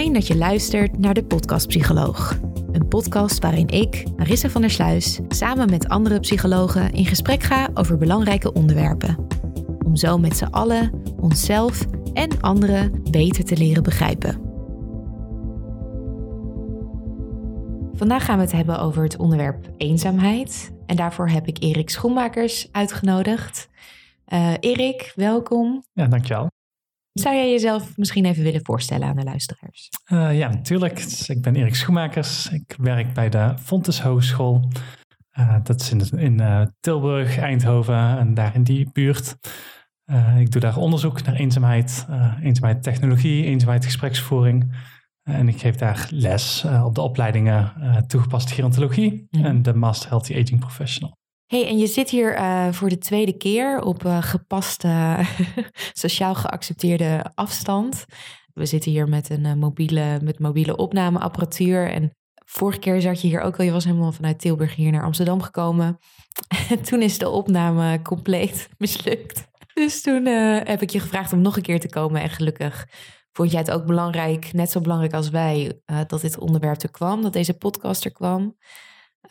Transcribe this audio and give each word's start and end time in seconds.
Dat 0.00 0.26
je 0.26 0.36
luistert 0.36 0.98
naar 0.98 1.14
de 1.14 1.24
Podcast 1.24 1.66
Psycholoog. 1.66 2.38
Een 2.72 2.88
podcast 2.88 3.42
waarin 3.42 3.68
ik, 3.68 4.04
Marissa 4.16 4.48
van 4.48 4.60
der 4.60 4.70
Sluis, 4.70 5.20
samen 5.28 5.70
met 5.70 5.88
andere 5.88 6.20
psychologen 6.20 6.92
in 6.92 7.06
gesprek 7.06 7.42
ga 7.42 7.68
over 7.74 7.98
belangrijke 7.98 8.52
onderwerpen. 8.52 9.26
Om 9.86 9.96
zo 9.96 10.18
met 10.18 10.36
z'n 10.36 10.44
allen 10.44 11.02
onszelf 11.20 11.84
en 12.12 12.40
anderen 12.40 13.02
beter 13.10 13.44
te 13.44 13.56
leren 13.56 13.82
begrijpen. 13.82 14.40
Vandaag 17.92 18.24
gaan 18.24 18.36
we 18.36 18.42
het 18.42 18.52
hebben 18.52 18.80
over 18.80 19.02
het 19.02 19.16
onderwerp 19.16 19.70
eenzaamheid. 19.76 20.72
En 20.86 20.96
daarvoor 20.96 21.28
heb 21.28 21.46
ik 21.46 21.62
Erik 21.62 21.90
Schoenmakers 21.90 22.68
uitgenodigd. 22.72 23.68
Uh, 24.28 24.52
Erik, 24.60 25.12
welkom. 25.16 25.82
Ja, 25.92 26.06
dankjewel. 26.06 26.48
Zou 27.12 27.34
jij 27.34 27.50
jezelf 27.50 27.96
misschien 27.96 28.24
even 28.24 28.42
willen 28.42 28.64
voorstellen 28.64 29.08
aan 29.08 29.16
de 29.16 29.24
luisteraars? 29.24 29.88
Uh, 30.12 30.38
ja, 30.38 30.48
natuurlijk. 30.48 31.00
Ik 31.26 31.42
ben 31.42 31.56
Erik 31.56 31.74
Schoenmakers. 31.74 32.50
Ik 32.50 32.74
werk 32.78 33.14
bij 33.14 33.28
de 33.28 33.54
Fontes 33.58 34.00
Hogeschool. 34.00 34.68
Uh, 35.38 35.56
dat 35.62 35.80
is 35.80 35.90
in, 35.90 36.18
in 36.18 36.40
uh, 36.40 36.62
Tilburg, 36.80 37.38
Eindhoven 37.38 38.18
en 38.18 38.34
daar 38.34 38.54
in 38.54 38.62
die 38.62 38.90
buurt. 38.92 39.36
ik 40.38 40.50
doe 40.50 40.60
daar 40.60 40.76
onderzoek 40.76 41.22
naar 41.22 41.34
eenzaamheid, 41.34 42.06
eenzaamheid 42.42 42.82
technologie, 42.82 43.44
eenzaamheid 43.44 43.84
gespreksvoering. 43.84 44.74
en 45.22 45.48
ik 45.48 45.60
geef 45.60 45.74
daar 45.74 46.08
les 46.10 46.64
op 46.84 46.94
de 46.94 47.00
opleidingen 47.00 47.72
toegepaste 48.06 48.54
gerontologie 48.54 49.26
mm. 49.30 49.44
en 49.44 49.62
de 49.62 49.74
Master 49.74 50.08
Healthy 50.08 50.32
Aging 50.32 50.60
Professional. 50.60 51.19
Hey, 51.50 51.66
en 51.68 51.78
je 51.78 51.86
zit 51.86 52.10
hier 52.10 52.36
uh, 52.36 52.72
voor 52.72 52.88
de 52.88 52.98
tweede 52.98 53.36
keer 53.36 53.82
op 53.82 54.04
uh, 54.04 54.22
gepaste, 54.22 55.16
sociaal 55.92 56.34
geaccepteerde 56.34 57.24
afstand. 57.34 58.04
We 58.54 58.66
zitten 58.66 58.90
hier 58.90 59.08
met 59.08 59.30
een 59.30 59.44
uh, 59.44 59.54
mobiele, 59.54 60.20
met 60.22 60.38
mobiele 60.38 60.76
opnameapparatuur. 60.76 61.90
En 61.90 62.16
vorige 62.44 62.78
keer 62.78 63.00
zat 63.00 63.20
je 63.20 63.28
hier 63.28 63.40
ook 63.40 63.58
al. 63.58 63.64
Je 63.64 63.70
was 63.72 63.84
helemaal 63.84 64.12
vanuit 64.12 64.38
Tilburg 64.38 64.74
hier 64.74 64.92
naar 64.92 65.02
Amsterdam 65.02 65.42
gekomen. 65.42 65.98
En 66.68 66.82
toen 66.88 67.02
is 67.02 67.18
de 67.18 67.28
opname 67.28 68.02
compleet 68.02 68.68
mislukt. 68.78 69.48
Dus 69.74 70.02
toen 70.02 70.26
heb 70.26 70.82
ik 70.82 70.90
je 70.90 71.00
gevraagd 71.00 71.32
om 71.32 71.40
nog 71.40 71.56
een 71.56 71.62
keer 71.62 71.80
te 71.80 71.88
komen. 71.88 72.22
En 72.22 72.30
gelukkig 72.30 72.86
vond 73.32 73.50
jij 73.50 73.60
het 73.60 73.70
ook 73.70 73.86
belangrijk, 73.86 74.52
net 74.52 74.70
zo 74.70 74.80
belangrijk 74.80 75.14
als 75.14 75.30
wij, 75.30 75.80
dat 76.06 76.20
dit 76.20 76.38
onderwerp 76.38 76.82
er 76.82 76.90
kwam, 76.90 77.22
dat 77.22 77.32
deze 77.32 77.54
podcast 77.54 78.04
er 78.04 78.12
kwam. 78.12 78.56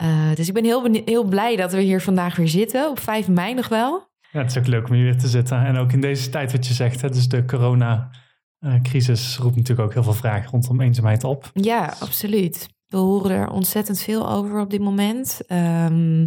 Uh, 0.02 0.34
dus 0.34 0.48
ik 0.48 0.54
ben 0.54 0.64
heel, 0.64 1.02
heel 1.04 1.24
blij 1.24 1.56
dat 1.56 1.72
we 1.72 1.80
hier 1.80 2.00
vandaag 2.00 2.36
weer 2.36 2.48
zitten, 2.48 2.90
op 2.90 2.98
5 2.98 3.28
mei 3.28 3.54
nog 3.54 3.68
wel. 3.68 4.08
Ja, 4.32 4.40
het 4.40 4.50
is 4.50 4.58
ook 4.58 4.66
leuk 4.66 4.88
om 4.88 4.94
hier 4.94 5.04
weer 5.04 5.18
te 5.18 5.28
zitten. 5.28 5.64
En 5.64 5.76
ook 5.76 5.92
in 5.92 6.00
deze 6.00 6.30
tijd 6.30 6.52
wat 6.52 6.66
je 6.66 6.74
zegt, 6.74 7.00
hè, 7.00 7.08
dus 7.08 7.28
de 7.28 7.44
corona-crisis 7.44 9.36
roept 9.36 9.56
natuurlijk 9.56 9.88
ook 9.88 9.94
heel 9.94 10.02
veel 10.02 10.12
vragen 10.12 10.50
rondom 10.50 10.80
eenzaamheid 10.80 11.24
op. 11.24 11.50
Ja, 11.54 11.94
absoluut. 12.00 12.68
We 12.86 12.96
horen 12.96 13.30
er 13.30 13.50
ontzettend 13.50 14.00
veel 14.00 14.30
over 14.30 14.60
op 14.60 14.70
dit 14.70 14.80
moment. 14.80 15.40
Um, 15.48 16.26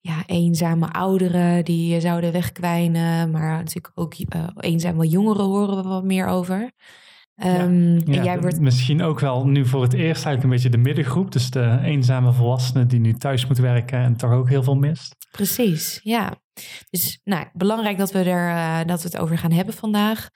ja, 0.00 0.22
eenzame 0.26 0.92
ouderen 0.92 1.64
die 1.64 2.00
zouden 2.00 2.32
wegkwijnen, 2.32 3.30
maar 3.30 3.56
natuurlijk 3.56 3.92
ook 3.94 4.14
uh, 4.18 4.46
eenzame 4.56 5.08
jongeren 5.08 5.44
horen 5.44 5.76
we 5.76 5.88
wat 5.88 6.04
meer 6.04 6.26
over. 6.26 6.70
Um, 7.36 8.12
ja, 8.12 8.24
jij 8.24 8.40
wordt... 8.40 8.60
Misschien 8.60 9.02
ook 9.02 9.20
wel 9.20 9.46
nu 9.46 9.66
voor 9.66 9.82
het 9.82 9.92
eerst 9.92 10.24
eigenlijk 10.24 10.42
een 10.42 10.50
beetje 10.50 10.68
de 10.68 10.88
middengroep. 10.88 11.32
Dus 11.32 11.50
de 11.50 11.78
eenzame 11.82 12.32
volwassenen 12.32 12.88
die 12.88 13.00
nu 13.00 13.14
thuis 13.14 13.46
moeten 13.46 13.64
werken 13.64 13.98
en 13.98 14.16
toch 14.16 14.30
ook 14.30 14.48
heel 14.48 14.62
veel 14.62 14.76
mist. 14.76 15.16
Precies, 15.30 16.00
ja. 16.02 16.36
Dus 16.90 17.20
nou, 17.24 17.46
belangrijk 17.52 17.98
dat 17.98 18.12
we, 18.12 18.18
er, 18.18 18.48
uh, 18.48 18.88
dat 18.88 19.02
we 19.02 19.08
het 19.08 19.18
over 19.18 19.38
gaan 19.38 19.52
hebben 19.52 19.74
vandaag. 19.74 20.28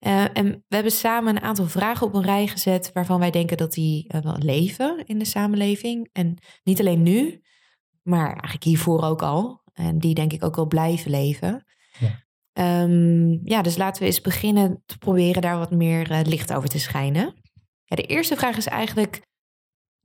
Uh, 0.00 0.24
en 0.32 0.64
we 0.68 0.74
hebben 0.74 0.92
samen 0.92 1.36
een 1.36 1.42
aantal 1.42 1.66
vragen 1.66 2.06
op 2.06 2.14
een 2.14 2.22
rij 2.22 2.46
gezet 2.46 2.90
waarvan 2.92 3.18
wij 3.18 3.30
denken 3.30 3.56
dat 3.56 3.72
die 3.72 4.12
uh, 4.14 4.20
wel 4.20 4.38
leven 4.38 5.02
in 5.06 5.18
de 5.18 5.24
samenleving. 5.24 6.08
En 6.12 6.38
niet 6.62 6.80
alleen 6.80 7.02
nu, 7.02 7.40
maar 8.02 8.26
eigenlijk 8.26 8.64
hiervoor 8.64 9.02
ook 9.02 9.22
al. 9.22 9.62
En 9.72 9.98
die 9.98 10.14
denk 10.14 10.32
ik 10.32 10.44
ook 10.44 10.56
wel 10.56 10.66
blijven 10.66 11.10
leven. 11.10 11.64
Ja. 11.98 12.23
Um, 12.58 13.40
ja, 13.44 13.62
dus 13.62 13.76
laten 13.76 14.02
we 14.02 14.08
eens 14.08 14.20
beginnen 14.20 14.82
te 14.86 14.98
proberen 14.98 15.42
daar 15.42 15.58
wat 15.58 15.70
meer 15.70 16.10
uh, 16.10 16.20
licht 16.22 16.52
over 16.52 16.68
te 16.68 16.78
schijnen. 16.78 17.34
Ja, 17.84 17.96
de 17.96 18.02
eerste 18.02 18.36
vraag 18.36 18.56
is 18.56 18.66
eigenlijk: 18.66 19.22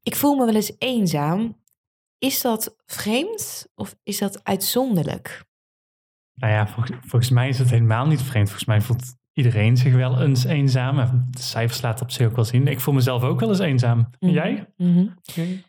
ik 0.01 0.15
voel 0.15 0.35
me 0.35 0.45
wel 0.45 0.55
eens 0.55 0.75
eenzaam. 0.77 1.57
Is 2.17 2.41
dat 2.41 2.75
vreemd 2.85 3.67
of 3.75 3.95
is 4.03 4.17
dat 4.17 4.43
uitzonderlijk? 4.43 5.43
Nou 6.33 6.53
ja, 6.53 6.67
vol 6.67 6.83
volgens 7.01 7.29
mij 7.31 7.49
is 7.49 7.59
het 7.59 7.69
helemaal 7.69 8.07
niet 8.07 8.21
vreemd. 8.21 8.47
Volgens 8.47 8.67
mij 8.67 8.81
voelt 8.81 9.15
iedereen 9.33 9.77
zich 9.77 9.93
wel 9.93 10.21
eens 10.21 10.43
eenzaam. 10.43 11.27
De 11.31 11.41
cijfers 11.41 11.81
laten 11.81 12.05
op 12.05 12.11
zich 12.11 12.27
ook 12.27 12.35
wel 12.35 12.45
zien. 12.45 12.67
Ik 12.67 12.79
voel 12.79 12.93
mezelf 12.93 13.23
ook 13.23 13.39
wel 13.39 13.49
eens 13.49 13.59
eenzaam. 13.59 13.97
Mm 13.97 14.07
-hmm. 14.19 14.29
Jij? 14.29 14.73
Mm 14.75 14.93
-hmm. 14.93 15.63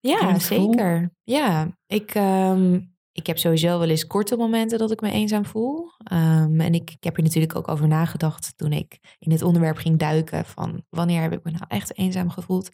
Ja, 0.00 0.38
zeker. 0.38 1.10
Ja, 1.22 1.68
ik, 1.86 2.14
um, 2.14 2.93
ik 3.14 3.26
heb 3.26 3.38
sowieso 3.38 3.78
wel 3.78 3.88
eens 3.88 4.06
korte 4.06 4.36
momenten 4.36 4.78
dat 4.78 4.90
ik 4.90 5.00
me 5.00 5.10
eenzaam 5.10 5.46
voel. 5.46 5.90
Um, 6.12 6.60
en 6.60 6.74
ik, 6.74 6.90
ik, 6.90 7.04
heb 7.04 7.16
hier 7.16 7.24
natuurlijk 7.24 7.56
ook 7.56 7.68
over 7.68 7.88
nagedacht 7.88 8.52
toen 8.56 8.72
ik 8.72 9.16
in 9.18 9.30
dit 9.30 9.42
onderwerp 9.42 9.76
ging 9.76 9.98
duiken. 9.98 10.44
Van 10.44 10.84
wanneer 10.88 11.22
heb 11.22 11.32
ik 11.32 11.44
me 11.44 11.50
nou 11.50 11.64
echt 11.68 11.98
eenzaam 11.98 12.30
gevoeld? 12.30 12.70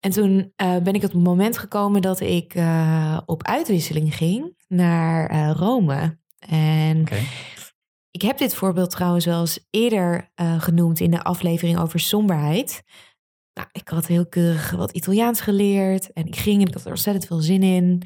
En 0.00 0.10
toen 0.10 0.52
uh, 0.62 0.76
ben 0.76 0.94
ik 0.94 1.04
op 1.04 1.12
het 1.12 1.22
moment 1.22 1.58
gekomen 1.58 2.02
dat 2.02 2.20
ik 2.20 2.54
uh, 2.54 3.18
op 3.26 3.42
uitwisseling 3.42 4.16
ging 4.16 4.56
naar 4.68 5.32
uh, 5.32 5.50
Rome. 5.50 6.18
En 6.48 7.00
okay. 7.00 7.26
ik 8.10 8.22
heb 8.22 8.38
dit 8.38 8.54
voorbeeld 8.54 8.90
trouwens 8.90 9.24
wel 9.24 9.40
eens 9.40 9.66
eerder 9.70 10.30
genoemd 10.58 11.00
in 11.00 11.10
de 11.10 11.22
aflevering 11.22 11.78
over 11.78 12.00
somberheid. 12.00 12.82
Nou, 13.54 13.68
ik 13.72 13.88
had 13.88 14.06
heel 14.06 14.26
keurig 14.26 14.70
wat 14.70 14.90
Italiaans 14.90 15.40
geleerd 15.40 16.12
en 16.12 16.26
ik 16.26 16.36
ging 16.36 16.60
en 16.60 16.66
ik 16.68 16.74
had 16.74 16.84
er 16.84 16.90
ontzettend 16.90 17.26
veel 17.26 17.40
zin 17.40 17.62
in. 17.62 18.02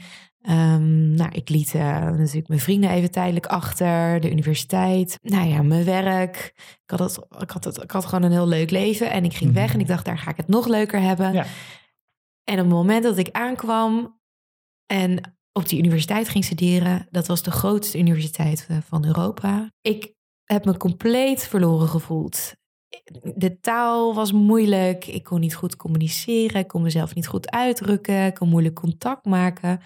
Um, 0.48 1.14
nou, 1.14 1.30
ik 1.32 1.48
liet 1.48 1.74
uh, 1.74 1.82
natuurlijk 2.10 2.48
mijn 2.48 2.60
vrienden 2.60 2.90
even 2.90 3.10
tijdelijk 3.10 3.46
achter, 3.46 4.20
de 4.20 4.30
universiteit, 4.30 5.18
nou 5.22 5.48
ja, 5.48 5.62
mijn 5.62 5.84
werk. 5.84 6.52
Ik 6.84 6.90
had, 6.90 6.98
het, 6.98 7.26
ik, 7.40 7.50
had 7.50 7.64
het, 7.64 7.82
ik 7.82 7.90
had 7.90 8.04
gewoon 8.04 8.22
een 8.22 8.32
heel 8.32 8.48
leuk 8.48 8.70
leven 8.70 9.10
en 9.10 9.24
ik 9.24 9.34
ging 9.34 9.52
weg 9.52 9.74
en 9.74 9.80
ik 9.80 9.86
dacht, 9.86 10.04
daar 10.04 10.18
ga 10.18 10.30
ik 10.30 10.36
het 10.36 10.48
nog 10.48 10.66
leuker 10.66 11.00
hebben. 11.00 11.32
Ja. 11.32 11.46
En 12.44 12.54
op 12.54 12.64
het 12.64 12.68
moment 12.68 13.02
dat 13.02 13.18
ik 13.18 13.30
aankwam 13.30 14.20
en 14.86 15.36
op 15.52 15.68
die 15.68 15.78
universiteit 15.78 16.28
ging 16.28 16.44
studeren, 16.44 17.06
dat 17.10 17.26
was 17.26 17.42
de 17.42 17.50
grootste 17.50 17.98
universiteit 17.98 18.66
eh, 18.68 18.76
van 18.88 19.04
Europa. 19.04 19.70
Ik 19.80 20.14
heb 20.44 20.64
me 20.64 20.76
compleet 20.76 21.46
verloren 21.46 21.88
gevoeld. 21.88 22.54
De 23.34 23.60
taal 23.60 24.14
was 24.14 24.32
moeilijk, 24.32 25.06
ik 25.06 25.24
kon 25.24 25.40
niet 25.40 25.54
goed 25.54 25.76
communiceren, 25.76 26.60
ik 26.60 26.68
kon 26.68 26.82
mezelf 26.82 27.14
niet 27.14 27.26
goed 27.26 27.50
uitdrukken, 27.50 28.26
ik 28.26 28.34
kon 28.34 28.48
moeilijk 28.48 28.74
contact 28.74 29.24
maken. 29.24 29.80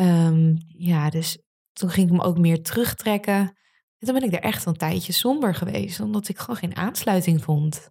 Um, 0.00 0.56
ja, 0.66 1.10
dus 1.10 1.38
toen 1.72 1.90
ging 1.90 2.10
ik 2.10 2.16
me 2.16 2.22
ook 2.22 2.38
meer 2.38 2.62
terugtrekken. 2.62 3.58
En 3.98 4.06
toen 4.06 4.14
ben 4.14 4.22
ik 4.22 4.32
er 4.32 4.40
echt 4.40 4.66
een 4.66 4.76
tijdje 4.76 5.12
somber 5.12 5.54
geweest, 5.54 6.00
omdat 6.00 6.28
ik 6.28 6.38
gewoon 6.38 6.56
geen 6.56 6.76
aansluiting 6.76 7.42
vond. 7.42 7.90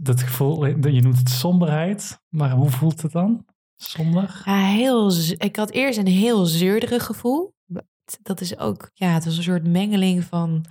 Dat 0.00 0.22
gevoel, 0.22 0.66
je 0.66 1.02
noemt 1.02 1.18
het 1.18 1.28
somberheid, 1.28 2.20
maar 2.28 2.50
hoe 2.50 2.70
voelt 2.70 3.02
het 3.02 3.12
dan? 3.12 3.46
Somber? 3.76 4.42
Ja, 4.44 4.66
heel, 4.66 5.12
ik 5.36 5.56
had 5.56 5.70
eerst 5.70 5.98
een 5.98 6.06
heel 6.06 6.46
zeurderig 6.46 7.04
gevoel. 7.04 7.54
dat 8.22 8.40
is 8.40 8.58
ook, 8.58 8.90
ja, 8.94 9.08
het 9.08 9.24
was 9.24 9.36
een 9.36 9.42
soort 9.42 9.66
mengeling 9.66 10.24
van, 10.24 10.64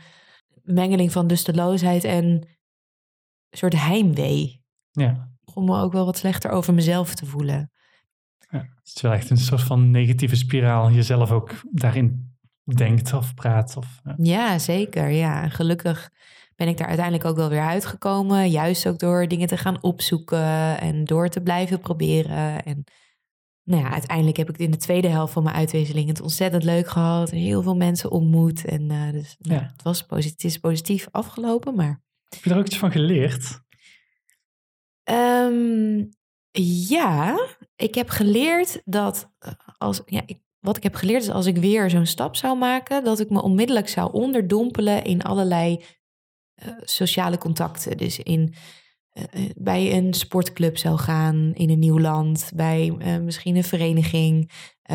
mengeling 0.64 1.12
van 1.12 1.26
lusteloosheid 1.26 2.04
en 2.04 2.26
een 2.26 3.58
soort 3.58 3.76
heimwee. 3.76 4.64
Ja. 4.92 5.32
Om 5.54 5.66
me 5.66 5.80
ook 5.80 5.92
wel 5.92 6.06
wat 6.06 6.18
slechter 6.18 6.52
over 6.52 6.74
mezelf 6.74 7.16
te 7.16 7.26
voelen. 7.26 7.72
Ja. 8.50 8.58
Het 8.60 8.96
is 8.96 9.02
wel 9.02 9.12
echt 9.12 9.30
een 9.30 9.38
soort 9.38 9.62
van 9.64 9.92
negatieve 9.92 10.36
spiraal. 10.36 10.92
Jezelf 10.92 11.32
ook 11.32 11.52
daarin 11.72 12.36
denkt 12.76 13.14
of 13.14 13.34
praat. 13.34 13.78
Of, 13.78 14.00
ja. 14.04 14.16
Ja, 14.18 14.60
zeker. 14.60 15.10
Ja, 15.10 15.44
en 15.44 15.52
gelukkig 15.52 16.10
ben 16.56 16.68
ik 16.68 16.78
daar 16.78 16.88
uiteindelijk 16.88 17.26
ook 17.26 17.36
wel 17.36 17.50
weer 17.50 17.62
uitgekomen. 17.66 18.50
Juist 18.50 18.88
ook 18.88 19.00
door 19.00 19.28
dingen 19.28 19.48
te 19.48 19.58
gaan 19.58 19.84
opzoeken 19.84 20.80
en 20.80 21.04
door 21.04 21.30
te 21.30 21.42
blijven 21.42 21.80
proberen. 21.80 22.64
En 22.64 22.84
nou 23.64 23.84
ja, 23.84 23.92
uiteindelijk 23.92 24.38
heb 24.38 24.50
ik 24.50 24.58
in 24.58 24.72
de 24.72 24.78
tweede 24.78 25.08
helft 25.08 25.34
van 25.34 25.44
mijn 25.44 25.56
uitwisseling 25.56 26.08
het 26.08 26.22
ontzettend 26.22 26.64
leuk 26.64 26.88
gehad. 26.88 27.32
En 27.32 27.38
heel 27.38 27.62
veel 27.62 27.76
mensen 27.76 28.12
ontmoet. 28.12 28.66
En 28.66 28.92
eh, 28.92 29.12
dus 29.12 29.36
nou, 29.40 29.60
Ja. 29.62 29.68
het, 29.72 29.84
was 29.84 30.06
positief, 30.06 30.32
het 30.32 30.44
is 30.44 30.58
positief 30.58 31.08
afgelopen. 31.12 31.76
Maar 31.76 32.02
Heb 32.30 32.44
je 32.44 32.50
er 32.50 32.58
ook 32.58 32.66
iets 32.66 32.78
van 32.78 32.92
geleerd? 32.92 33.60
Ehm, 35.04 36.06
ja, 36.88 37.48
ik 37.78 37.96
heb 37.96 38.10
geleerd 38.10 38.82
dat 38.86 39.32
eh, 39.40 39.52
als 39.78 40.02
ja, 40.06 40.22
ik, 40.26 40.40
wat 40.60 40.78
ik 40.78 40.84
heb 40.84 40.96
geleerd 40.96 41.22
is 41.22 41.30
als 41.30 41.46
ik 41.46 41.58
weer 41.58 41.90
zo'n 41.90 42.06
stap 42.06 42.36
zou 42.36 42.58
maken, 42.58 43.04
dat 43.04 43.20
ik 43.20 43.30
me 43.30 43.42
onmiddellijk 43.42 43.90
zou 43.90 44.14
onderdompelen 44.14 45.04
in 45.04 45.22
allerlei 45.22 45.84
eh, 46.54 46.74
sociale 46.82 47.38
contacten. 47.38 47.98
Dus 47.98 48.20
in 48.20 48.54
eh, 49.10 49.50
bij 49.56 49.98
een 49.98 50.14
sportclub 50.14 50.78
zou 50.78 50.98
gaan 50.98 51.52
in 51.54 51.70
een 51.70 51.80
nieuw 51.80 52.00
land, 52.00 52.52
bij 52.56 52.92
misschien 53.22 53.56
een 53.56 53.64
vereniging, 53.64 54.52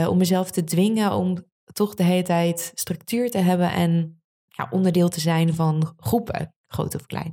om 0.09 0.19
mezelf 0.19 0.51
te 0.51 0.65
dwingen 0.65 1.13
om 1.13 1.45
toch 1.73 1.95
de 1.95 2.03
hele 2.03 2.23
tijd 2.23 2.73
structuur 2.75 3.31
te 3.31 3.39
hebben 3.39 3.73
en 3.73 4.23
ja, 4.49 4.69
onderdeel 4.71 5.09
te 5.09 5.21
zijn 5.21 5.55
van 5.55 5.95
groepen, 5.97 6.55
groot 6.67 6.95
of 6.95 7.07
klein. 7.07 7.33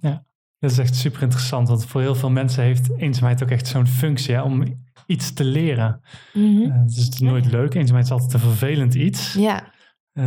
Dat 0.59 0.71
is 0.71 0.77
echt 0.77 0.95
super 0.95 1.21
interessant, 1.21 1.67
want 1.67 1.85
voor 1.85 2.01
heel 2.01 2.15
veel 2.15 2.29
mensen 2.29 2.63
heeft 2.63 2.89
eenzaamheid 2.97 3.43
ook 3.43 3.49
echt 3.49 3.67
zo'n 3.67 3.87
functie 3.87 4.33
hè, 4.33 4.41
om 4.41 4.63
iets 5.09 5.33
te 5.33 5.43
leren. 5.43 6.01
Eh, 6.33 6.83
dus 6.85 7.05
het 7.05 7.13
is 7.13 7.19
nooit 7.19 7.51
leuk. 7.51 7.73
Eenzaamheid 7.73 8.05
is 8.05 8.11
altijd 8.11 8.33
een 8.33 8.39
vervelend 8.39 8.93
iets. 8.95 9.33
Ja, 9.33 9.71
Eh, 10.13 10.25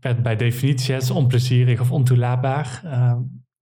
bij, 0.00 0.20
bij 0.20 0.36
definitie 0.36 0.94
het 0.94 1.02
is 1.02 1.10
onplezierig 1.10 1.80
of 1.80 1.90
ontoelaatbaar. 1.90 2.80
Eh, 2.84 3.16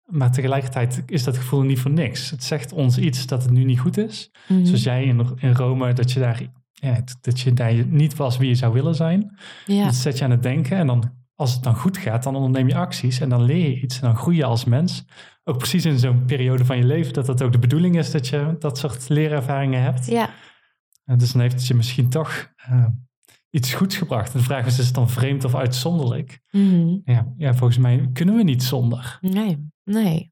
maar 0.05 0.31
tegelijkertijd 0.31 1.03
is 1.05 1.23
dat 1.23 1.37
gevoel 1.37 1.61
niet 1.61 1.79
voor 1.79 1.91
niks. 1.91 2.29
Het 2.29 2.43
zegt 2.43 2.71
ons 2.73 2.97
iets 2.97 3.25
dat 3.27 3.43
het 3.43 3.51
nu 3.51 3.63
niet 3.63 3.79
goed 3.79 3.97
is. 3.97 4.31
Mhm. 4.47 4.65
Zoals 4.65 4.83
jij 4.83 5.03
in, 5.03 5.27
in 5.39 5.53
Rome, 5.53 5.93
dat 5.93 6.11
je, 6.11 6.19
daar, 6.19 6.41
ja, 6.71 7.01
dat 7.21 7.39
je 7.39 7.53
daar 7.53 7.85
niet 7.87 8.15
was 8.15 8.37
wie 8.37 8.47
je 8.47 8.55
zou 8.55 8.73
willen 8.73 8.95
zijn. 8.95 9.37
ja. 9.65 9.83
Dat 9.85 9.95
zet 9.95 10.17
je 10.17 10.23
aan 10.23 10.31
het 10.31 10.43
denken. 10.43 10.77
En 10.77 10.87
dan, 10.87 11.11
als 11.41 11.53
het 11.53 11.63
dan 11.63 11.75
goed 11.75 11.97
gaat, 11.97 12.23
dan 12.23 12.35
onderneem 12.35 12.67
je 12.67 12.75
acties. 12.75 13.19
En 13.19 13.29
dan 13.29 13.43
leer 13.43 13.69
je 13.69 13.81
iets. 13.81 13.95
En 13.99 14.07
dan 14.07 14.17
groei 14.17 14.37
je 14.37 14.43
als 14.43 14.65
mens. 14.65 15.05
Ook 15.43 15.57
precies 15.57 15.85
in 15.85 15.99
zo'n 15.99 16.25
periode 16.25 16.65
van 16.65 16.77
je 16.77 16.83
leven. 16.83 17.13
Dat 17.13 17.25
dat 17.25 17.41
ook 17.41 17.51
de 17.51 17.59
bedoeling 17.59 17.97
is 17.97 18.11
dat 18.11 18.27
je 18.27 18.55
dat 18.59 18.77
soort 18.77 19.09
leerervaringen 19.09 19.81
hebt. 19.81 20.05
ja. 20.05 20.29
En 21.05 21.17
dus 21.17 21.31
dan 21.31 21.41
heeft 21.41 21.53
het 21.53 21.67
je 21.67 21.73
misschien 21.73 22.09
toch 22.09 22.51
eh, 22.55 22.85
iets 23.49 23.73
goeds 23.73 23.97
gebracht. 23.97 24.33
De 24.33 24.39
vraag 24.39 24.65
is, 24.65 24.79
is 24.79 24.85
het 24.85 24.95
dan 24.95 25.09
vreemd 25.09 25.43
of 25.43 25.55
uitzonderlijk? 25.55 26.39
Mhm. 26.51 26.97
Ja, 27.03 27.33
ja, 27.37 27.53
volgens 27.53 27.77
mij 27.79 28.09
kunnen 28.13 28.35
we 28.35 28.43
niet 28.43 28.63
zonder. 28.63 29.17
Nee, 29.21 29.69
nee. 29.83 30.31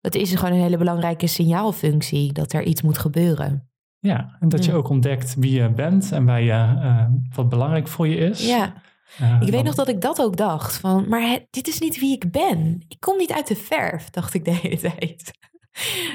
Het 0.00 0.14
is 0.14 0.34
gewoon 0.34 0.54
een 0.54 0.60
hele 0.60 0.76
belangrijke 0.76 1.26
signaalfunctie 1.26 2.32
dat 2.32 2.52
er 2.52 2.62
iets 2.62 2.82
moet 2.82 2.98
gebeuren. 2.98 3.70
Ja, 3.98 4.36
en 4.40 4.48
dat 4.48 4.64
je 4.64 4.72
ook 4.72 4.88
ontdekt 4.88 5.34
wie 5.34 5.52
je 5.60 5.70
bent 5.70 6.12
en 6.12 6.24
waar 6.24 6.42
je, 6.42 6.52
eh, 6.52 7.06
wat 7.34 7.48
belangrijk 7.48 7.88
voor 7.88 8.08
je 8.08 8.16
is. 8.16 8.46
Ja, 8.46 8.74
Ik 9.40 9.50
weet 9.50 9.64
nog 9.64 9.74
dat 9.74 9.88
ik 9.88 10.00
dat 10.00 10.20
ook 10.20 10.36
dacht. 10.36 10.76
Van, 10.76 11.08
maar 11.08 11.30
het- 11.30 11.46
dit 11.50 11.68
is 11.68 11.78
niet 11.78 11.98
wie 12.00 12.14
ik 12.14 12.30
ben. 12.30 12.84
Ik 12.88 13.00
kom 13.00 13.16
niet 13.16 13.32
uit 13.32 13.46
de 13.46 13.56
verf, 13.56 14.10
dacht 14.18 14.34
ik 14.34 14.44
de 14.44 14.50
hele 14.50 14.78
tijd. 14.78 15.30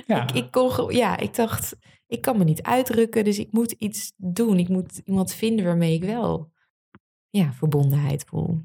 Ja. 0.08 0.24
Ik, 0.24 0.32
ik, 0.32 0.52
kon, 0.52 0.94
ja, 0.96 1.18
ik 1.18 1.36
dacht, 1.36 1.76
ik 2.08 2.22
kan 2.22 2.38
me 2.38 2.44
niet 2.44 2.62
uitdrukken, 2.64 3.24
dus 3.24 3.40
ik 3.40 3.52
moet 3.52 3.72
iets 3.72 4.14
doen. 4.18 4.58
Ik 4.60 4.70
moet 4.70 5.02
iemand 5.06 5.34
vinden 5.34 5.66
waarmee 5.66 5.94
ik 5.94 6.04
wel 6.04 6.52
ja, 7.30 7.54
verbondenheid 7.54 8.24
voel. 8.28 8.62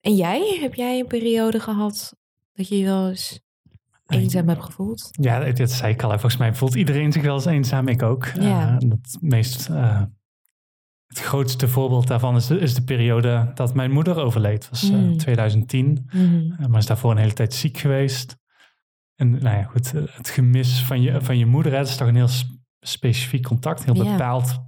En 0.00 0.14
jij, 0.14 0.58
heb 0.60 0.74
jij 0.74 0.98
een 0.98 1.06
periode 1.06 1.60
gehad 1.60 2.14
dat 2.52 2.68
je 2.68 2.78
je 2.78 2.84
wel 2.84 3.08
eens 3.08 3.40
eenzaam 4.06 4.48
hebt 4.48 4.64
gevoeld? 4.64 5.08
Ja, 5.20 5.50
dat 5.52 5.70
zei 5.70 5.92
ik 5.92 6.02
al. 6.02 6.10
Volgens 6.10 6.36
mij 6.36 6.54
voelt 6.54 6.74
iedereen 6.74 7.12
zich 7.12 7.22
wel 7.22 7.34
eens 7.34 7.44
eenzaam. 7.44 7.88
Ik 7.88 8.02
ook. 8.02 8.26
Ja. 8.26 8.78
Eh, 8.78 8.88
dat 8.88 9.16
meest, 9.20 9.68
eh, 9.68 10.02
het 11.06 11.20
grootste 11.20 11.68
voorbeeld 11.68 12.06
daarvan 12.06 12.36
is 12.36 12.46
de, 12.46 12.58
is 12.58 12.74
de 12.74 12.82
periode 12.84 13.50
dat 13.54 13.74
mijn 13.74 13.90
moeder 13.90 14.16
overleed. 14.16 14.60
Dat 14.60 14.70
was 14.70 14.90
eh, 14.90 14.96
Mm. 14.96 15.16
2010. 15.16 16.06
Mhm. 16.12 16.52
Eh, 16.62 16.66
maar 16.66 16.78
is 16.78 16.86
daarvoor 16.86 17.10
een 17.10 17.16
hele 17.16 17.32
tijd 17.32 17.54
ziek 17.54 17.78
geweest. 17.78 18.36
En 19.14 19.30
nou 19.30 19.56
ja, 19.56 19.62
goed, 19.62 19.94
eh, 19.94 20.02
het 20.06 20.28
gemis 20.28 20.82
van 20.82 21.02
je, 21.02 21.20
van 21.20 21.38
je 21.38 21.46
moeder, 21.46 21.72
hè, 21.72 21.78
dat 21.78 21.88
is 21.88 21.96
toch 21.96 22.08
een 22.08 22.14
heel 22.16 22.28
sp- 22.28 22.54
specifiek 22.80 23.42
contact. 23.46 23.84
Heel 23.84 23.94
bepaald, 23.94 24.58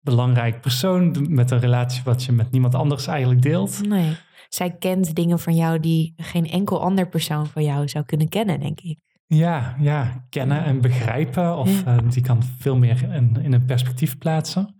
belangrijk 0.00 0.60
persoon 0.60 1.26
met 1.34 1.50
een 1.50 1.60
relatie 1.60 2.02
wat 2.04 2.24
je 2.24 2.32
met 2.32 2.50
niemand 2.50 2.74
anders 2.74 3.06
eigenlijk 3.06 3.42
deelt. 3.42 3.88
Nee. 3.88 4.16
Zij 4.48 4.76
kent 4.78 5.14
dingen 5.14 5.38
van 5.38 5.54
jou 5.54 5.80
die 5.80 6.12
geen 6.16 6.46
enkel 6.50 6.82
ander 6.82 7.08
persoon 7.08 7.46
van 7.46 7.62
jou 7.64 7.88
zou 7.88 8.04
kunnen 8.04 8.28
kennen, 8.28 8.60
denk 8.60 8.80
ik. 8.80 8.98
Ja, 9.26 9.76
ja, 9.80 10.26
kennen 10.28 10.64
en 10.64 10.80
begrijpen. 10.80 11.56
Of 11.56 11.84
Ja. 11.84 11.96
die 12.00 12.22
kan 12.22 12.42
veel 12.58 12.76
meer 12.76 13.02
in, 13.14 13.36
in 13.42 13.52
een 13.52 13.64
perspectief 13.64 14.18
plaatsen. 14.18 14.76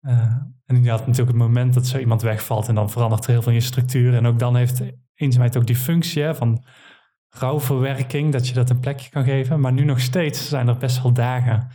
Eh, 0.00 0.36
en 0.66 0.82
je 0.82 0.90
had 0.90 1.00
natuurlijk 1.06 1.36
het 1.36 1.46
moment 1.46 1.74
dat 1.74 1.86
zo 1.86 1.98
iemand 1.98 2.22
wegvalt 2.22 2.68
en 2.68 2.74
dan 2.74 2.90
verandert 2.90 3.24
er 3.24 3.30
heel 3.30 3.42
veel 3.42 3.52
in 3.52 3.58
je 3.58 3.64
structuur. 3.64 4.14
En 4.14 4.26
ook 4.26 4.38
dan 4.38 4.56
heeft 4.56 4.82
eenzaamheid 5.14 5.56
ook 5.56 5.66
die 5.66 5.76
functie 5.76 6.22
hè, 6.22 6.34
van 6.34 6.64
rouwverwerking, 7.28 8.32
dat 8.32 8.48
je 8.48 8.54
dat 8.54 8.70
een 8.70 8.80
plekje 8.80 9.10
kan 9.10 9.24
geven. 9.24 9.60
Maar 9.60 9.72
nu 9.72 9.84
nog 9.84 10.00
steeds 10.00 10.48
zijn 10.48 10.68
er 10.68 10.76
best 10.76 11.02
wel 11.02 11.12
dagen. 11.12 11.68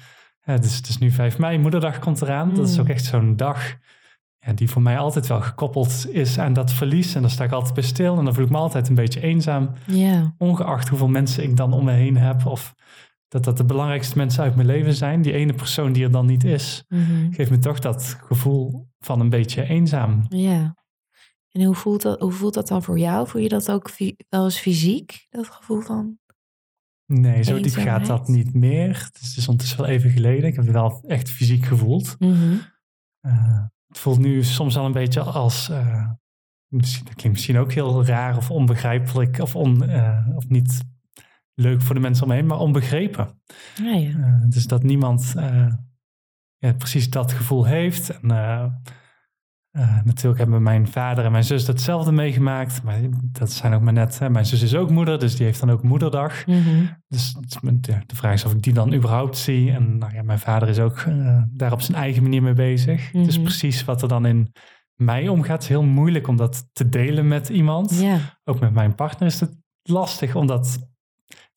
Ja, 0.46 0.58
dus 0.58 0.76
het 0.76 0.88
is 0.88 0.98
nu 0.98 1.12
5 1.12 1.38
mei, 1.38 1.58
moederdag 1.58 2.00
komt 2.00 2.22
eraan. 2.22 2.54
Dat 2.56 2.68
is 2.68 2.76
Mm. 2.76 2.82
ook 2.82 2.90
echt 2.90 3.06
zo'n 3.06 3.36
dag 3.36 3.76
ja, 4.40 4.54
die 4.54 4.70
voor 4.70 4.82
mij 4.82 4.98
altijd 4.98 5.28
wel 5.28 5.42
gekoppeld 5.42 6.08
is 6.10 6.40
aan 6.40 6.54
dat 6.54 6.74
verlies. 6.74 7.16
En 7.16 7.22
daar 7.22 7.30
sta 7.32 7.44
ik 7.44 7.52
altijd 7.52 7.74
bij 7.74 7.84
stil 7.84 8.18
en 8.18 8.26
dan 8.26 8.34
voel 8.34 8.44
ik 8.44 8.50
me 8.52 8.58
altijd 8.58 8.90
een 8.90 8.96
beetje 8.96 9.22
eenzaam 9.22 9.70
ongeacht 10.38 10.88
hoeveel 10.88 11.08
mensen 11.08 11.44
ik 11.44 11.58
dan 11.58 11.74
om 11.74 11.86
me 11.86 11.92
heen 11.92 12.18
heb. 12.18 12.46
Of 12.46 12.74
dat 13.34 13.44
dat 13.44 13.58
de 13.58 13.66
belangrijkste 13.66 14.18
mensen 14.18 14.44
uit 14.44 14.56
mijn 14.56 14.68
leven 14.68 14.94
zijn. 14.94 15.22
Die 15.22 15.34
ene 15.34 15.54
persoon 15.54 15.94
die 15.94 16.04
er 16.04 16.12
dan 16.12 16.26
niet 16.26 16.44
is. 16.44 16.84
Mhm. 16.88 17.32
Geeft 17.32 17.50
me 17.50 17.58
toch 17.60 17.80
dat 17.80 18.18
gevoel 18.28 18.88
van 19.00 19.20
een 19.20 19.30
beetje 19.30 19.64
eenzaam. 19.64 20.26
Ja. 20.30 20.76
En 21.52 21.64
hoe 21.64 21.76
voelt, 21.76 22.02
dat, 22.02 22.20
hoe 22.20 22.32
voelt 22.32 22.54
dat 22.54 22.68
dan 22.68 22.84
voor 22.84 23.00
jou? 23.00 23.28
Voel 23.28 23.42
je 23.42 23.50
dat 23.50 23.72
ook 23.72 23.92
wel 24.30 24.44
eens 24.44 24.60
fysiek, 24.60 25.28
dat 25.30 25.48
gevoel 25.48 25.82
van? 25.82 26.18
Nee, 27.06 27.44
zo 27.44 27.60
diep 27.60 27.74
gaat 27.74 28.06
dat 28.06 28.28
niet 28.28 28.54
meer. 28.54 29.10
Het 29.14 29.36
is, 29.38 29.48
ondertussen 29.48 29.80
wel 29.82 29.90
even 29.90 30.10
geleden. 30.10 30.50
Ik 30.50 30.56
heb 30.56 30.64
het 30.64 30.74
wel 30.74 31.04
echt 31.08 31.30
fysiek 31.30 31.66
gevoeld. 31.66 32.16
Eh, 33.20 33.64
het 33.88 34.00
voelt 34.00 34.20
nu 34.20 34.44
soms 34.44 34.78
al 34.78 34.86
een 34.86 34.92
beetje 34.92 35.22
als... 35.22 35.70
eh, 35.70 36.12
misschien, 36.68 37.06
dat 37.06 37.16
klinkt 37.16 37.38
misschien 37.38 37.58
ook 37.58 37.72
heel 37.72 38.06
raar 38.06 38.38
of 38.38 38.52
onbegrijpelijk. 38.52 39.40
Of, 39.40 39.56
on, 39.56 39.90
eh, 39.90 40.28
of 40.36 40.50
niet 40.50 40.84
leuk 41.56 41.82
voor 41.82 41.96
de 41.96 42.02
mensen 42.02 42.24
om 42.24 42.30
me 42.30 42.36
heen. 42.36 42.46
Maar 42.46 42.60
onbegrepen. 42.60 43.42
Ja, 43.76 43.92
ja. 43.92 44.10
Eh, 44.10 44.50
dus 44.50 44.68
dat 44.68 44.84
niemand 44.84 45.34
eh, 45.38 45.74
ja, 46.58 46.74
precies 46.74 47.10
dat 47.10 47.32
gevoel 47.32 47.66
heeft. 47.66 48.20
En, 48.20 48.32
eh, 48.32 48.66
natuurlijk 50.04 50.38
hebben 50.40 50.64
mijn 50.64 50.88
vader 50.88 51.26
en 51.26 51.32
mijn 51.32 51.44
zus 51.44 51.68
hetzelfde 51.68 52.12
meegemaakt. 52.12 52.84
Maar 52.84 53.00
dat 53.22 53.52
zijn 53.52 53.74
ook 53.74 53.82
maar 53.82 53.94
net. 53.94 54.20
Hè. 54.20 54.30
Mijn 54.30 54.46
zus 54.46 54.62
is 54.62 54.76
ook 54.76 54.90
moeder, 54.90 55.20
dus 55.20 55.36
die 55.36 55.46
heeft 55.46 55.60
dan 55.60 55.72
ook 55.72 55.84
moederdag. 55.84 56.44
Dus 57.08 57.34
het 57.40 57.50
is 57.50 57.60
me- 57.60 57.80
de, 57.80 57.98
de 58.06 58.16
vraag 58.16 58.34
is 58.34 58.46
of 58.46 58.54
ik 58.54 58.64
die 58.64 58.74
dan 58.74 58.94
überhaupt 58.94 59.38
zie. 59.38 59.72
En 59.72 59.98
nou 59.98 60.14
ja, 60.14 60.24
mijn 60.24 60.40
vader 60.40 60.70
is 60.70 60.80
ook 60.80 61.06
daar 61.50 61.72
op 61.72 61.82
zijn 61.82 61.98
eigen 61.98 62.24
manier 62.24 62.42
mee 62.44 62.54
bezig. 62.54 63.12
Dus 63.12 63.42
precies 63.42 63.86
wat 63.86 64.02
er 64.02 64.08
dan 64.08 64.26
in 64.26 64.52
mij 64.96 65.28
omgaat, 65.28 65.62
is 65.62 65.68
heel 65.68 65.84
moeilijk 65.84 66.28
om 66.28 66.38
dat 66.38 66.70
te 66.74 66.90
delen 66.90 67.28
met 67.28 67.50
iemand. 67.50 68.02
Ook 68.44 68.60
met 68.60 68.74
mijn 68.74 68.96
partner 68.96 69.28
is 69.28 69.40
het 69.40 69.58
lastig, 69.84 70.36
omdat 70.36 70.92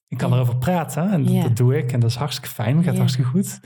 ik 0.09 0.19
kan 0.19 0.33
erover 0.33 0.57
praten. 0.57 1.11
En 1.11 1.43
dat, 1.43 1.57
doe 1.57 1.77
ik. 1.79 1.93
En 1.93 2.01
dat 2.01 2.11
is 2.11 2.17
hartstikke 2.17 2.51
fijn, 2.55 2.83
gaat 2.83 2.97
hartstikke 2.99 3.31
goed. 3.31 3.61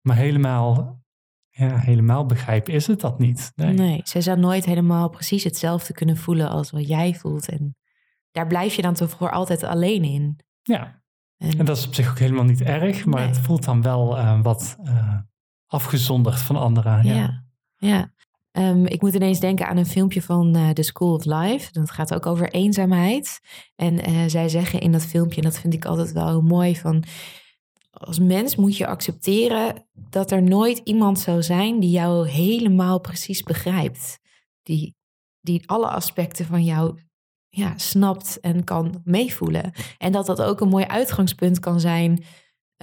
Maar 0.00 0.16
helemaal, 0.16 1.00
ja, 1.48 1.78
helemaal 1.78 2.26
begrijpen 2.26 2.72
is 2.72 2.86
het 2.86 3.00
dat 3.00 3.18
niet. 3.18 3.52
Nee. 3.54 3.72
Nee, 3.74 4.00
zij 4.04 4.20
zou 4.20 4.38
nooit 4.38 4.64
helemaal 4.64 5.08
precies 5.08 5.44
hetzelfde 5.44 5.92
kunnen 5.92 6.16
voelen 6.16 6.48
als 6.48 6.70
wat 6.70 6.88
jij 6.88 7.14
voelt. 7.14 7.48
En 7.48 7.76
daar 8.30 8.46
blijf 8.46 8.74
je 8.74 8.82
dan 8.82 8.94
toch 8.94 9.10
voor 9.10 9.30
altijd 9.30 9.62
alleen 9.62 10.04
in. 10.04 10.38
Ja, 10.62 11.02
En, 11.36 11.58
en 11.58 11.64
dat 11.64 11.76
is 11.76 11.86
op 11.86 11.94
zich 11.94 12.10
ook 12.10 12.18
helemaal 12.18 12.44
niet 12.44 12.60
erg. 12.62 13.04
Maar 13.04 13.20
Nee. 13.20 13.28
het 13.28 13.38
voelt 13.38 13.64
dan 13.64 13.82
wel 13.82 14.18
eh, 14.18 14.40
wat 14.42 14.76
eh, 14.84 15.18
afgezonderd 15.66 16.40
van 16.40 16.56
anderen. 16.56 17.04
Ja. 17.04 17.14
ja, 17.14 17.44
ja. 17.76 18.12
Ehm, 18.52 18.84
ik 18.84 19.02
moet 19.02 19.14
ineens 19.14 19.40
denken 19.40 19.68
aan 19.68 19.76
een 19.76 19.86
filmpje 19.86 20.22
van 20.22 20.54
eh 20.54 20.68
The 20.68 20.82
School 20.82 21.14
of 21.14 21.24
Life. 21.24 21.72
Dat 21.72 21.90
gaat 21.90 22.14
ook 22.14 22.26
over 22.26 22.50
eenzaamheid. 22.50 23.40
En 23.76 24.02
eh, 24.02 24.24
zij 24.26 24.48
zeggen 24.48 24.80
in 24.80 24.92
dat 24.92 25.06
filmpje, 25.06 25.36
en 25.36 25.48
dat 25.48 25.58
vind 25.58 25.74
ik 25.74 25.84
altijd 25.84 26.12
wel 26.12 26.42
mooi, 26.42 26.76
van 26.76 27.04
als 27.90 28.18
mens 28.18 28.56
moet 28.56 28.76
je 28.76 28.86
accepteren 28.86 29.86
dat 29.92 30.30
er 30.30 30.42
nooit 30.42 30.80
iemand 30.84 31.18
zou 31.18 31.42
zijn 31.42 31.80
die 31.80 31.90
jou 31.90 32.28
helemaal 32.28 33.00
precies 33.00 33.42
begrijpt. 33.42 34.18
Die 34.62 34.98
die 35.40 35.68
alle 35.68 35.88
aspecten 35.88 36.46
van 36.46 36.64
jou 36.64 36.98
ja, 37.48 37.78
snapt 37.78 38.40
en 38.40 38.64
kan 38.64 39.00
meevoelen. 39.04 39.72
En 39.98 40.12
dat 40.12 40.26
dat 40.26 40.42
ook 40.42 40.60
een 40.60 40.68
mooi 40.68 40.84
uitgangspunt 40.84 41.58
kan 41.58 41.80
zijn 41.80 42.24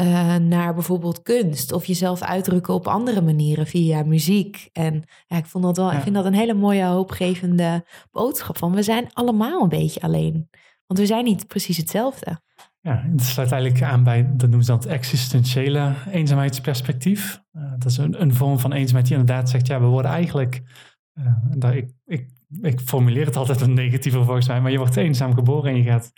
uh, 0.02 0.36
naar 0.36 0.74
bijvoorbeeld 0.74 1.22
kunst 1.22 1.72
of 1.72 1.86
jezelf 1.86 2.22
uitdrukken 2.22 2.74
op 2.74 2.88
andere 2.88 3.22
manieren 3.22 3.68
via 3.68 4.04
muziek. 4.04 4.70
En 4.74 5.04
ja, 5.28 5.38
ik 5.38 5.46
vond 5.46 5.64
dat 5.64 5.78
wel, 5.78 5.92
ik 5.92 6.02
vind 6.02 6.16
dat 6.16 6.26
een 6.26 6.34
hele 6.34 6.54
mooie 6.54 6.84
hoopgevende 6.84 7.86
boodschap 8.12 8.58
van 8.58 8.76
we 8.76 8.84
zijn 8.84 9.10
allemaal 9.14 9.62
een 9.62 9.70
beetje 9.70 10.02
alleen. 10.02 10.50
Want 10.86 11.00
we 11.00 11.06
zijn 11.06 11.24
niet 11.24 11.48
precies 11.48 11.78
hetzelfde. 11.78 12.40
Ja, 12.82 13.04
het 13.12 13.22
sluit 13.22 13.52
eigenlijk 13.52 13.84
aan 13.84 14.04
bij, 14.04 14.24
dat 14.24 14.50
noemen 14.50 14.64
ze 14.64 14.72
dan 14.72 14.80
het 14.80 14.88
existentiële 14.88 15.94
eenzaamheidsperspectief. 16.12 17.42
Uh, 17.54 17.72
dat 17.78 17.92
is 17.92 17.98
een, 17.98 18.22
een, 18.22 18.34
vorm 18.34 18.60
van 18.60 18.74
eenzaamheid 18.74 19.08
die 19.08 19.18
inderdaad 19.18 19.50
zegt, 19.50 19.68
ja, 19.68 19.80
we 19.80 19.86
worden 19.86 20.12
eigenlijk, 20.12 20.62
uh, 21.14 21.26
daar, 21.58 21.76
ik, 21.76 21.92
ik, 22.06 22.30
ik 22.62 22.80
formuleer 22.80 23.26
het 23.26 23.36
altijd 23.36 23.62
een 23.62 23.74
negatieve 23.74 24.24
volgens 24.24 24.48
mij, 24.48 24.62
maar 24.62 24.72
je 24.72 24.78
wordt 24.78 24.96
eenzaam 24.96 25.34
geboren 25.34 25.72
en 25.72 25.78
je 25.78 25.84
gaat 25.84 26.12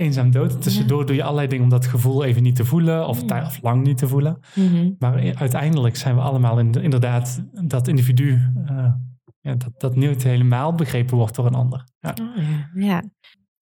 eenzaam 0.00 0.30
dood. 0.30 0.62
Tussendoor 0.62 1.06
doe 1.06 1.16
je 1.16 1.22
allerlei 1.22 1.48
dingen 1.48 1.64
om 1.64 1.70
dat 1.70 1.86
gevoel 1.86 2.24
even 2.24 2.42
niet 2.42 2.56
te 2.56 2.64
voelen 2.64 3.08
of, 3.08 3.22
mm. 3.22 3.30
of 3.30 3.62
lang 3.62 3.82
niet 3.82 3.98
te 3.98 4.08
voelen. 4.08 4.38
Mhm. 4.54 4.90
Maar 4.98 5.34
uiteindelijk 5.34 5.96
zijn 5.96 6.14
we 6.14 6.20
allemaal 6.20 6.58
in, 6.58 6.72
inderdaad 6.72 7.44
dat 7.64 7.88
individu 7.88 8.52
uh, 8.70 8.92
ja, 9.40 9.54
dat, 9.54 9.70
dat 9.78 9.96
niet 9.96 10.22
helemaal 10.22 10.74
begrepen 10.74 11.16
wordt 11.16 11.34
door 11.34 11.46
een 11.46 11.54
ander. 11.54 11.84
Ja. 12.00 12.14
Oh, 12.20 12.36
ja. 12.36 12.82
ja. 12.86 13.02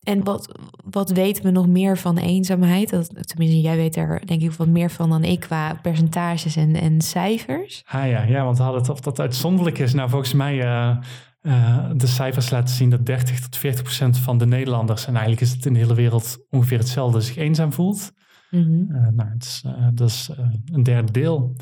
En 0.03 0.25
wat, 0.25 0.59
wat 0.91 1.11
weten 1.11 1.45
we 1.45 1.51
nog 1.51 1.67
meer 1.67 1.99
van 1.99 2.19
eenzaamheid? 2.19 2.91
Dat, 2.91 3.29
tenminste, 3.29 3.61
jij 3.61 3.77
weet 3.77 3.97
er 3.97 4.27
denk 4.27 4.43
ik 4.43 4.53
wat 4.53 4.69
meer 4.69 4.91
van 4.91 5.11
dan 5.11 5.25
ik 5.25 5.41
qua 5.41 5.75
percentages 5.75 6.57
en, 6.57 6.75
en 6.75 7.01
cijfers. 7.01 7.83
Ah 7.87 8.09
ja, 8.09 8.23
ja, 8.23 8.45
want 8.45 8.57
we 8.57 8.63
hadden 8.63 8.81
het 8.81 8.91
of 8.91 9.01
dat 9.01 9.21
uitzonderlijk 9.21 9.79
is. 9.79 9.95
Nou, 9.95 10.09
volgens 10.09 10.33
mij 10.33 10.65
uh, 10.65 10.97
uh, 11.43 11.91
de 11.95 12.07
cijfers 12.07 12.51
laten 12.51 12.75
zien 12.75 12.91
dat 12.91 13.07
30 13.07 13.41
tot 13.41 13.57
40 13.57 13.83
procent 13.83 14.19
van 14.19 14.39
de 14.39 14.47
Nederlanders, 14.47 15.07
en 15.07 15.13
eigenlijk 15.13 15.41
is 15.41 15.53
het 15.53 15.67
in 15.67 15.73
de 15.73 15.79
hele 15.79 15.95
wereld 15.95 16.47
ongeveer 16.51 16.79
hetzelfde, 16.79 17.21
zich 17.21 17.37
eenzaam 17.37 17.73
voelt. 17.73 18.13
Mm 18.51 18.63
-hmm. 18.63 18.97
uh, 18.97 19.09
nou, 19.09 19.31
het 19.31 19.45
is, 19.45 19.65
dat 19.95 20.09
is 20.09 20.31
een 20.73 20.83
derde 20.83 21.13
deel. 21.13 21.57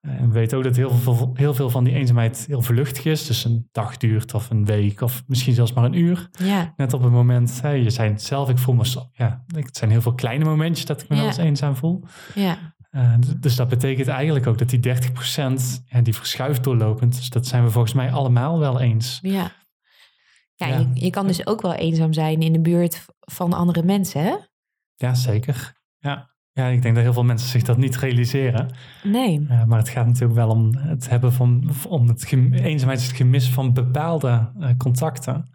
En 0.00 0.26
we 0.26 0.32
weten 0.32 0.58
ook 0.58 0.64
dat 0.64 0.76
heel 0.76 0.90
veel, 0.90 1.30
heel 1.34 1.54
veel 1.54 1.70
van 1.70 1.84
die 1.84 1.94
eenzaamheid 1.94 2.44
heel 2.46 2.62
vluchtig 2.62 3.04
is. 3.04 3.26
Dus 3.26 3.44
een 3.44 3.68
dag 3.72 3.96
duurt 3.96 4.34
of 4.34 4.50
een 4.50 4.64
week 4.64 5.00
of 5.00 5.22
misschien 5.26 5.54
zelfs 5.54 5.72
maar 5.72 5.84
een 5.84 5.98
uur. 5.98 6.28
Ja. 6.30 6.72
Net 6.76 6.92
op 6.92 7.02
het 7.02 7.12
moment, 7.12 7.60
je 7.62 7.90
zei 7.90 8.10
het 8.10 8.22
zelf, 8.22 8.48
ik 8.48 8.58
voel 8.58 8.74
me 8.74 8.86
zo. 8.86 9.08
Ja, 9.12 9.44
het 9.54 9.76
zijn 9.76 9.90
heel 9.90 10.00
veel 10.00 10.14
kleine 10.14 10.44
momentjes 10.44 10.86
dat 10.86 11.02
ik 11.02 11.08
me 11.08 11.14
ja. 11.14 11.20
wel 11.20 11.30
eens 11.30 11.40
eenzaam 11.40 11.76
voel. 11.76 12.04
Ja. 12.34 12.74
Uh, 12.90 13.14
dus 13.36 13.56
dat 13.56 13.68
betekent 13.68 14.08
eigenlijk 14.08 14.46
ook 14.46 14.58
dat 14.58 14.68
die 14.68 14.80
30% 14.80 14.90
ja, 15.86 16.00
die 16.00 16.14
verschuift 16.14 16.64
doorlopend. 16.64 17.16
Dus 17.16 17.30
dat 17.30 17.46
zijn 17.46 17.64
we 17.64 17.70
volgens 17.70 17.92
mij 17.94 18.12
allemaal 18.12 18.58
wel 18.58 18.80
eens. 18.80 19.18
Ja. 19.22 19.52
Ja, 20.54 20.66
ja. 20.66 20.78
Je, 20.78 20.88
je, 20.94 21.10
kan 21.10 21.26
dus 21.26 21.46
ook 21.46 21.60
wel 21.60 21.74
eenzaam 21.74 22.12
zijn 22.12 22.42
in 22.42 22.52
de 22.52 22.60
buurt 22.60 23.06
van 23.20 23.52
andere 23.52 23.82
mensen, 23.82 24.22
hè? 24.22 24.34
Ja, 24.94 25.14
zeker. 25.14 25.72
Ja. 25.98 26.30
Ja, 26.52 26.66
ik 26.66 26.82
denk 26.82 26.94
dat 26.94 27.04
heel 27.04 27.12
veel 27.12 27.24
mensen 27.24 27.48
zich 27.48 27.62
dat 27.62 27.76
niet 27.76 27.96
realiseren. 27.96 28.70
Nee. 29.02 29.40
Uh, 29.40 29.64
maar 29.64 29.78
het 29.78 29.88
gaat 29.88 30.06
natuurlijk 30.06 30.34
wel 30.34 30.48
om 30.48 30.74
het 30.76 31.08
hebben 31.08 31.32
van 31.32 31.70
om 31.88 32.08
het 32.08 32.32
eenzaamheid, 32.52 33.02
het 33.02 33.16
gemis 33.16 33.48
van 33.48 33.72
bepaalde 33.72 34.52
uh, 34.58 34.68
contacten. 34.76 35.50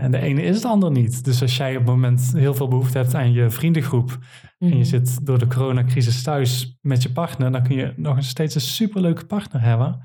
En 0.00 0.10
de 0.10 0.18
ene 0.18 0.42
is 0.42 0.54
het 0.56 0.64
ander 0.64 0.90
niet. 0.90 1.24
Dus 1.24 1.42
als 1.42 1.56
jij 1.56 1.70
op 1.70 1.76
het 1.76 1.86
moment 1.86 2.32
heel 2.32 2.54
veel 2.54 2.68
behoefte 2.68 2.98
hebt 2.98 3.14
aan 3.14 3.32
je 3.32 3.50
vriendengroep 3.50 4.18
mm 4.58 4.70
en 4.70 4.76
je 4.78 4.84
zit 4.84 5.26
door 5.26 5.38
de 5.38 5.46
coronacrisis 5.46 6.22
thuis 6.22 6.78
met 6.80 7.02
je 7.02 7.12
partner, 7.12 7.52
dan 7.52 7.62
kun 7.62 7.76
je 7.76 7.92
nog 7.96 8.24
steeds 8.24 8.54
een 8.54 8.60
superleuke 8.60 9.26
partner 9.26 9.62
hebben. 9.62 10.00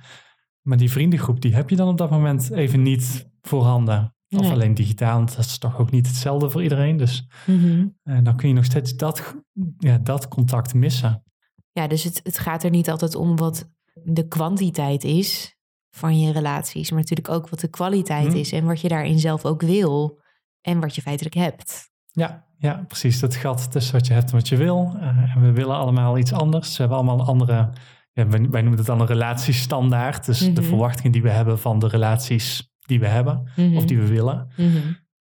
Maar 0.62 0.78
die 0.78 0.92
vriendengroep, 0.92 1.42
die 1.42 1.56
heb 1.56 1.70
je 1.70 1.76
dan 1.76 1.88
op 1.88 1.98
dat 1.98 2.10
moment 2.10 2.52
even 2.52 2.82
niet 2.82 3.30
voorhanden. 3.42 4.16
Of 4.30 4.42
Nee. 4.42 4.52
alleen 4.52 4.74
digitaal, 4.74 5.18
want 5.18 5.36
dat 5.36 5.46
is 5.46 5.58
toch 5.58 5.80
ook 5.80 5.92
niet 5.92 6.08
hetzelfde 6.08 6.50
voor 6.50 6.64
iedereen. 6.64 6.98
Dus 6.98 7.28
Mhm. 7.46 7.88
eh, 8.04 8.18
dan 8.24 8.36
kun 8.36 8.48
je 8.48 8.54
nog 8.54 8.66
steeds 8.66 8.96
dat, 8.96 9.36
ja, 9.78 9.98
dat 9.98 10.28
contact 10.28 10.74
missen. 10.74 11.24
Ja, 11.72 11.88
dus 11.88 12.04
het, 12.04 12.20
het 12.24 12.38
gaat 12.40 12.64
er 12.64 12.70
niet 12.70 12.90
altijd 12.90 13.16
om 13.16 13.36
wat 13.36 13.70
de 14.04 14.28
kwantiteit 14.28 15.04
is 15.04 15.58
van 15.92 16.20
je 16.20 16.32
relaties, 16.32 16.90
maar 16.92 17.00
natuurlijk 17.00 17.30
ook 17.30 17.50
wat 17.50 17.60
de 17.60 17.68
kwaliteit 17.68 18.28
Mhm. 18.28 18.36
is 18.38 18.52
en 18.52 18.66
wat 18.66 18.82
je 18.82 18.88
daarin 18.88 19.20
zelf 19.20 19.46
ook 19.46 19.62
wil 19.62 20.22
en 20.62 20.80
wat 20.80 20.96
je 20.96 21.02
feitelijk 21.02 21.36
hebt. 21.36 21.90
Ja, 22.12 22.46
ja, 22.58 22.84
precies. 22.88 23.20
Dat 23.20 23.36
gat 23.36 23.72
tussen 23.72 23.94
wat 23.94 24.08
je 24.08 24.14
hebt 24.14 24.30
en 24.32 24.36
wat 24.38 24.48
je 24.48 24.58
wil. 24.58 24.96
Eh, 25.00 25.08
en 25.36 25.42
we 25.42 25.52
willen 25.52 25.76
allemaal 25.76 26.18
iets 26.18 26.34
anders. 26.34 26.70
We 26.72 26.78
hebben 26.78 26.98
allemaal 26.98 27.20
een 27.20 27.26
andere, 27.26 27.70
ja, 28.14 28.28
wij, 28.28 28.50
wij 28.50 28.62
noemen 28.62 28.78
het 28.78 28.86
dan 28.88 29.00
een 29.02 29.08
relatiestandaard. 29.08 30.26
Dus 30.26 30.40
de 30.40 30.52
Mhm. 30.52 30.64
verwachtingen 30.64 31.12
die 31.12 31.22
we 31.22 31.30
hebben 31.30 31.60
van 31.60 31.80
de 31.80 31.88
relaties 31.88 32.72
die 32.80 33.00
we 33.00 33.08
hebben 33.08 33.50
Mhm. 33.56 33.78
of 33.78 33.86
die 33.86 33.98
we 34.00 34.08
willen. 34.08 34.48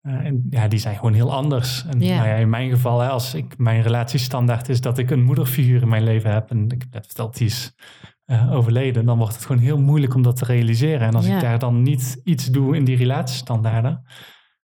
Eh, 0.01 0.13
en 0.13 0.47
ja, 0.49 0.67
die 0.67 0.79
zijn 0.79 0.95
gewoon 0.95 1.13
heel 1.13 1.33
anders. 1.33 1.85
En 1.85 1.97
nou 1.97 2.09
ja, 2.27 2.35
in 2.35 2.49
mijn 2.49 2.69
geval, 2.69 2.99
hè, 2.99 3.07
als 3.09 3.33
ik 3.33 3.57
mijn 3.57 3.81
relatiestandaard 3.81 4.69
is 4.69 4.81
dat 4.81 4.97
ik 4.97 5.09
een 5.09 5.23
moederfiguur 5.23 5.81
in 5.81 5.87
mijn 5.89 6.03
leven 6.03 6.31
heb. 6.33 6.49
En 6.49 6.63
ik 6.69 6.81
heb 6.81 6.93
net 6.93 7.05
verteld, 7.05 7.37
die 7.37 7.47
is 7.47 7.73
eh, 8.29 8.51
overleden. 8.53 9.05
Dan 9.05 9.17
wordt 9.17 9.35
het 9.35 9.45
gewoon 9.45 9.61
heel 9.61 9.77
moeilijk 9.79 10.15
om 10.15 10.21
dat 10.21 10.35
te 10.35 10.45
realiseren. 10.45 11.07
En 11.07 11.13
als 11.15 11.25
Ja. 11.27 11.35
ik 11.35 11.41
daar 11.41 11.59
dan 11.59 11.81
niet 11.81 12.21
iets 12.23 12.45
doe 12.45 12.75
in 12.75 12.83
die 12.85 12.95
relatiestandaarden. 12.97 14.03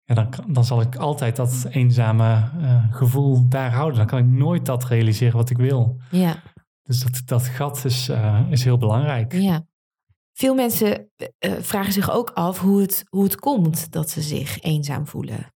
Ja, 0.03 0.15
dan, 0.15 0.29
dan 0.47 0.65
zal 0.65 0.81
ik 0.81 0.95
altijd 0.95 1.35
dat 1.35 1.67
eenzame 1.69 2.49
eh, 2.61 2.83
gevoel 2.91 3.47
daar 3.49 3.71
houden. 3.73 3.97
Dan 3.97 4.07
kan 4.07 4.19
ik 4.19 4.25
nooit 4.25 4.65
dat 4.65 4.85
realiseren 4.85 5.37
wat 5.37 5.49
ik 5.49 5.57
wil. 5.57 6.01
Ja, 6.11 6.35
Dus 6.83 6.99
dat, 7.03 7.21
dat 7.25 7.47
gat 7.47 7.85
is, 7.85 8.09
eh, 8.09 8.39
is 8.49 8.63
heel 8.63 8.77
belangrijk. 8.77 9.33
ja. 9.33 9.65
Veel 10.33 10.55
mensen 10.55 11.09
vragen 11.61 11.93
zich 11.93 12.11
ook 12.11 12.29
af 12.29 12.59
hoe 12.59 12.81
het, 12.81 13.03
hoe 13.09 13.23
het 13.23 13.35
komt 13.35 13.91
dat 13.91 14.09
ze 14.09 14.21
zich 14.21 14.61
eenzaam 14.61 15.07
voelen. 15.07 15.53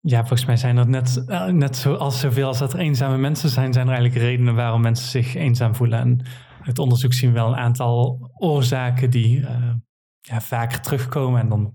Ja, 0.00 0.18
volgens 0.18 0.44
mij 0.44 0.56
zijn 0.56 0.76
er 0.76 0.88
net, 0.88 1.24
net 1.52 1.76
zoals 1.76 2.20
zoveel 2.20 2.46
als 2.46 2.58
dat 2.58 2.72
er 2.72 2.78
eenzame 2.78 3.16
mensen 3.16 3.48
zijn, 3.48 3.72
zijn 3.72 3.86
er 3.88 3.92
eigenlijk 3.94 4.24
redenen 4.24 4.54
waarom 4.54 4.80
mensen 4.80 5.08
zich 5.08 5.34
eenzaam 5.34 5.74
voelen. 5.74 5.98
En 5.98 6.26
uit 6.66 6.78
onderzoek 6.78 7.12
zien 7.12 7.32
we 7.32 7.38
wel 7.38 7.48
een 7.48 7.56
aantal 7.56 8.30
oorzaken 8.38 9.10
die 9.10 9.46
eh, 9.46 9.70
ja, 10.20 10.40
vaker 10.40 10.80
terugkomen. 10.80 11.40
En 11.40 11.48
dan 11.48 11.74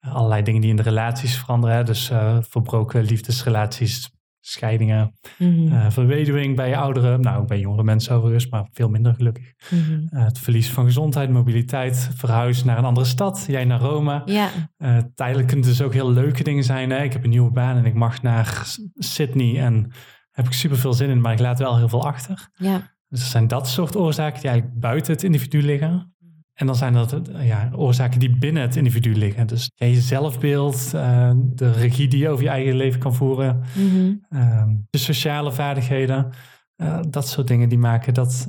allerlei 0.00 0.42
dingen 0.42 0.60
die 0.60 0.70
in 0.70 0.76
de 0.76 0.82
relaties 0.82 1.36
veranderen. 1.38 1.76
Hè. 1.76 1.84
Dus 1.84 2.10
eh, 2.10 2.36
verbroken 2.40 3.04
liefdesrelaties, 3.04 4.10
scheidingen, 4.40 5.12
Mhm. 5.38 5.72
eh 5.72 5.90
verweduwing 5.90 6.56
bij 6.56 6.76
ouderen. 6.76 7.20
Nou, 7.20 7.40
ook 7.40 7.46
bij 7.48 7.58
jongere 7.58 7.82
mensen 7.84 8.14
overigens, 8.14 8.48
maar 8.48 8.68
veel 8.72 8.88
minder 8.88 9.14
gelukkig. 9.14 9.52
Mhm. 9.70 10.06
Eh, 10.08 10.24
het 10.24 10.38
verlies 10.38 10.70
van 10.70 10.84
gezondheid, 10.84 11.30
mobiliteit, 11.30 12.10
verhuis 12.14 12.64
naar 12.64 12.78
een 12.78 12.84
andere 12.84 13.06
stad. 13.06 13.44
Jij 13.48 13.64
naar 13.64 13.80
Rome. 13.80 14.22
Ja, 14.24 14.48
Eh, 14.76 14.96
tijdelijk 15.14 15.48
kunnen 15.48 15.66
het 15.66 15.76
dus 15.76 15.86
ook 15.86 15.92
heel 15.92 16.10
leuke 16.12 16.42
dingen 16.44 16.64
zijn. 16.64 16.90
Hè? 16.90 17.02
Ik 17.02 17.12
heb 17.12 17.24
een 17.24 17.30
nieuwe 17.30 17.50
baan 17.50 17.76
en 17.76 17.84
ik 17.84 17.94
mag 17.94 18.22
naar 18.22 18.62
Sydney 18.94 19.60
en 19.64 19.92
heb 20.30 20.46
ik 20.46 20.52
super 20.52 20.76
veel 20.78 20.92
zin 20.92 21.08
in, 21.10 21.20
maar 21.20 21.32
ik 21.32 21.38
laat 21.38 21.58
wel 21.58 21.76
heel 21.76 21.88
veel 21.88 22.06
achter. 22.06 22.48
ja, 22.54 22.96
Dus 23.08 23.20
er 23.20 23.26
zijn 23.26 23.48
dat 23.48 23.68
soort 23.68 23.96
oorzaken 23.96 24.40
die 24.40 24.50
eigenlijk 24.50 24.80
buiten 24.80 25.12
het 25.12 25.22
individu 25.22 25.62
liggen. 25.62 26.12
En 26.54 26.66
dan 26.66 26.76
zijn 26.76 26.92
dat 26.92 27.12
eh, 27.28 27.46
ja, 27.46 27.70
oorzaken 27.74 28.18
die 28.20 28.36
binnen 28.38 28.62
het 28.62 28.76
individu 28.76 29.14
liggen. 29.16 29.46
Dus 29.46 29.70
ja, 29.74 29.86
je 29.86 30.00
zelfbeeld, 30.00 30.94
eh, 30.94 31.32
de 31.36 31.72
regie 31.72 32.08
die 32.08 32.18
je 32.20 32.28
over 32.28 32.44
je 32.44 32.50
eigen 32.50 32.76
leven 32.76 33.00
kan 33.00 33.14
voeren, 33.14 33.62
Mhm. 33.76 34.14
ehm, 34.28 34.74
de 34.90 34.98
sociale 34.98 35.52
vaardigheden. 35.52 36.30
eh, 36.76 37.00
dat 37.08 37.28
soort 37.28 37.46
dingen 37.48 37.68
die 37.68 37.78
maken 37.78 38.14
dat, 38.14 38.46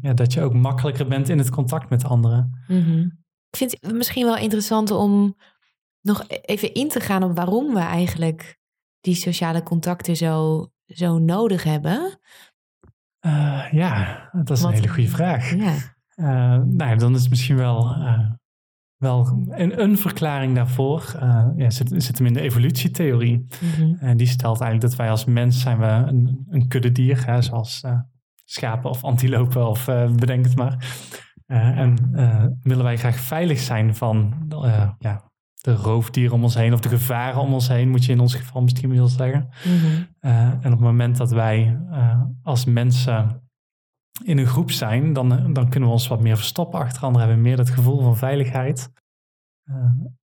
ja, 0.00 0.12
dat 0.14 0.32
je 0.32 0.42
ook 0.42 0.54
makkelijker 0.54 1.06
bent 1.06 1.28
in 1.28 1.38
het 1.38 1.50
contact 1.50 1.90
met 1.90 2.04
anderen. 2.04 2.64
Mhm. 2.68 2.98
Ik 3.50 3.56
vind 3.56 3.76
het 3.80 3.92
misschien 3.92 4.24
wel 4.24 4.36
interessant 4.36 4.90
om 4.90 5.36
nog 6.00 6.24
even 6.28 6.74
in 6.74 6.88
te 6.88 7.00
gaan 7.00 7.22
op 7.22 7.36
waarom 7.36 7.74
we 7.74 7.80
eigenlijk 7.80 8.58
die 9.00 9.14
sociale 9.14 9.62
contacten 9.62 10.16
zo, 10.16 10.66
zo 10.86 11.18
nodig 11.18 11.62
hebben. 11.64 12.18
Eh, 13.26 13.72
ja, 13.72 14.28
dat 14.32 14.50
is 14.50 14.60
Wat- 14.62 14.70
een 14.70 14.76
hele 14.76 14.88
goede 14.92 15.08
vraag. 15.08 15.50
Ja. 15.64 15.74
Eh, 16.14 16.62
nou, 16.64 16.96
dan 16.96 17.14
is 17.14 17.20
het 17.20 17.30
misschien 17.30 17.56
wel, 17.56 17.94
eh, 17.94 18.30
wel 18.96 19.44
een, 19.48 19.82
een 19.82 19.98
verklaring 19.98 20.54
daarvoor. 20.54 21.14
ja, 21.56 21.70
zit, 21.70 21.92
zit 21.96 22.18
hem 22.18 22.26
in 22.26 22.32
de 22.32 22.40
evolutietheorie. 22.40 23.46
Mhm. 23.60 23.94
En 24.04 24.16
die 24.16 24.26
stelt 24.26 24.60
eigenlijk 24.60 24.90
dat 24.90 24.96
wij 25.00 25.10
als 25.10 25.24
mens 25.24 25.60
zijn 25.60 25.78
we 25.78 25.86
een, 25.86 26.46
een 26.48 26.68
kuddedier, 26.68 27.26
hè, 27.26 27.42
zoals 27.42 27.84
schapen 28.44 28.90
of 28.90 29.04
antilopen 29.04 29.68
of 29.68 29.84
bedenk 30.16 30.44
het 30.44 30.56
maar. 30.56 30.86
En 31.46 31.96
willen 32.62 32.84
wij 32.84 32.96
graag 32.96 33.16
veilig 33.16 33.58
zijn 33.58 33.94
van 33.94 34.34
ja, 34.98 35.25
de 35.66 35.74
roofdieren 35.74 36.34
om 36.34 36.42
ons 36.42 36.54
heen 36.54 36.72
of 36.72 36.80
de 36.80 36.88
gevaren 36.88 37.40
om 37.40 37.52
ons 37.52 37.68
heen, 37.68 37.88
moet 37.88 38.04
je 38.04 38.12
in 38.12 38.20
ons 38.20 38.34
geval 38.34 38.62
misschien 38.62 38.94
wel 38.94 39.08
zeggen. 39.08 39.48
Eh, 40.18 40.40
en 40.40 40.56
op 40.56 40.70
het 40.70 40.80
moment 40.80 41.16
dat 41.16 41.30
wij 41.30 41.80
eh, 41.90 42.22
als 42.42 42.64
mensen 42.64 43.48
in 44.24 44.38
een 44.38 44.46
groep 44.46 44.70
zijn, 44.70 45.12
dan, 45.12 45.52
dan 45.52 45.68
kunnen 45.68 45.88
we 45.88 45.94
ons 45.94 46.08
wat 46.08 46.20
meer 46.20 46.36
verstoppen 46.36 46.80
achter 46.80 47.02
anderen, 47.02 47.28
hebben 47.28 47.44
we 47.44 47.48
meer 47.48 47.56
dat 47.56 47.70
gevoel 47.70 48.00
van 48.00 48.16
veiligheid. 48.16 48.90
Eh, 49.64 49.74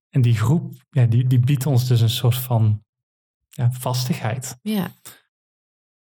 en 0.09 0.21
die 0.21 0.35
groep, 0.35 0.73
ja, 0.89 1.05
die, 1.05 1.27
die 1.27 1.39
biedt 1.39 1.65
ons 1.65 1.87
dus 1.87 2.01
een 2.01 2.09
soort 2.09 2.37
van 2.37 2.83
ja, 3.49 3.71
vastigheid. 3.71 4.57
Ja. 4.61 4.87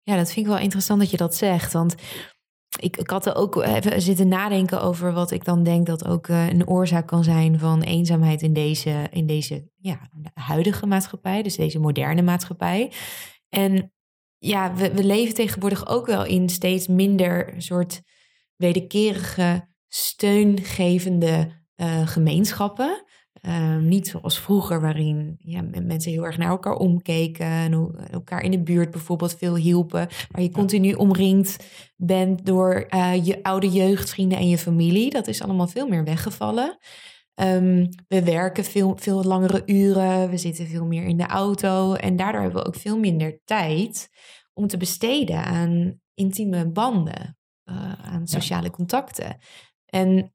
ja, 0.03 0.17
dat 0.17 0.33
vind 0.33 0.47
ik 0.47 0.53
wel 0.53 0.63
interessant 0.63 1.01
dat 1.01 1.11
je 1.11 1.17
dat 1.17 1.35
zegt. 1.35 1.73
Want 1.73 1.95
ik, 2.81 2.97
ik 2.97 3.11
had 3.11 3.27
er 3.27 3.35
ook 3.35 3.63
even 3.63 4.03
zitten 4.03 4.29
nadenken 4.29 4.83
over 4.83 5.13
wat 5.13 5.31
ik 5.31 5.45
dan 5.45 5.63
denk 5.63 5.87
dat 5.87 6.07
ook 6.07 6.29
eh, 6.29 6.49
een 6.49 6.69
oorzaak 6.69 7.07
kan 7.07 7.25
zijn 7.25 7.59
van 7.59 7.83
eenzaamheid 7.83 8.43
in 8.43 8.53
deze, 8.53 9.07
in 9.11 9.27
deze 9.27 9.71
ja, 9.77 10.11
huidige 10.35 10.87
maatschappij, 10.87 11.43
dus 11.43 11.57
deze 11.57 11.79
moderne 11.79 12.23
maatschappij. 12.23 12.93
En 13.49 13.93
ja, 14.39 14.75
we, 14.75 14.95
we 14.95 15.05
leven 15.05 15.35
tegenwoordig 15.35 15.89
ook 15.89 16.07
wel 16.07 16.25
in 16.25 16.49
steeds 16.49 16.87
minder 16.87 17.55
soort 17.57 18.03
wederkerige, 18.57 19.69
steungevende 19.89 21.57
uh, 21.77 22.07
gemeenschappen. 22.07 23.05
Ehm, 23.41 23.89
niet 23.89 24.09
zoals 24.09 24.41
vroeger, 24.41 24.81
waarin 24.81 25.37
ja, 25.39 25.63
mensen 25.63 26.13
heel 26.13 26.25
erg 26.25 26.39
naar 26.39 26.49
elkaar 26.49 26.77
omkeken 26.77 27.47
en 27.47 27.95
elkaar 28.11 28.43
in 28.43 28.51
de 28.51 28.63
buurt 28.63 28.91
bijvoorbeeld 28.91 29.37
veel 29.37 29.57
hielpen. 29.57 30.09
Waar 30.31 30.43
je 30.43 30.51
continu 30.51 30.93
omringd 30.93 31.57
bent 31.97 32.47
door 32.47 32.87
uh, 32.91 33.27
je 33.27 33.43
oude 33.43 33.69
jeugdvrienden 33.69 34.39
en 34.39 34.49
je 34.49 34.59
familie. 34.59 35.11
Dat 35.11 35.27
is 35.27 35.43
allemaal 35.43 35.67
veel 35.67 35.89
meer 35.89 36.05
weggevallen. 36.05 36.79
Um, 37.41 37.89
we 38.09 38.23
werken 38.23 38.65
veel, 38.65 38.97
veel 38.97 39.25
langere 39.25 39.63
uren, 39.67 40.31
we 40.31 40.37
zitten 40.37 40.67
veel 40.67 40.85
meer 40.85 41.05
in 41.05 41.17
de 41.17 41.27
auto 41.27 41.95
en 41.95 42.17
daardoor 42.17 42.41
hebben 42.41 42.63
we 42.63 42.69
ook 42.69 42.75
veel 42.75 42.99
minder 42.99 43.41
tijd 43.45 44.09
om 44.53 44.67
te 44.67 44.77
besteden 44.77 45.45
aan 45.45 46.01
intieme 46.15 46.69
banden, 46.71 47.39
uh, 47.65 47.93
aan 47.93 48.27
sociale 48.27 48.71
contacten. 48.71 49.39
En 49.87 50.33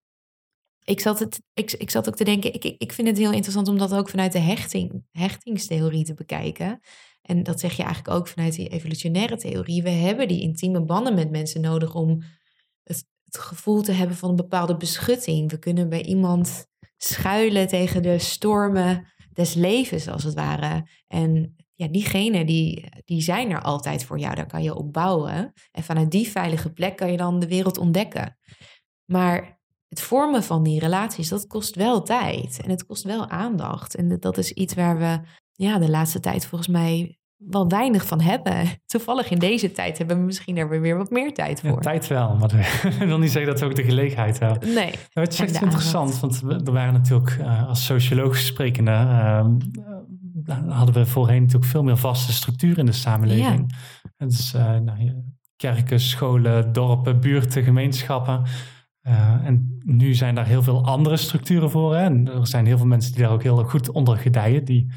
ik 0.84 1.00
zat, 1.00 1.20
het, 1.20 1.42
ik, 1.54 1.72
ik 1.72 1.90
zat 1.90 2.08
ook 2.08 2.16
te 2.16 2.24
denken, 2.24 2.54
ik, 2.54 2.64
ik 2.64 2.94
vind 2.94 3.08
het 3.08 3.18
heel 3.18 3.32
interessant 3.32 3.68
om 3.68 3.78
dat 3.78 3.94
ook 3.94 4.10
vanuit 4.10 4.32
de 4.32 4.40
hechting, 4.40 5.06
hechtingstheorie 5.12 6.04
te 6.04 6.14
bekijken. 6.14 6.80
En 7.22 7.44
dat 7.44 7.60
zeg 7.60 7.76
je 7.76 7.84
eigenlijk 7.84 8.16
ook 8.16 8.28
vanuit 8.28 8.56
die 8.56 8.70
evolutionaire 8.70 9.38
theorie. 9.38 9.84
We 9.84 9.90
hebben 9.90 10.28
die 10.28 10.42
intieme 10.42 10.86
banden 10.86 11.14
met 11.14 11.30
mensen 11.30 11.62
nodig 11.62 11.96
om 11.96 12.24
het, 12.84 13.12
gevoel 13.36 13.82
te 13.82 13.92
hebben 13.92 14.18
van 14.18 14.30
een 14.30 14.36
bepaalde 14.36 14.78
beschutting. 14.78 15.52
We 15.52 15.60
kunnen 15.60 15.90
bij 15.90 16.04
iemand 16.04 16.66
schuilen 16.98 17.68
tegen 17.68 18.02
de 18.02 18.20
stormen 18.20 19.14
des 19.32 19.54
levens, 19.54 20.08
als 20.08 20.24
het 20.24 20.34
ware. 20.34 20.90
En 21.08 21.56
ja, 21.76 21.88
diegenen 21.88 22.46
die, 22.46 22.90
die 23.06 23.22
zijn 23.22 23.52
er 23.52 23.62
altijd 23.62 24.04
voor 24.04 24.20
jou. 24.20 24.36
Daar 24.36 24.48
kan 24.48 24.64
je 24.64 24.76
op 24.76 24.94
bouwen. 24.94 25.54
En 25.72 25.84
vanuit 25.84 26.12
die 26.12 26.28
veilige 26.28 26.74
plek 26.74 26.98
kan 26.98 27.12
je 27.12 27.18
dan 27.18 27.40
de 27.40 27.48
wereld 27.48 27.78
ontdekken. 27.78 28.38
Maar 29.06 29.62
het 29.94 30.02
vormen 30.02 30.44
van 30.44 30.64
die 30.64 30.80
relaties, 30.80 31.30
dat 31.30 31.48
kost 31.48 31.76
wel 31.76 32.02
tijd. 32.02 32.62
En 32.64 32.70
het 32.70 32.86
kost 32.86 33.04
wel 33.04 33.30
aandacht. 33.30 33.96
En 33.96 34.18
dat 34.20 34.38
is 34.38 34.52
iets 34.52 34.74
waar 34.74 34.98
we 34.98 35.20
ja, 35.52 35.78
de 35.78 35.90
laatste 35.90 36.20
tijd 36.20 36.46
volgens 36.46 36.70
mij 36.70 37.18
wel 37.38 37.68
weinig 37.68 38.06
van 38.06 38.22
hebben. 38.22 38.66
Toevallig 38.86 39.30
in 39.30 39.40
deze 39.40 39.72
tijd 39.72 39.98
hebben 39.98 40.18
we 40.18 40.24
misschien 40.24 40.58
er 40.58 40.82
weer 40.82 40.98
wat 40.98 41.10
meer 41.10 41.34
tijd 41.34 41.60
voor. 41.60 41.70
Ja, 41.70 41.78
tijd 41.78 42.08
wel, 42.08 42.36
maar 42.36 42.50
dat 42.50 42.98
wil 43.08 43.20
niet 43.20 43.32
zeggen 43.32 43.52
dat 43.52 43.60
we 43.60 43.66
ook 43.66 43.76
de 43.76 43.84
gelegenheid 43.84 44.40
hebben. 44.40 44.74
Nee. 44.74 44.94
het 45.10 45.34
is 45.34 45.40
echt 45.40 45.62
interessant, 45.62 46.20
want 46.20 46.42
er 46.42 46.72
waren 46.72 46.94
natuurlijk 46.94 47.38
uh, 47.40 47.68
als 47.68 47.86
sociologisch 47.86 48.46
sprekende... 48.46 48.92
Uh, 48.92 49.46
hadden 50.68 50.96
we 50.96 51.06
voorheen 51.06 51.42
natuurlijk 51.42 51.72
veel 51.72 51.84
meer 51.84 51.98
vaste 51.98 52.34
structuren 52.34 52.78
in 52.78 52.86
de 52.86 52.92
samenleving. 52.92 53.74
Ja. 54.18 54.26
Dus 54.26 54.54
uh, 54.54 54.78
nou, 54.78 55.24
kerken, 55.56 56.00
scholen, 56.00 56.74
dorpen, 56.74 57.20
buurten, 57.20 57.64
gemeenschappen... 57.64 58.44
Uh, 59.08 59.46
en 59.46 59.80
nu 59.86 60.14
zijn 60.14 60.36
daar 60.36 60.46
heel 60.46 60.64
veel 60.64 60.86
andere 60.86 61.18
structuren 61.18 61.70
voor. 61.70 61.96
Hè? 61.96 62.04
En 62.04 62.28
er 62.28 62.48
zijn 62.48 62.66
heel 62.66 62.78
veel 62.78 62.88
mensen 62.88 63.12
die 63.12 63.22
daar 63.22 63.32
ook 63.32 63.44
heel 63.44 63.64
goed 63.64 63.92
onder 63.92 64.18
gedijen. 64.18 64.66
Die 64.66 64.92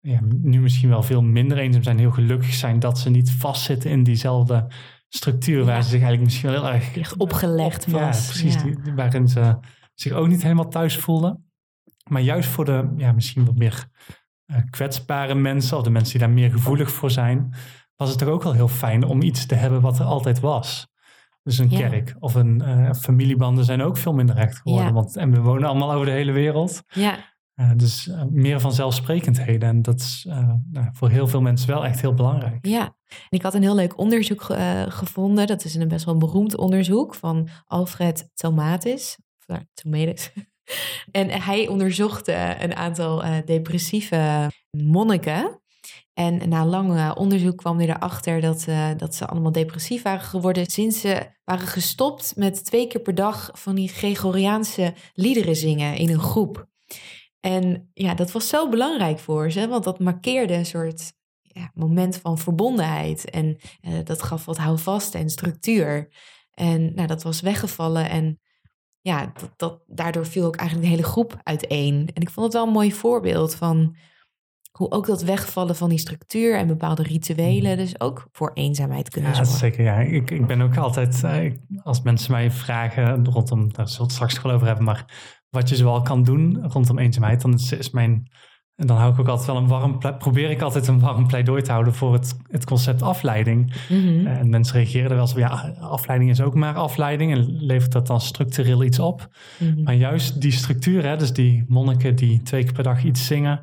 ja, 0.00 0.20
nu 0.22 0.60
misschien 0.60 0.88
wel 0.88 1.02
veel 1.02 1.22
minder 1.22 1.58
eenzaam 1.58 1.82
zijn. 1.82 1.98
Heel 1.98 2.10
gelukkig 2.10 2.54
zijn 2.54 2.78
dat 2.78 2.98
ze 2.98 3.10
niet 3.10 3.30
vastzitten 3.30 3.90
in 3.90 4.02
diezelfde 4.02 4.66
structuur. 5.08 5.64
Waar 5.64 5.82
ze 5.82 5.88
zich 5.88 6.00
eigenlijk 6.00 6.22
misschien 6.22 6.50
wel 6.50 6.64
heel 6.64 6.72
erg... 6.72 7.16
opgelegd 7.16 7.90
was. 7.90 8.00
Ja, 8.00 8.32
precies. 8.32 8.62
Die, 8.62 8.94
waarin 8.94 9.28
ze 9.28 9.58
zich 9.94 10.12
ook 10.12 10.28
niet 10.28 10.42
helemaal 10.42 10.68
thuis 10.68 10.96
voelden. 10.96 11.50
Maar 12.08 12.22
juist 12.22 12.48
voor 12.48 12.64
de 12.64 12.94
ja, 12.96 13.12
misschien 13.12 13.44
wat 13.44 13.56
meer 13.56 13.84
uh, 14.46 14.56
kwetsbare 14.70 15.34
mensen... 15.34 15.76
of 15.76 15.82
de 15.82 15.90
mensen 15.90 16.18
die 16.18 16.26
daar 16.26 16.36
meer 16.36 16.50
gevoelig 16.50 16.90
voor 16.90 17.10
zijn... 17.10 17.54
was 17.96 18.08
het 18.08 18.18
toch 18.18 18.28
ook 18.28 18.42
wel 18.42 18.52
heel 18.52 18.68
fijn 18.68 19.04
om 19.04 19.22
iets 19.22 19.46
te 19.46 19.54
hebben 19.54 19.80
wat 19.80 19.98
er 19.98 20.04
altijd 20.04 20.40
was. 20.40 20.91
Dus 21.42 21.58
een 21.58 21.68
kerk 21.68 22.16
of 22.18 22.34
een 22.34 22.62
uh, 22.64 22.92
familiebanden 22.92 23.64
zijn 23.64 23.82
ook 23.82 23.96
veel 23.96 24.12
minder 24.12 24.34
recht 24.34 24.58
geworden. 24.58 24.92
Want, 24.92 25.16
en 25.16 25.30
we 25.30 25.40
wonen 25.40 25.68
allemaal 25.68 25.92
over 25.92 26.06
de 26.06 26.12
hele 26.12 26.32
wereld. 26.32 26.82
Ja. 26.88 27.30
Uh, 27.54 27.70
dus 27.76 28.06
uh, 28.06 28.22
meer 28.30 28.60
vanzelfsprekendheden. 28.60 29.68
En 29.68 29.82
dat 29.82 30.00
is 30.00 30.24
nou, 30.70 30.88
voor 30.92 31.08
heel 31.08 31.28
veel 31.28 31.40
mensen 31.40 31.68
wel 31.68 31.84
echt 31.84 32.00
heel 32.00 32.14
belangrijk. 32.14 32.66
Ja, 32.66 32.82
en 33.08 33.28
ik 33.28 33.42
had 33.42 33.54
een 33.54 33.62
heel 33.62 33.74
leuk 33.74 33.98
onderzoek 33.98 34.42
gevonden. 34.88 35.46
Dat 35.46 35.64
is 35.64 35.74
een 35.74 35.88
best 35.88 36.04
wel 36.04 36.16
beroemd 36.16 36.56
onderzoek 36.56 37.14
van 37.14 37.48
Alfred 37.66 38.30
Tomatis. 38.34 39.18
Of, 39.46 39.58
Tomatis. 39.74 40.32
en 41.10 41.30
hij 41.30 41.68
onderzocht 41.68 42.28
een 42.28 42.74
aantal 42.74 43.24
depressieve 43.44 44.50
monniken. 44.70 45.61
En 46.14 46.48
na 46.48 46.66
lang 46.66 46.96
eh, 46.96 47.10
onderzoek 47.14 47.56
kwam 47.56 47.78
hij 47.78 47.88
erachter 47.88 48.40
dat, 48.40 48.66
uh, 48.68 48.90
dat 48.96 49.14
ze 49.14 49.26
allemaal 49.26 49.52
depressief 49.52 50.02
waren 50.02 50.20
geworden 50.20 50.66
sinds 50.66 51.00
ze 51.00 51.26
waren 51.44 51.66
gestopt 51.66 52.36
met 52.36 52.64
twee 52.64 52.86
keer 52.86 53.00
per 53.00 53.14
dag 53.14 53.50
van 53.52 53.74
die 53.74 53.88
Gregoriaanse 53.88 54.94
liederen 55.14 55.56
zingen 55.56 55.96
in 55.96 56.08
een 56.08 56.20
groep. 56.20 56.68
En 57.40 57.90
ja, 57.94 58.14
dat 58.14 58.32
was 58.32 58.48
zo 58.48 58.68
belangrijk 58.68 59.18
voor 59.18 59.50
ze, 59.50 59.68
want 59.68 59.84
dat 59.84 59.98
markeerde 59.98 60.54
een 60.54 60.66
soort 60.66 61.12
ja, 61.42 61.70
moment 61.74 62.16
van 62.16 62.38
verbondenheid. 62.38 63.30
En 63.30 63.56
uh, 63.82 63.98
dat 64.04 64.22
gaf 64.22 64.44
wat 64.44 64.58
houvast 64.58 65.14
en 65.14 65.30
structuur. 65.30 66.08
En 66.50 66.94
nou, 66.94 67.06
dat 67.06 67.22
was 67.22 67.40
weggevallen 67.40 68.10
en 68.10 68.40
ja, 69.00 69.32
dat, 69.40 69.50
dat, 69.56 69.82
daardoor 69.86 70.26
viel 70.26 70.46
ook 70.46 70.56
eigenlijk 70.56 70.88
de 70.88 70.94
hele 70.96 71.08
groep 71.08 71.40
uiteen. 71.42 72.10
En 72.14 72.22
ik 72.22 72.30
vond 72.30 72.46
het 72.46 72.54
wel 72.54 72.66
een 72.66 72.72
mooi 72.72 72.92
voorbeeld 72.92 73.54
van 73.54 73.96
hoe 74.72 74.90
ook 74.90 75.06
dat 75.06 75.22
wegvallen 75.22 75.76
van 75.76 75.88
die 75.88 75.98
structuur 75.98 76.56
en 76.56 76.66
bepaalde 76.66 77.02
rituelen 77.02 77.76
dus 77.76 78.00
ook 78.00 78.28
voor 78.32 78.50
eenzaamheid 78.54 79.08
kunnen 79.08 79.30
ja, 79.30 79.36
zorgen. 79.36 79.58
Zeker, 79.58 79.84
ja. 79.84 79.98
Ik, 79.98 80.30
ik 80.30 80.46
ben 80.46 80.60
ook 80.60 80.76
altijd, 80.76 81.24
eh, 81.24 81.52
als 81.82 82.02
mensen 82.02 82.32
mij 82.32 82.50
vragen 82.50 83.24
rondom, 83.24 83.72
daar 83.72 83.88
zullen 83.88 83.96
we 83.96 84.02
het 84.02 84.12
straks 84.12 84.42
wel 84.42 84.52
over 84.52 84.66
hebben, 84.66 84.84
maar 84.84 85.04
wat 85.50 85.68
je 85.68 85.76
zoal 85.76 86.02
kan 86.02 86.22
doen 86.22 86.64
rondom 86.68 86.98
eenzaamheid, 86.98 87.40
dan 87.40 87.54
is, 87.54 87.72
is 87.72 87.90
mijn, 87.90 88.30
en 88.76 88.86
dan 88.86 88.96
hou 88.96 89.12
ik 89.12 89.18
ook 89.20 89.28
altijd 89.28 89.46
wel 89.46 89.56
een 89.56 89.68
warm, 89.68 89.98
probeer 90.18 90.50
ik 90.50 90.62
altijd 90.62 90.86
een 90.86 91.00
warm 91.00 91.26
pleidooi 91.26 91.62
te 91.62 91.70
houden 91.70 91.94
voor 91.94 92.12
het, 92.12 92.36
het 92.46 92.64
concept 92.64 93.02
afleiding. 93.02 93.72
Mhm. 93.88 94.26
En 94.26 94.50
mensen 94.50 94.76
reageren 94.76 95.10
er 95.10 95.16
wel 95.16 95.26
op, 95.30 95.38
ja, 95.38 95.74
afleiding 95.80 96.30
is 96.30 96.40
ook 96.40 96.54
maar 96.54 96.74
afleiding 96.74 97.32
en 97.32 97.64
levert 97.64 97.92
dat 97.92 98.06
dan 98.06 98.20
structureel 98.20 98.82
iets 98.84 98.98
op. 98.98 99.28
Mhm. 99.58 99.82
Maar 99.82 99.94
juist 99.94 100.40
die 100.40 100.52
structuur, 100.52 101.04
hè, 101.04 101.16
dus 101.16 101.32
die 101.32 101.64
monniken 101.68 102.16
die 102.16 102.42
twee 102.42 102.64
keer 102.64 102.72
per 102.72 102.82
dag 102.82 103.04
iets 103.04 103.26
zingen, 103.26 103.60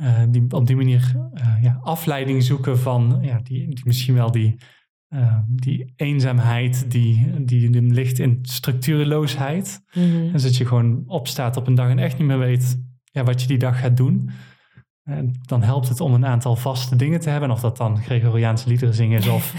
uh, 0.00 0.22
die 0.28 0.44
op 0.48 0.66
die 0.66 0.76
manier 0.76 1.12
uh, 1.34 1.62
ja, 1.62 1.78
afleiding 1.82 2.42
zoeken 2.42 2.78
van 2.78 3.18
ja, 3.22 3.40
die, 3.42 3.74
die 3.74 3.84
misschien 3.84 4.14
wel 4.14 4.30
die, 4.30 4.56
uh, 5.14 5.38
die 5.48 5.92
eenzaamheid 5.96 6.90
die, 6.90 7.44
die, 7.44 7.70
die 7.70 7.82
ligt 7.82 8.18
in 8.18 8.38
structuurloosheid. 8.42 9.82
Mm 9.94 10.02
-hmm. 10.02 10.26
En 10.26 10.32
dat 10.32 10.56
je 10.56 10.66
gewoon 10.66 11.02
opstaat 11.06 11.56
op 11.56 11.66
een 11.66 11.74
dag 11.74 11.90
en 11.90 11.98
echt 11.98 12.18
niet 12.18 12.26
meer 12.26 12.38
weet 12.38 12.82
ja, 13.04 13.24
wat 13.24 13.40
je 13.42 13.48
die 13.48 13.58
dag 13.58 13.80
gaat 13.80 13.96
doen. 13.96 14.30
En 15.08 15.34
dan 15.42 15.62
helpt 15.62 15.88
het 15.88 16.00
om 16.00 16.14
een 16.14 16.26
aantal 16.26 16.56
vaste 16.56 16.96
dingen 16.96 17.20
te 17.20 17.30
hebben. 17.30 17.50
Of 17.50 17.60
dat 17.60 17.76
dan 17.76 17.98
Gregoriaanse 17.98 18.68
liederen 18.68 18.94
zingen 18.94 19.18
is. 19.18 19.28
Of 19.28 19.54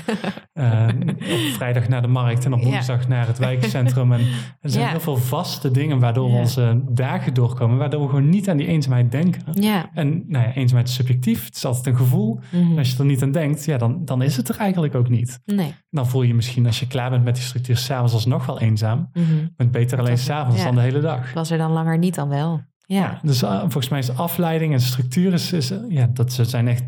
uh, 0.53 0.88
op 1.33 1.53
vrijdag 1.53 1.88
naar 1.88 2.01
de 2.01 2.07
markt 2.07 2.45
en 2.45 2.53
op 2.53 2.63
woensdag 2.63 3.01
ja. 3.01 3.07
naar 3.07 3.27
het 3.27 3.38
wijkcentrum. 3.38 4.12
En 4.13 4.19
er 4.62 4.69
zijn 4.69 4.83
Ja. 4.83 4.89
heel 4.89 4.99
veel 4.99 5.17
vaste 5.17 5.71
dingen 5.71 5.99
waardoor 5.99 6.25
we 6.27 6.33
Ja. 6.33 6.39
onze 6.39 6.81
dagen 6.89 7.33
doorkomen. 7.33 7.77
Waardoor 7.77 8.01
we 8.01 8.07
gewoon 8.09 8.29
niet 8.29 8.49
aan 8.49 8.57
die 8.57 8.67
eenzaamheid 8.67 9.12
denken. 9.12 9.41
En 9.93 10.23
nou 10.27 10.45
ja, 10.45 10.53
eenzaamheid 10.53 10.88
is 10.89 10.95
subjectief. 10.95 11.45
Het 11.45 11.55
is 11.55 11.65
altijd 11.65 11.85
een 11.85 11.95
gevoel. 11.97 12.39
Mhm. 12.51 12.71
En 12.71 12.77
als 12.77 12.91
je 12.91 12.97
er 12.97 13.05
niet 13.05 13.23
aan 13.23 13.31
denkt, 13.31 13.65
ja, 13.65 13.77
dan, 13.77 14.05
dan 14.05 14.21
is 14.21 14.38
het 14.38 14.49
er 14.49 14.57
eigenlijk 14.57 14.95
ook 14.95 15.09
niet. 15.09 15.39
Nee. 15.45 15.73
Dan 15.89 16.07
voel 16.07 16.21
je 16.21 16.33
misschien 16.33 16.65
als 16.65 16.79
je 16.79 16.88
klaar 16.88 17.09
bent 17.09 17.23
met 17.23 17.35
die 17.35 17.43
structuur 17.43 17.77
s'avonds 17.77 18.13
alsnog 18.13 18.45
wel 18.45 18.59
eenzaam. 18.59 19.09
Mhm. 19.13 19.25
Maar 19.57 19.69
beter 19.69 19.99
alleen 19.99 20.17
s'avonds 20.17 20.63
dan 20.63 20.75
de 20.75 20.81
hele 20.81 20.99
dag. 21.01 21.33
Was 21.33 21.51
er 21.51 21.57
dan 21.57 21.71
langer 21.71 21.97
niet 21.97 22.15
dan 22.15 22.29
wel? 22.29 22.62
Ja. 22.93 23.19
Dus 23.23 23.43
uh, 23.43 23.60
volgens 23.60 23.89
mij 23.89 23.99
is 23.99 24.15
afleiding 24.15 24.73
en 24.73 24.82
structuur 24.82 25.34
is, 25.34 25.54
is, 25.54 25.71
uh, 25.71 25.78
ja, 25.89 26.08
dat 26.13 26.32
zijn 26.32 26.67
echt 26.67 26.84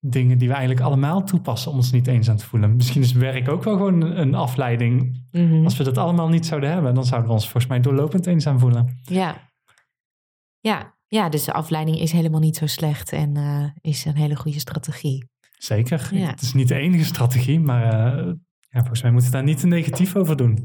dingen 0.00 0.38
die 0.38 0.48
we 0.48 0.54
eigenlijk 0.54 0.86
allemaal 0.86 1.24
toepassen 1.24 1.70
om 1.70 1.76
ons 1.76 1.92
niet 1.92 2.06
eenzaam 2.06 2.36
te 2.36 2.46
voelen. 2.46 2.76
Misschien 2.76 3.02
is 3.02 3.12
werk 3.12 3.48
ook 3.48 3.64
wel 3.64 3.76
gewoon 3.76 4.02
een 4.02 4.34
afleiding. 4.34 5.24
Mhm. 5.30 5.64
Als 5.64 5.76
we 5.76 5.84
dat 5.84 5.98
allemaal 5.98 6.28
niet 6.28 6.46
zouden 6.46 6.70
hebben, 6.70 6.94
dan 6.94 7.04
zouden 7.04 7.28
we 7.28 7.34
ons 7.34 7.44
volgens 7.44 7.66
mij 7.66 7.80
doorlopend 7.80 8.26
eenzaam 8.26 8.58
voelen. 8.58 8.98
Ja. 9.02 9.50
Ja. 10.60 10.94
Ja, 11.06 11.28
dus 11.28 11.44
de 11.44 11.52
afleiding 11.52 11.98
is 11.98 12.12
helemaal 12.12 12.40
niet 12.40 12.56
zo 12.56 12.66
slecht 12.66 13.12
en 13.12 13.36
eh, 13.36 13.64
is 13.80 14.04
een 14.04 14.16
hele 14.16 14.36
goede 14.36 14.60
strategie. 14.60 15.24
Zeker. 15.58 16.08
Ja. 16.14 16.30
Het 16.30 16.42
is 16.42 16.52
niet 16.52 16.68
de 16.68 16.74
enige 16.74 17.04
strategie, 17.04 17.60
maar 17.60 17.84
ja, 18.68 18.78
volgens 18.78 19.02
mij 19.02 19.12
moeten 19.12 19.30
we 19.30 19.36
daar 19.36 19.46
niet 19.46 19.58
te 19.58 19.66
negatief 19.66 20.16
over 20.16 20.36
doen. 20.36 20.64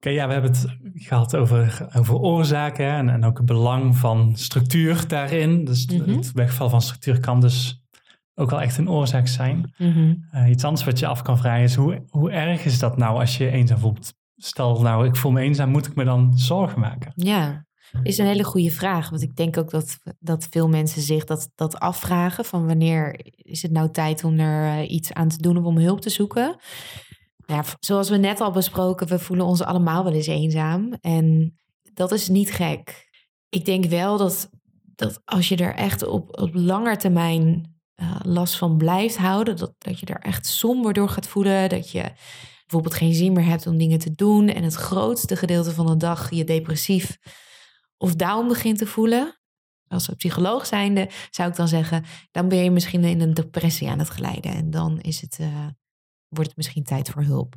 Oké, 0.00 0.08
ja, 0.10 0.26
we 0.26 0.32
hebben 0.32 0.50
het 0.50 0.76
gehad 0.94 1.36
over, 1.36 1.88
over 1.96 2.14
oorzaken 2.14 2.86
en, 2.86 3.08
en 3.08 3.24
ook 3.24 3.36
het 3.36 3.46
belang 3.46 3.96
van 3.96 4.36
structuur 4.36 5.08
daarin. 5.08 5.64
Dus 5.64 5.86
Mhm. 5.86 6.10
het 6.10 6.32
wegval 6.32 6.68
van 6.70 6.82
structuur 6.82 7.20
kan 7.20 7.40
dus 7.40 7.82
ook 8.34 8.50
wel 8.50 8.60
echt 8.60 8.78
een 8.78 8.90
oorzaak 8.90 9.26
zijn. 9.28 9.72
Mhm. 9.78 10.14
Uh, 10.34 10.48
iets 10.50 10.64
anders 10.64 10.84
wat 10.84 10.98
je 10.98 11.06
af 11.06 11.22
kan 11.22 11.38
vragen 11.38 11.62
is, 11.62 11.74
hoe, 11.74 12.04
hoe 12.08 12.30
erg 12.30 12.64
is 12.64 12.78
dat 12.78 12.96
nou 12.96 13.18
als 13.18 13.36
je 13.36 13.50
eenzaam 13.50 13.78
voelt? 13.78 14.14
Stel 14.36 14.82
nou, 14.82 15.06
ik 15.06 15.16
voel 15.16 15.32
me 15.32 15.40
eenzaam, 15.40 15.70
moet 15.70 15.86
ik 15.86 15.94
me 15.94 16.04
dan 16.04 16.32
zorgen 16.38 16.80
maken? 16.80 17.12
Ja, 17.14 17.66
is 18.02 18.18
een 18.18 18.26
hele 18.26 18.44
goede 18.44 18.70
vraag. 18.70 19.10
Want 19.10 19.22
ik 19.22 19.36
denk 19.36 19.56
ook 19.56 19.70
dat, 19.70 19.98
dat 20.18 20.46
veel 20.50 20.68
mensen 20.68 21.02
zich 21.02 21.24
dat, 21.24 21.50
dat 21.54 21.78
afvragen. 21.78 22.44
Van 22.44 22.66
wanneer 22.66 23.20
is 23.36 23.62
het 23.62 23.70
nou 23.72 23.90
tijd 23.90 24.24
om 24.24 24.38
er 24.38 24.82
uh, 24.82 24.90
iets 24.90 25.12
aan 25.12 25.28
te 25.28 25.38
doen 25.42 25.56
of 25.56 25.64
om 25.64 25.78
hulp 25.78 26.00
te 26.00 26.10
zoeken? 26.10 26.56
Ja, 27.52 27.64
zoals 27.80 28.08
we 28.08 28.16
net 28.16 28.40
al 28.40 28.50
besproken, 28.50 29.06
we 29.06 29.18
voelen 29.18 29.46
ons 29.46 29.62
allemaal 29.62 30.04
wel 30.04 30.12
eens 30.12 30.26
eenzaam. 30.26 30.92
En 31.00 31.58
dat 31.94 32.12
is 32.12 32.28
niet 32.28 32.50
gek. 32.50 33.08
Ik 33.48 33.64
denk 33.64 33.84
wel 33.84 34.16
dat, 34.16 34.50
dat 34.94 35.20
als 35.24 35.48
je 35.48 35.56
er 35.56 35.74
echt 35.74 36.06
op, 36.06 36.40
op 36.40 36.50
lange 36.54 36.96
termijn 36.96 37.76
uh, 37.96 38.16
last 38.22 38.56
van 38.56 38.76
blijft 38.76 39.16
houden, 39.16 39.56
dat, 39.56 39.74
dat 39.78 40.00
je 40.00 40.06
er 40.06 40.20
echt 40.20 40.46
somber 40.46 40.92
door 40.92 41.08
gaat 41.08 41.28
voelen, 41.28 41.68
dat 41.68 41.90
je 41.90 42.12
bijvoorbeeld 42.60 42.94
geen 42.94 43.14
zin 43.14 43.32
meer 43.32 43.44
hebt 43.44 43.66
om 43.66 43.78
dingen 43.78 43.98
te 43.98 44.14
doen 44.14 44.48
en 44.48 44.62
het 44.62 44.74
grootste 44.74 45.36
gedeelte 45.36 45.72
van 45.72 45.86
de 45.86 45.96
dag 45.96 46.30
je 46.30 46.44
depressief 46.44 47.18
of 47.96 48.14
down 48.14 48.48
begint 48.48 48.78
te 48.78 48.86
voelen. 48.86 49.40
Als 49.86 50.08
psycholoog 50.16 50.66
zijnde 50.66 51.10
zou 51.30 51.48
ik 51.48 51.56
dan 51.56 51.68
zeggen, 51.68 52.04
dan 52.30 52.48
ben 52.48 52.58
je 52.58 52.70
misschien 52.70 53.04
in 53.04 53.20
een 53.20 53.34
depressie 53.34 53.88
aan 53.88 53.98
het 53.98 54.08
glijden 54.08 54.52
en 54.52 54.70
dan 54.70 55.00
is 55.00 55.20
het, 55.20 55.38
uh, 55.40 55.66
wordt 56.28 56.48
het 56.48 56.56
misschien 56.56 56.84
tijd 56.84 57.10
voor 57.10 57.22
hulp. 57.22 57.54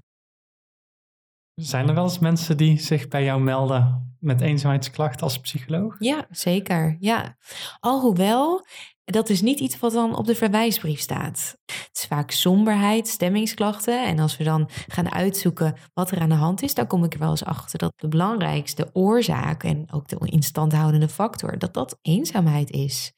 Zijn 1.56 1.88
er 1.88 1.94
wel 1.94 2.04
eens 2.04 2.20
mensen 2.20 2.58
die 2.58 2.80
zich 2.80 3.08
bij 3.08 3.24
jou 3.24 3.42
melden 3.42 4.16
met 4.20 4.42
eenzaamheidsklachten 4.42 5.22
als 5.22 5.40
psycholoog? 5.40 5.96
Ja, 6.00 6.28
zeker. 6.30 6.98
Ja. 7.00 7.38
Alhoewel, 7.80 8.66
dat 9.04 9.30
is 9.30 9.42
niet 9.42 9.60
iets 9.60 9.80
wat 9.80 9.92
dan 9.92 10.16
op 10.16 10.26
de 10.26 10.36
verwijsbrief 10.36 11.00
staat. 11.00 11.58
Het 11.66 11.90
is 11.94 12.06
vaak 12.06 12.32
somberheid, 12.32 13.08
stemmingsklachten. 13.08 14.06
En 14.06 14.20
als 14.20 14.38
we 14.38 14.44
dan 14.44 14.70
gaan 14.88 15.12
uitzoeken 15.12 15.76
wat 15.94 16.12
er 16.12 16.20
aan 16.20 16.30
de 16.30 16.36
hand 16.36 16.62
is, 16.62 16.74
dan 16.74 16.88
kom 16.88 17.04
ik 17.04 17.14
er 17.14 17.20
wel 17.20 17.30
eens 17.30 17.46
achter 17.46 17.80
dat 17.80 17.94
de 17.96 18.08
belangrijkste 18.08 18.90
oorzaak 18.94 19.64
en 19.64 19.92
ook 19.92 20.08
de 20.08 20.18
instandhoudende 20.20 21.10
factor, 21.10 21.60
dat 21.60 21.74
dat 21.74 21.98
eenzaamheid 22.02 22.70
is. 22.70 23.14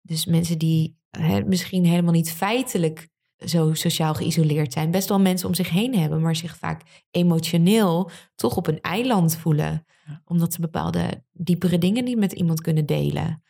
Dus 0.00 0.26
mensen 0.26 0.58
die 0.58 0.98
hè, 1.10 1.44
misschien 1.44 1.84
helemaal 1.84 2.12
niet 2.12 2.32
feitelijk 2.32 3.08
zo 3.46 3.74
sociaal 3.74 4.14
geïsoleerd 4.14 4.72
zijn, 4.72 4.90
best 4.90 5.08
wel 5.08 5.20
mensen 5.20 5.48
om 5.48 5.54
zich 5.54 5.70
heen 5.70 5.94
hebben, 5.98 6.20
maar 6.20 6.36
zich 6.36 6.56
vaak 6.56 6.82
emotioneel 7.10 8.10
toch 8.34 8.56
op 8.56 8.66
een 8.66 8.80
eiland 8.80 9.36
voelen. 9.36 9.84
Omdat 10.24 10.52
ze 10.52 10.60
bepaalde 10.60 11.24
diepere 11.32 11.78
dingen 11.78 12.04
niet 12.04 12.18
met 12.18 12.32
iemand 12.32 12.60
kunnen 12.60 12.86
delen. 12.86 13.42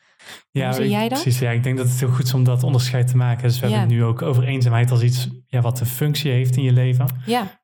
Ja, 0.51 0.67
Hoe 0.67 0.75
zie 0.75 0.91
jij 0.91 1.09
dat? 1.09 1.23
Precies, 1.23 1.41
ja, 1.41 1.51
ik 1.51 1.63
denk 1.63 1.77
dat 1.77 1.89
het 1.89 2.01
heel 2.01 2.09
goed 2.09 2.25
is 2.25 2.35
om 2.35 2.45
dat 2.45 2.63
onderscheid 2.63 3.07
te 3.07 3.17
maken. 3.17 3.43
Dus 3.43 3.61
we 3.61 3.67
Ja. 3.67 3.73
hebben 3.73 3.91
het 3.91 3.99
nu 3.99 4.05
ook 4.05 4.23
over 4.23 4.45
eenzaamheid 4.45 4.91
als 4.91 5.03
iets 5.03 5.29
ja, 5.47 5.61
wat 5.61 5.81
een 5.81 5.87
functie 5.87 6.31
heeft 6.31 6.57
in 6.57 6.63
je 6.63 6.73
leven. 6.73 7.07
Ja, 7.27 7.61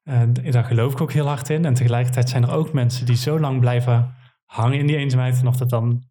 daar 0.50 0.64
geloof 0.64 0.92
ik 0.92 1.00
ook 1.00 1.12
heel 1.12 1.26
hard 1.26 1.48
in. 1.50 1.64
En 1.64 1.74
tegelijkertijd 1.74 2.28
zijn 2.28 2.42
er 2.42 2.52
ook 2.52 2.72
mensen 2.72 3.06
die 3.06 3.16
zo 3.16 3.40
lang 3.40 3.60
blijven 3.60 4.14
hangen 4.44 4.78
in 4.78 4.86
die 4.86 4.96
eenzaamheid. 4.96 5.40
En 5.40 5.46
of 5.46 5.56
dat 5.56 5.70
dan 5.70 6.02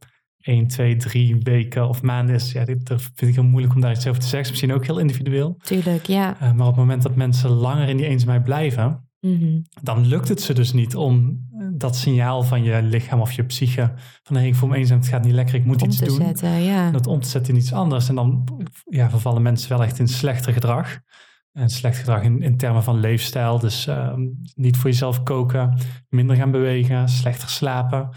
1, 0.50 0.68
2, 0.68 0.96
3 0.96 1.36
weken 1.40 1.88
of 1.90 2.02
maanden 2.02 2.36
is, 2.36 2.52
ja, 2.52 2.66
dit 2.66 2.88
dat 2.88 3.02
vind 3.02 3.32
ik 3.32 3.36
heel 3.36 3.44
moeilijk 3.50 3.74
om 3.76 3.82
daar 3.82 3.92
iets 3.92 4.08
over 4.08 4.22
te 4.22 4.28
zeggen. 4.28 4.42
Is 4.42 4.50
misschien 4.50 4.74
ook 4.74 4.86
heel 4.86 5.00
individueel. 5.00 5.58
tuurlijk, 5.62 6.06
ja. 6.06 6.34
Uh, 6.34 6.40
maar 6.42 6.68
op 6.68 6.74
het 6.76 6.76
moment 6.76 7.02
dat 7.04 7.16
mensen 7.16 7.50
langer 7.50 7.88
in 7.90 7.98
die 7.98 8.08
eenzaamheid 8.08 8.44
blijven, 8.44 9.04
Mhm. 9.22 9.60
dan 9.82 10.06
lukt 10.08 10.28
het 10.28 10.42
ze 10.42 10.54
dus 10.54 10.74
niet 10.74 10.96
om 10.96 11.48
eh, 11.60 11.68
dat 11.74 11.96
signaal 11.96 12.44
van 12.44 12.64
je 12.64 12.84
lichaam 12.84 13.20
of 13.22 13.32
je 13.32 13.44
psyche 13.44 13.94
van 14.24 14.36
hey, 14.36 14.48
ik 14.48 14.56
voel 14.56 14.70
me 14.70 14.76
eenzaam, 14.78 14.98
het 15.00 15.08
gaat 15.08 15.24
niet 15.24 15.34
lekker, 15.34 15.56
ik 15.56 15.66
moet 15.66 15.82
Om 15.82 15.88
iets 15.88 15.98
te 15.98 16.06
doen. 16.06 16.16
zetten, 16.16 16.62
ja. 16.62 16.92
Dat 16.92 17.08
om 17.08 17.20
te 17.22 17.28
zetten 17.30 17.54
in 17.54 17.60
iets 17.60 17.74
anders. 17.74 18.10
En 18.10 18.16
dan 18.16 18.48
ja, 18.86 19.10
vervallen 19.10 19.42
mensen 19.42 19.70
wel 19.70 19.84
echt 19.84 20.00
in 20.00 20.08
slechter 20.08 20.54
gedrag. 20.54 21.00
En 21.54 21.70
slecht 21.70 21.98
gedrag 21.98 22.22
in, 22.24 22.42
in 22.42 22.58
termen 22.58 22.84
van 22.84 23.00
leefstijl. 23.00 23.60
Dus 23.60 23.88
ehm, 23.88 24.22
niet 24.56 24.78
voor 24.78 24.90
jezelf 24.90 25.24
koken, 25.24 25.78
minder 26.10 26.36
gaan 26.36 26.52
bewegen, 26.52 27.10
slechter 27.10 27.50
slapen. 27.50 28.10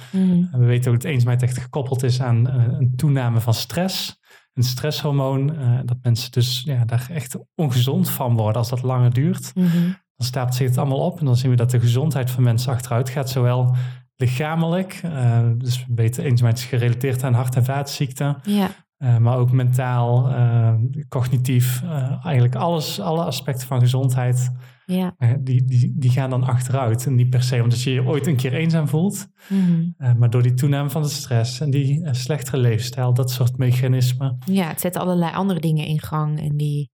En 0.52 0.58
we 0.60 0.64
weten 0.66 0.92
ook 0.92 1.00
dat 1.00 1.10
eenzaamheid 1.10 1.42
echt 1.42 1.58
gekoppeld 1.58 2.02
is 2.02 2.20
aan 2.20 2.48
eh, 2.48 2.64
een 2.78 2.92
toename 2.96 3.40
van 3.40 3.54
stress. 3.54 4.20
Een 4.52 4.62
stresshormoon. 4.62 5.56
eh, 5.56 5.78
dat 5.84 5.96
mensen 6.02 6.30
dus 6.30 6.62
ja, 6.64 6.84
daar 6.84 7.06
echt 7.10 7.36
ongezond 7.54 8.10
van 8.10 8.36
worden 8.36 8.56
als 8.56 8.68
dat 8.68 8.82
langer 8.82 9.12
duurt. 9.12 9.54
Mhm. 9.54 9.70
Dan 10.16 10.26
stapelt 10.26 10.54
zich 10.54 10.68
het 10.68 10.78
allemaal 10.78 10.98
op 11.04 11.18
en 11.18 11.24
dan 11.24 11.36
zien 11.36 11.50
we 11.50 11.56
dat 11.56 11.70
de 11.70 11.80
gezondheid 11.80 12.30
van 12.30 12.42
mensen 12.42 12.72
achteruit 12.72 13.08
gaat. 13.10 13.30
Zowel 13.30 13.74
lichamelijk, 14.16 15.00
eh, 15.02 15.48
dus 15.56 15.78
we 15.86 15.92
weten 15.94 16.24
eenzaamheid 16.24 16.58
is 16.58 16.64
gerelateerd 16.64 17.24
aan 17.24 17.34
hart- 17.34 17.56
en 17.56 17.64
vaatziekten. 17.64 18.36
Ja, 18.42 18.68
Uh, 19.02 19.16
maar 19.18 19.36
ook 19.36 19.52
mentaal, 19.52 20.30
uh, 20.30 20.74
cognitief, 21.08 21.82
uh, 21.84 22.24
eigenlijk 22.24 22.54
alles, 22.54 23.00
alle 23.00 23.24
aspecten 23.24 23.66
van 23.66 23.80
gezondheid, 23.80 24.50
ja. 24.86 25.14
die, 25.40 25.64
die, 25.64 25.92
die 25.96 26.10
gaan 26.10 26.30
dan 26.30 26.44
achteruit. 26.44 27.06
En 27.06 27.14
niet 27.14 27.30
per 27.30 27.42
se 27.42 27.62
omdat 27.62 27.82
je 27.82 27.92
je 27.92 28.04
ooit 28.06 28.26
een 28.26 28.36
keer 28.36 28.52
eenzaam 28.54 28.88
voelt, 28.88 29.26
Mhm. 29.48 30.18
maar 30.18 30.30
door 30.30 30.42
die 30.42 30.54
toename 30.54 30.90
van 30.90 31.02
de 31.02 31.08
stress 31.08 31.60
en 31.60 31.70
die 31.70 32.08
slechtere 32.10 32.56
leefstijl, 32.56 33.14
dat 33.14 33.30
soort 33.30 33.56
mechanismen. 33.58 34.38
ja, 34.46 34.66
het 34.68 34.80
zet 34.80 34.96
allerlei 34.96 35.34
andere 35.34 35.60
dingen 35.60 35.86
in 35.86 36.00
gang 36.00 36.40
en 36.40 36.56
die, 36.56 36.90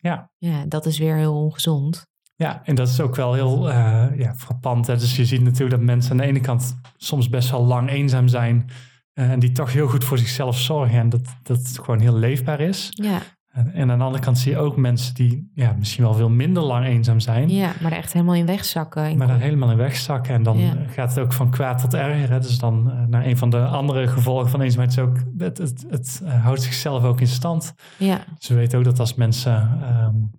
Ja. 0.00 0.30
ja, 0.38 0.64
dat 0.68 0.86
is 0.86 0.98
weer 0.98 1.16
heel 1.16 1.42
ongezond. 1.44 2.06
Ja, 2.34 2.64
en 2.64 2.74
dat 2.74 2.88
is 2.88 3.00
ook 3.00 3.16
wel 3.16 3.34
heel 3.34 3.70
ja, 4.16 4.34
frappant. 4.36 4.86
Hè? 4.86 4.96
Dus 4.96 5.16
je 5.16 5.24
ziet 5.24 5.42
natuurlijk 5.42 5.70
dat 5.70 5.86
mensen 5.86 6.10
aan 6.10 6.16
de 6.16 6.22
ene 6.24 6.40
kant 6.40 6.80
soms 6.96 7.28
best 7.28 7.50
wel 7.50 7.64
lang 7.64 7.90
eenzaam 7.90 8.28
zijn. 8.28 8.70
Uh, 9.18 9.30
en 9.30 9.38
die 9.38 9.52
toch 9.52 9.72
heel 9.72 9.88
goed 9.88 10.04
voor 10.04 10.18
zichzelf 10.18 10.58
zorgen. 10.58 10.98
En 10.98 11.08
dat, 11.08 11.36
dat 11.42 11.56
het 11.58 11.78
gewoon 11.78 12.00
heel 12.00 12.14
leefbaar 12.16 12.60
is. 12.60 12.88
Ja, 12.90 13.18
En, 13.52 13.72
en 13.72 13.90
aan 13.90 13.98
de 13.98 14.04
andere 14.04 14.22
kant 14.24 14.38
zie 14.38 14.52
je 14.52 14.58
ook 14.58 14.76
mensen 14.76 15.14
die 15.14 15.50
ja, 15.54 15.74
misschien 15.78 16.04
wel 16.04 16.14
veel 16.14 16.28
minder 16.30 16.62
lang 16.62 16.86
eenzaam 16.86 17.20
zijn. 17.20 17.48
ja 17.48 17.72
maar 17.80 17.92
er 17.92 17.98
echt 17.98 18.12
helemaal 18.12 18.34
in 18.34 18.46
wegzakken. 18.46 19.10
In 19.10 19.16
Maar 19.18 19.26
daar 19.26 19.38
helemaal 19.40 19.70
in 19.70 19.76
wegzakken. 19.76 20.34
En 20.34 20.42
dan 20.42 20.58
Ja. 20.58 20.74
gaat 20.88 21.08
het 21.14 21.18
ook 21.24 21.32
van 21.32 21.50
kwaad 21.50 21.80
tot 21.80 21.94
erger. 21.94 22.30
Hè? 22.30 22.40
Dus 22.40 22.58
dan 22.58 22.90
uh, 22.90 23.06
naar 23.08 23.26
een 23.26 23.36
van 23.38 23.50
de 23.50 23.64
andere 23.66 24.06
gevolgen 24.08 24.50
van 24.50 24.60
eenzaamheid 24.60 24.90
is 24.92 24.98
ook... 24.98 25.16
Het, 25.38 25.58
het, 25.58 25.84
het 25.88 26.20
uh, 26.24 26.44
houdt 26.44 26.62
zichzelf 26.62 27.04
ook 27.04 27.20
in 27.20 27.26
stand. 27.26 27.74
Ja, 27.98 28.18
Dus 28.38 28.48
we 28.48 28.54
weten 28.54 28.78
ook 28.78 28.84
dat 28.84 29.00
als 29.00 29.14
mensen 29.14 29.80
um, 30.04 30.30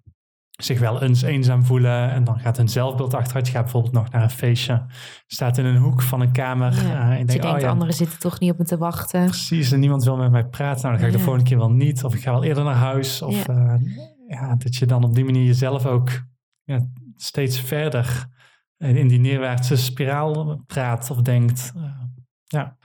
zich 0.58 0.80
wel 0.80 1.02
eens 1.02 1.22
eenzaam 1.22 1.66
voelen 1.66 2.12
en 2.12 2.24
dan 2.24 2.40
gaat 2.40 2.58
hun 2.58 2.70
zelfbeeld 2.70 3.14
achteruit. 3.14 3.48
Je 3.48 3.54
gaat 3.54 3.64
bijvoorbeeld 3.64 3.94
nog 3.94 4.10
naar 4.12 4.24
een 4.24 4.30
feestje, 4.30 4.86
staat 5.28 5.58
in 5.58 5.66
een 5.66 5.78
hoek 5.78 6.02
van 6.02 6.22
een 6.22 6.32
kamer. 6.32 6.74
ja. 6.74 7.10
Uh, 7.10 7.20
en 7.20 7.26
Dus 7.26 7.36
je 7.36 7.42
denkt, 7.42 7.56
oh, 7.56 7.62
ja, 7.62 7.70
anderen 7.70 7.94
zitten 7.94 8.20
toch 8.20 8.40
niet 8.40 8.52
op 8.52 8.58
me 8.58 8.66
te 8.66 8.78
wachten. 8.78 9.26
precies, 9.26 9.72
en 9.72 9.80
niemand 9.80 10.04
wil 10.04 10.18
met 10.18 10.32
mij 10.32 10.46
praten. 10.46 10.82
Nou, 10.82 10.94
dan 10.94 11.02
ga 11.02 11.06
ik 11.12 11.18
de 11.18 11.24
volgende 11.24 11.50
keer 11.50 11.58
wel 11.58 11.72
niet. 11.72 12.04
Of 12.04 12.14
ik 12.14 12.22
ga 12.22 12.32
wel 12.32 12.44
eerder 12.44 12.64
naar 12.64 12.76
huis. 12.76 13.22
Of 13.22 13.46
Ja. 13.48 13.54
ja. 13.54 13.80
ja, 14.28 14.56
dat 14.56 14.76
je 14.76 14.86
dan 14.86 15.04
op 15.04 15.16
die 15.16 15.26
manier 15.26 15.46
jezelf 15.46 15.86
ook 15.86 16.10
ja, 16.64 16.88
steeds 17.16 17.62
verder 17.62 18.28
in 18.78 19.08
die 19.08 19.20
neerwaartse 19.20 19.76
spiraal 19.76 20.64
praat 20.68 21.12
of 21.12 21.22
denkt. 21.22 21.74
Uh, 21.76 21.84
ja. 22.46 22.78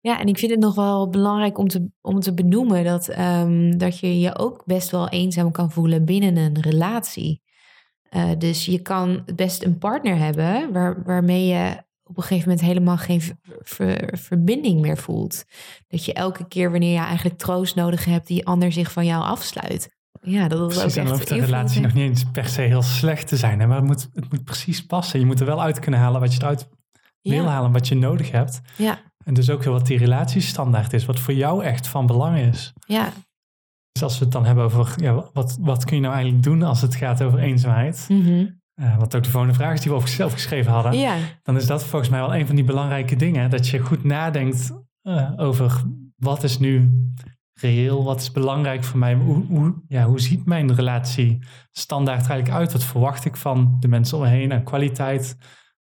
Ja, 0.00 0.20
en 0.20 0.26
ik 0.26 0.38
vind 0.38 0.50
het 0.50 0.60
nog 0.60 0.74
wel 0.74 1.08
belangrijk 1.08 1.58
om 1.58 1.68
te, 1.68 1.90
om 2.00 2.20
te 2.20 2.34
benoemen 2.34 2.84
dat, 2.84 3.18
um, 3.18 3.78
dat 3.78 3.98
je 3.98 4.20
je 4.20 4.38
ook 4.38 4.62
best 4.66 4.90
wel 4.90 5.08
eenzaam 5.08 5.50
kan 5.50 5.70
voelen 5.70 6.04
binnen 6.04 6.36
een 6.36 6.60
relatie. 6.60 7.42
Uh, 8.10 8.30
dus 8.38 8.64
je 8.64 8.82
kan 8.82 9.22
best 9.34 9.64
een 9.64 9.78
partner 9.78 10.16
hebben 10.16 10.72
waar, 10.72 11.02
waarmee 11.02 11.46
je 11.46 11.86
op 12.02 12.16
een 12.16 12.22
gegeven 12.22 12.48
moment 12.48 12.66
helemaal 12.66 12.96
geen 12.96 13.20
ver, 13.62 14.18
verbinding 14.18 14.80
meer 14.80 14.96
voelt. 14.96 15.44
Dat 15.88 16.04
je 16.04 16.12
elke 16.12 16.48
keer 16.48 16.70
wanneer 16.70 16.92
je 16.92 17.04
eigenlijk 17.04 17.38
troost 17.38 17.74
nodig 17.74 18.04
hebt, 18.04 18.26
die 18.26 18.46
ander 18.46 18.72
zich 18.72 18.92
van 18.92 19.06
jou 19.06 19.22
afsluit. 19.22 19.96
Ja, 20.20 20.48
dat 20.48 20.70
is 20.70 20.78
precies, 20.78 20.98
ook 20.98 21.04
en 21.04 21.10
echt 21.10 21.10
hoeft 21.10 21.28
de 21.28 21.44
relatie 21.44 21.80
nog 21.80 21.94
niet 21.94 22.08
eens 22.08 22.24
per 22.32 22.46
se 22.46 22.60
heel 22.60 22.82
slecht 22.82 23.28
te 23.28 23.36
zijn. 23.36 23.60
Hè? 23.60 23.66
Maar 23.66 23.76
het 23.76 23.86
moet, 23.86 24.08
het 24.14 24.30
moet 24.30 24.44
precies 24.44 24.86
passen. 24.86 25.20
Je 25.20 25.26
moet 25.26 25.40
er 25.40 25.46
wel 25.46 25.62
uit 25.62 25.78
kunnen 25.78 26.00
halen 26.00 26.20
wat 26.20 26.32
je 26.34 26.40
eruit 26.42 26.68
ja. 27.20 27.30
wil 27.30 27.46
halen, 27.46 27.72
wat 27.72 27.88
je 27.88 27.94
nodig 27.94 28.30
hebt. 28.30 28.60
Ja. 28.76 28.98
En 29.28 29.34
dus 29.34 29.50
ook 29.50 29.62
heel 29.62 29.72
wat 29.72 29.86
die 29.86 29.98
relatiestandaard 29.98 30.92
is, 30.92 31.04
wat 31.04 31.20
voor 31.20 31.34
jou 31.34 31.64
echt 31.64 31.88
van 31.88 32.06
belang 32.06 32.38
is. 32.38 32.72
Ja. 32.86 33.12
Dus 33.92 34.02
als 34.02 34.18
we 34.18 34.24
het 34.24 34.32
dan 34.32 34.44
hebben 34.44 34.64
over, 34.64 34.94
ja, 34.96 35.30
wat, 35.32 35.58
wat 35.60 35.84
kun 35.84 35.96
je 35.96 36.02
nou 36.02 36.14
eigenlijk 36.14 36.44
doen 36.44 36.62
als 36.62 36.80
het 36.80 36.94
gaat 36.94 37.22
over 37.22 37.38
eenzaamheid? 37.38 38.06
Mm 38.08 38.24
-hmm. 38.24 38.60
uh, 38.80 38.98
wat 38.98 39.16
ook 39.16 39.22
de 39.22 39.30
volgende 39.30 39.54
vraag 39.54 39.72
is 39.72 39.80
die 39.80 39.90
we 39.90 39.96
over 39.96 40.08
zelf 40.08 40.32
geschreven 40.32 40.72
hadden. 40.72 40.98
Ja. 40.98 41.16
Dan 41.42 41.56
is 41.56 41.66
dat 41.66 41.84
volgens 41.84 42.10
mij 42.10 42.20
wel 42.20 42.34
een 42.34 42.46
van 42.46 42.54
die 42.54 42.64
belangrijke 42.64 43.16
dingen. 43.16 43.50
Dat 43.50 43.68
je 43.68 43.78
goed 43.78 44.04
nadenkt 44.04 44.72
uh, 45.02 45.32
over 45.36 45.82
wat 46.16 46.42
is 46.42 46.58
nu 46.58 46.90
reëel, 47.60 48.04
wat 48.04 48.20
is 48.20 48.30
belangrijk 48.30 48.84
voor 48.84 48.98
mij? 48.98 49.14
Hoe, 49.14 49.44
hoe, 49.46 49.82
ja, 49.88 50.04
hoe 50.04 50.20
ziet 50.20 50.44
mijn 50.44 50.74
relatie 50.74 51.38
standaard 51.70 52.26
eigenlijk 52.26 52.50
uit? 52.50 52.72
Wat 52.72 52.84
verwacht 52.84 53.24
ik 53.24 53.36
van 53.36 53.76
de 53.80 53.88
mensen 53.88 54.16
om 54.16 54.22
me 54.22 54.28
heen 54.28 54.52
aan 54.52 54.64
kwaliteit, 54.64 55.36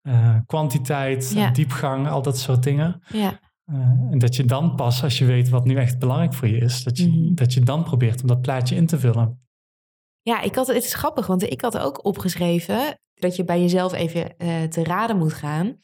uh, 0.04 0.38
kwantiteit, 0.46 1.32
ja. 1.36 1.52
diepgang, 1.52 2.08
al 2.08 2.22
dat 2.22 2.38
soort 2.38 2.64
dingen. 2.64 3.04
Ja. 3.08 3.40
Uh, 3.66 3.76
en 4.12 4.18
dat 4.20 4.36
je 4.36 4.46
dan 4.46 4.76
pas, 4.76 5.04
als 5.04 5.18
je 5.18 5.26
weet 5.26 5.50
wat 5.50 5.66
nu 5.66 5.76
echt 5.76 6.00
belangrijk 6.00 6.34
voor 6.34 6.48
je 6.48 6.58
is, 6.58 6.84
dat 6.84 6.98
je, 6.98 7.08
Mhm. 7.08 7.18
mm 7.18 7.26
-hmm. 7.26 7.36
dat 7.36 7.54
je 7.54 7.60
dan 7.60 7.84
probeert 7.84 8.22
om 8.22 8.28
dat 8.28 8.42
plaatje 8.42 8.76
in 8.76 8.86
te 8.86 9.00
vullen. 9.00 9.42
Ja, 10.22 10.42
ik 10.42 10.56
had, 10.56 10.68
het 10.68 10.84
is 10.84 10.94
grappig, 10.94 11.28
want 11.28 11.44
ik 11.44 11.62
had 11.62 11.78
ook 11.78 12.06
opgeschreven 12.06 13.00
dat 13.14 13.36
je 13.36 13.44
bij 13.44 13.62
jezelf 13.62 13.94
even 13.94 14.36
uh, 14.38 14.64
te 14.64 14.84
raden 14.84 15.18
moet 15.18 15.34
gaan. 15.34 15.78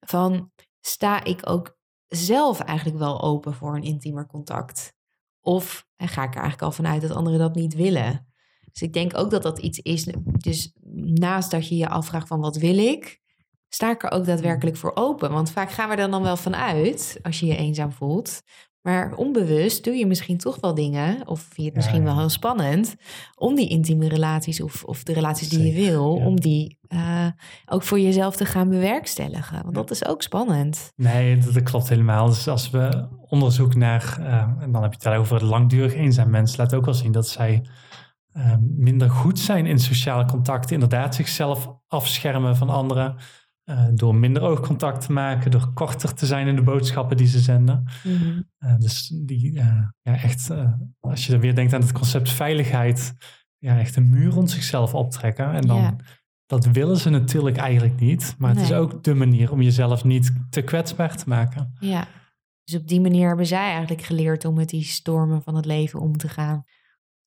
Van 0.00 0.50
sta 0.80 1.24
ik 1.24 1.40
ook 1.50 1.76
zelf 2.08 2.60
eigenlijk 2.60 2.98
wel 2.98 3.22
open 3.22 3.54
voor 3.54 3.76
een 3.76 3.82
intiemer 3.82 4.26
contact? 4.26 4.92
Of 5.40 5.86
en 5.96 6.08
ga 6.08 6.22
ik 6.22 6.34
er 6.34 6.40
eigenlijk 6.40 6.62
al 6.62 6.72
vanuit 6.72 7.02
dat 7.02 7.10
anderen 7.10 7.38
dat 7.38 7.54
niet 7.54 7.74
willen? 7.74 8.26
Dus 8.72 8.82
ik 8.82 8.92
denk 8.92 9.16
ook 9.18 9.30
dat 9.30 9.42
dat 9.42 9.58
iets 9.58 9.78
is. 9.78 10.14
Dus 10.38 10.72
naast 11.14 11.50
dat 11.50 11.68
je 11.68 11.76
je 11.76 11.88
afvraagt 11.88 12.28
van 12.28 12.40
wat 12.40 12.56
wil 12.56 12.78
ik, 12.78 13.20
sta 13.74 13.90
ik 13.90 14.02
er 14.02 14.10
ook 14.10 14.24
daadwerkelijk 14.24 14.76
voor 14.76 14.90
open. 14.94 15.30
Want 15.30 15.50
vaak 15.50 15.70
gaan 15.70 15.88
we 15.88 15.94
er 15.94 16.10
dan 16.10 16.22
wel 16.22 16.36
vanuit 16.36 17.18
als 17.22 17.40
je 17.40 17.46
je 17.46 17.56
eenzaam 17.56 17.92
voelt. 17.92 18.42
Maar 18.80 19.14
onbewust 19.14 19.84
doe 19.84 19.94
je 19.94 20.06
misschien 20.06 20.38
toch 20.38 20.60
wel 20.60 20.74
dingen, 20.74 21.28
of 21.28 21.40
vind 21.40 21.56
je 21.56 21.64
het 21.64 21.74
misschien 21.74 22.04
wel 22.04 22.18
heel 22.18 22.28
spannend, 22.28 22.96
om 23.34 23.54
die 23.54 23.68
intieme 23.68 24.08
relaties 24.08 24.60
of, 24.60 24.84
of 24.84 25.02
de 25.02 25.12
relaties 25.12 25.48
die 25.48 25.66
je 25.66 25.72
wil, 25.72 26.14
om 26.14 26.40
die 26.40 26.78
uh, 26.88 27.26
ook 27.66 27.82
voor 27.82 28.00
jezelf 28.00 28.36
te 28.36 28.44
gaan 28.44 28.68
bewerkstelligen. 28.68 29.62
Want 29.62 29.74
dat 29.74 29.90
is 29.90 30.06
ook 30.06 30.22
spannend. 30.22 30.92
Nee, 30.96 31.38
dat, 31.38 31.62
klopt 31.62 31.88
helemaal. 31.88 32.26
Dus 32.26 32.48
als 32.48 32.70
we 32.70 33.08
onderzoek 33.28 33.74
naar, 33.74 34.16
uh, 34.20 34.62
en 34.62 34.72
dan 34.72 34.82
heb 34.82 34.92
je 34.92 35.08
het 35.08 35.18
over 35.18 35.44
langdurig 35.44 35.94
eenzaam 35.94 36.30
mensen, 36.30 36.58
laat 36.58 36.74
ook 36.74 36.84
wel 36.84 36.94
zien 36.94 37.12
dat 37.12 37.28
zij 37.28 37.66
uh, 38.36 38.54
minder 38.60 39.10
goed 39.10 39.38
zijn 39.38 39.66
in 39.66 39.78
sociale 39.78 40.24
contacten, 40.24 40.74
inderdaad 40.74 41.14
zichzelf 41.14 41.68
afschermen 41.88 42.56
van 42.56 42.68
anderen. 42.68 43.16
Uh, 43.70 43.86
door 43.94 44.14
minder 44.14 44.42
oogcontact 44.42 45.06
te 45.06 45.12
maken, 45.12 45.50
door 45.50 45.72
korter 45.72 46.14
te 46.14 46.26
zijn 46.26 46.46
in 46.46 46.56
de 46.56 46.62
boodschappen 46.62 47.16
die 47.16 47.26
ze 47.26 47.38
zenden. 47.38 47.84
Mm 48.02 48.52
uh, 48.58 48.78
dus 48.78 49.08
die, 49.24 49.52
uh, 49.52 49.86
ja, 50.02 50.22
echt, 50.22 50.50
als 51.00 51.26
je 51.26 51.32
dan 51.32 51.40
weer 51.40 51.54
denkt 51.54 51.72
aan 51.72 51.80
het 51.80 51.92
concept 51.92 52.30
veiligheid, 52.30 53.14
ja, 53.58 53.78
echt 53.78 53.96
een 53.96 54.10
muur 54.10 54.30
rond 54.30 54.50
zichzelf 54.50 54.94
optrekken. 54.94 55.52
En 55.52 55.66
dan, 55.66 55.80
ja. 55.80 55.96
dat 56.46 56.66
willen 56.66 56.96
ze 56.96 57.10
natuurlijk 57.10 57.56
eigenlijk 57.56 58.00
niet. 58.00 58.34
Maar 58.38 58.50
het 58.50 58.60
is 58.60 58.72
ook 58.72 59.04
de 59.04 59.14
manier 59.14 59.52
om 59.52 59.62
jezelf 59.62 60.04
niet 60.04 60.32
te 60.50 60.62
kwetsbaar 60.62 61.16
te 61.16 61.28
maken. 61.28 61.76
Ja, 61.80 62.08
dus 62.64 62.74
op 62.74 62.88
die 62.88 63.00
manier 63.00 63.26
hebben 63.26 63.46
zij 63.46 63.70
eigenlijk 63.70 64.02
geleerd 64.02 64.44
om 64.44 64.54
met 64.54 64.68
die 64.68 64.84
stormen 64.84 65.42
van 65.42 65.56
het 65.56 65.64
leven 65.64 66.00
om 66.00 66.16
te 66.16 66.28
gaan. 66.28 66.64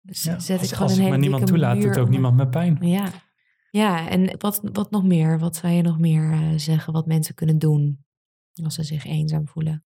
Dus 0.01 0.23
ja, 0.23 0.39
zet 0.39 0.59
als, 0.59 0.67
ik 0.67 0.73
gewoon 0.73 0.89
als 0.89 0.97
een 0.97 1.03
ik 1.03 1.03
hele 1.03 1.09
maar 1.09 1.19
niemand 1.19 1.47
toelaat, 1.47 1.81
doet 1.81 1.97
ook 1.97 2.09
niemand 2.09 2.35
met 2.35 2.49
pijn. 2.49 2.77
Ja, 2.81 3.09
ja 3.69 4.09
en 4.09 4.35
wat, 4.39 4.59
wat 4.73 4.91
nog 4.91 5.03
meer? 5.03 5.39
Wat 5.39 5.55
zou 5.55 5.73
je 5.73 5.81
nog 5.81 5.99
meer 5.99 6.31
eh, 6.31 6.39
zeggen 6.55 6.93
wat 6.93 7.05
mensen 7.05 7.35
kunnen 7.35 7.59
doen 7.59 8.05
als 8.63 8.75
ze 8.75 8.83
zich 8.83 9.05
eenzaam 9.05 9.47
voelen? 9.47 9.85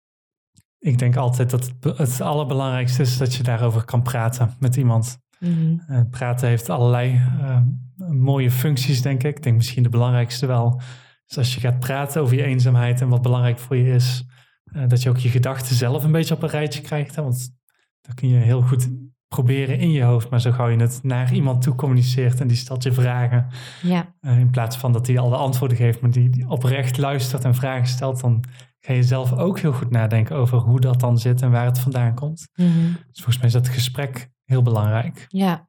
Ik 0.79 0.99
denk 0.99 1.17
altijd 1.17 1.51
dat 1.51 1.73
het, 1.81 1.99
het 1.99 2.21
allerbelangrijkste 2.21 3.03
is 3.03 3.19
dat 3.19 3.35
je 3.35 3.43
daarover 3.43 3.85
kan 3.85 4.03
praten 4.03 4.55
met 4.59 4.77
iemand. 4.77 5.19
Mhm. 5.39 5.79
Eh, 5.87 6.01
praten 6.11 6.49
heeft 6.49 6.69
allerlei 6.69 7.15
eh, 7.15 7.61
mooie 8.09 8.51
functies, 8.51 9.03
denk 9.03 9.23
ik. 9.23 9.37
Ik 9.37 9.43
denk 9.43 9.57
misschien 9.57 9.83
de 9.83 9.89
belangrijkste 9.89 10.47
wel. 10.47 10.81
Dus 11.27 11.39
als 11.39 11.55
je 11.55 11.61
gaat 11.61 11.81
praten 11.81 12.23
over 12.23 12.37
je 12.37 12.43
eenzaamheid 12.43 13.01
en 13.01 13.09
wat 13.09 13.23
belangrijk 13.23 13.59
voor 13.59 13.77
je 13.77 13.95
is, 13.95 14.25
eh, 14.65 14.89
dat 14.89 15.03
je 15.03 15.09
ook 15.09 15.19
je 15.19 15.29
gedachten 15.29 15.77
zelf 15.77 16.05
een 16.05 16.13
beetje 16.13 16.35
op 16.35 16.43
een 16.43 16.49
rijtje 16.49 16.81
krijgt. 16.81 17.17
Hè? 17.17 17.23
Want 17.23 17.57
dat 18.01 18.15
kun 18.15 18.29
je 18.29 18.37
heel 18.37 18.63
goed 18.63 18.89
proberen 19.35 19.79
in 19.79 19.91
je 19.91 20.03
hoofd, 20.03 20.31
maar 20.31 20.41
zo 20.41 20.53
gauw 20.53 20.69
je 20.69 20.77
het 20.77 21.01
naar 21.03 21.33
iemand 21.33 21.63
toe 21.63 21.75
communiceert 21.75 22.41
en 22.41 22.47
die 22.47 22.57
stelt 22.57 22.83
je 22.83 22.93
vragen, 22.93 23.47
Ja, 23.83 24.15
eh, 24.21 24.39
in 24.39 24.51
plaats 24.51 24.77
van 24.77 24.93
dat 24.93 25.07
hij 25.07 25.19
al 25.19 25.29
de 25.29 25.37
antwoorden 25.37 25.77
geeft, 25.77 26.01
maar 26.01 26.11
die, 26.11 26.31
die 26.31 26.49
oprecht 26.49 26.99
luistert 26.99 27.45
en 27.45 27.55
vragen 27.55 27.87
stelt, 27.87 28.21
dan 28.21 28.45
ga 28.81 28.93
je 28.93 29.03
zelf 29.03 29.33
ook 29.33 29.59
heel 29.59 29.73
goed 29.73 29.91
nadenken 29.91 30.37
over 30.37 30.59
hoe 30.59 30.81
dat 30.81 31.01
dan 31.01 31.19
zit 31.19 31.43
en 31.43 31.51
waar 31.51 31.65
het 31.65 31.79
vandaan 31.79 32.15
komt. 32.15 32.49
Mhm. 32.55 32.93
Dus 33.11 33.23
volgens 33.23 33.37
mij 33.37 33.47
is 33.47 33.53
dat 33.53 33.69
gesprek 33.69 34.31
heel 34.45 34.63
belangrijk. 34.63 35.27
ja. 35.29 35.67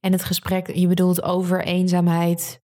En 0.00 0.12
het 0.12 0.24
gesprek, 0.24 0.74
je 0.74 0.86
bedoelt 0.86 1.22
over 1.22 1.64
eenzaamheid, 1.64 2.60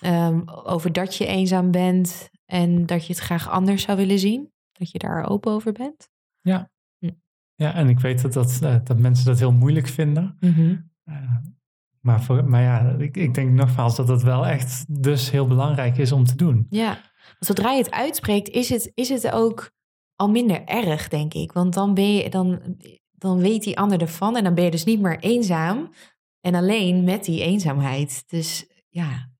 ehm, 0.00 0.40
over 0.46 0.92
dat 0.92 1.16
je 1.16 1.26
eenzaam 1.26 1.70
bent 1.70 2.30
en 2.44 2.86
dat 2.86 3.06
je 3.06 3.12
het 3.12 3.22
graag 3.22 3.48
anders 3.50 3.82
zou 3.82 3.96
willen 3.96 4.18
zien, 4.18 4.52
dat 4.72 4.90
je 4.90 4.98
daar 4.98 5.28
open 5.28 5.52
over 5.52 5.72
bent. 5.72 6.08
Ja, 6.40 6.70
en 7.70 7.88
ik 7.88 8.00
weet 8.00 8.22
dat, 8.22 8.32
dat, 8.32 8.58
eh, 8.62 8.76
dat 8.84 8.98
mensen 8.98 9.24
dat 9.24 9.38
heel 9.38 9.52
moeilijk 9.52 9.86
vinden. 9.88 10.36
Mhm. 10.40 10.76
Eh, 11.04 11.36
maar, 12.00 12.22
voor, 12.22 12.44
maar 12.44 12.62
ja, 12.62 12.96
ik, 12.98 13.16
ik 13.16 13.34
denk 13.34 13.50
nogmaals 13.50 13.96
dat 13.96 14.08
het 14.08 14.22
wel 14.22 14.46
echt 14.46 14.84
dus 15.02 15.30
heel 15.30 15.46
belangrijk 15.46 15.98
is 15.98 16.12
om 16.12 16.24
te 16.24 16.36
doen. 16.36 16.66
Ja, 16.70 16.88
want 17.22 17.38
zodra 17.38 17.70
je 17.70 17.78
het 17.78 17.90
uitspreekt, 17.90 18.48
is 18.48 18.68
het, 18.68 18.90
is 18.94 19.08
het 19.08 19.30
ook 19.30 19.70
al 20.16 20.30
minder 20.30 20.64
erg, 20.64 21.08
denk 21.08 21.34
ik. 21.34 21.52
Want 21.52 21.74
dan, 21.74 21.94
ben 21.94 22.14
je, 22.14 22.30
dan, 22.30 22.76
dan 23.10 23.38
weet 23.38 23.62
die 23.62 23.78
ander 23.78 24.00
ervan 24.00 24.36
en 24.36 24.44
dan 24.44 24.54
ben 24.54 24.64
je 24.64 24.70
dus 24.70 24.84
niet 24.84 25.00
meer 25.00 25.18
eenzaam 25.18 25.92
en 26.40 26.54
alleen 26.54 27.04
met 27.04 27.24
die 27.24 27.42
eenzaamheid. 27.42 28.22
Dus 28.26 28.66
ja, 28.88 29.30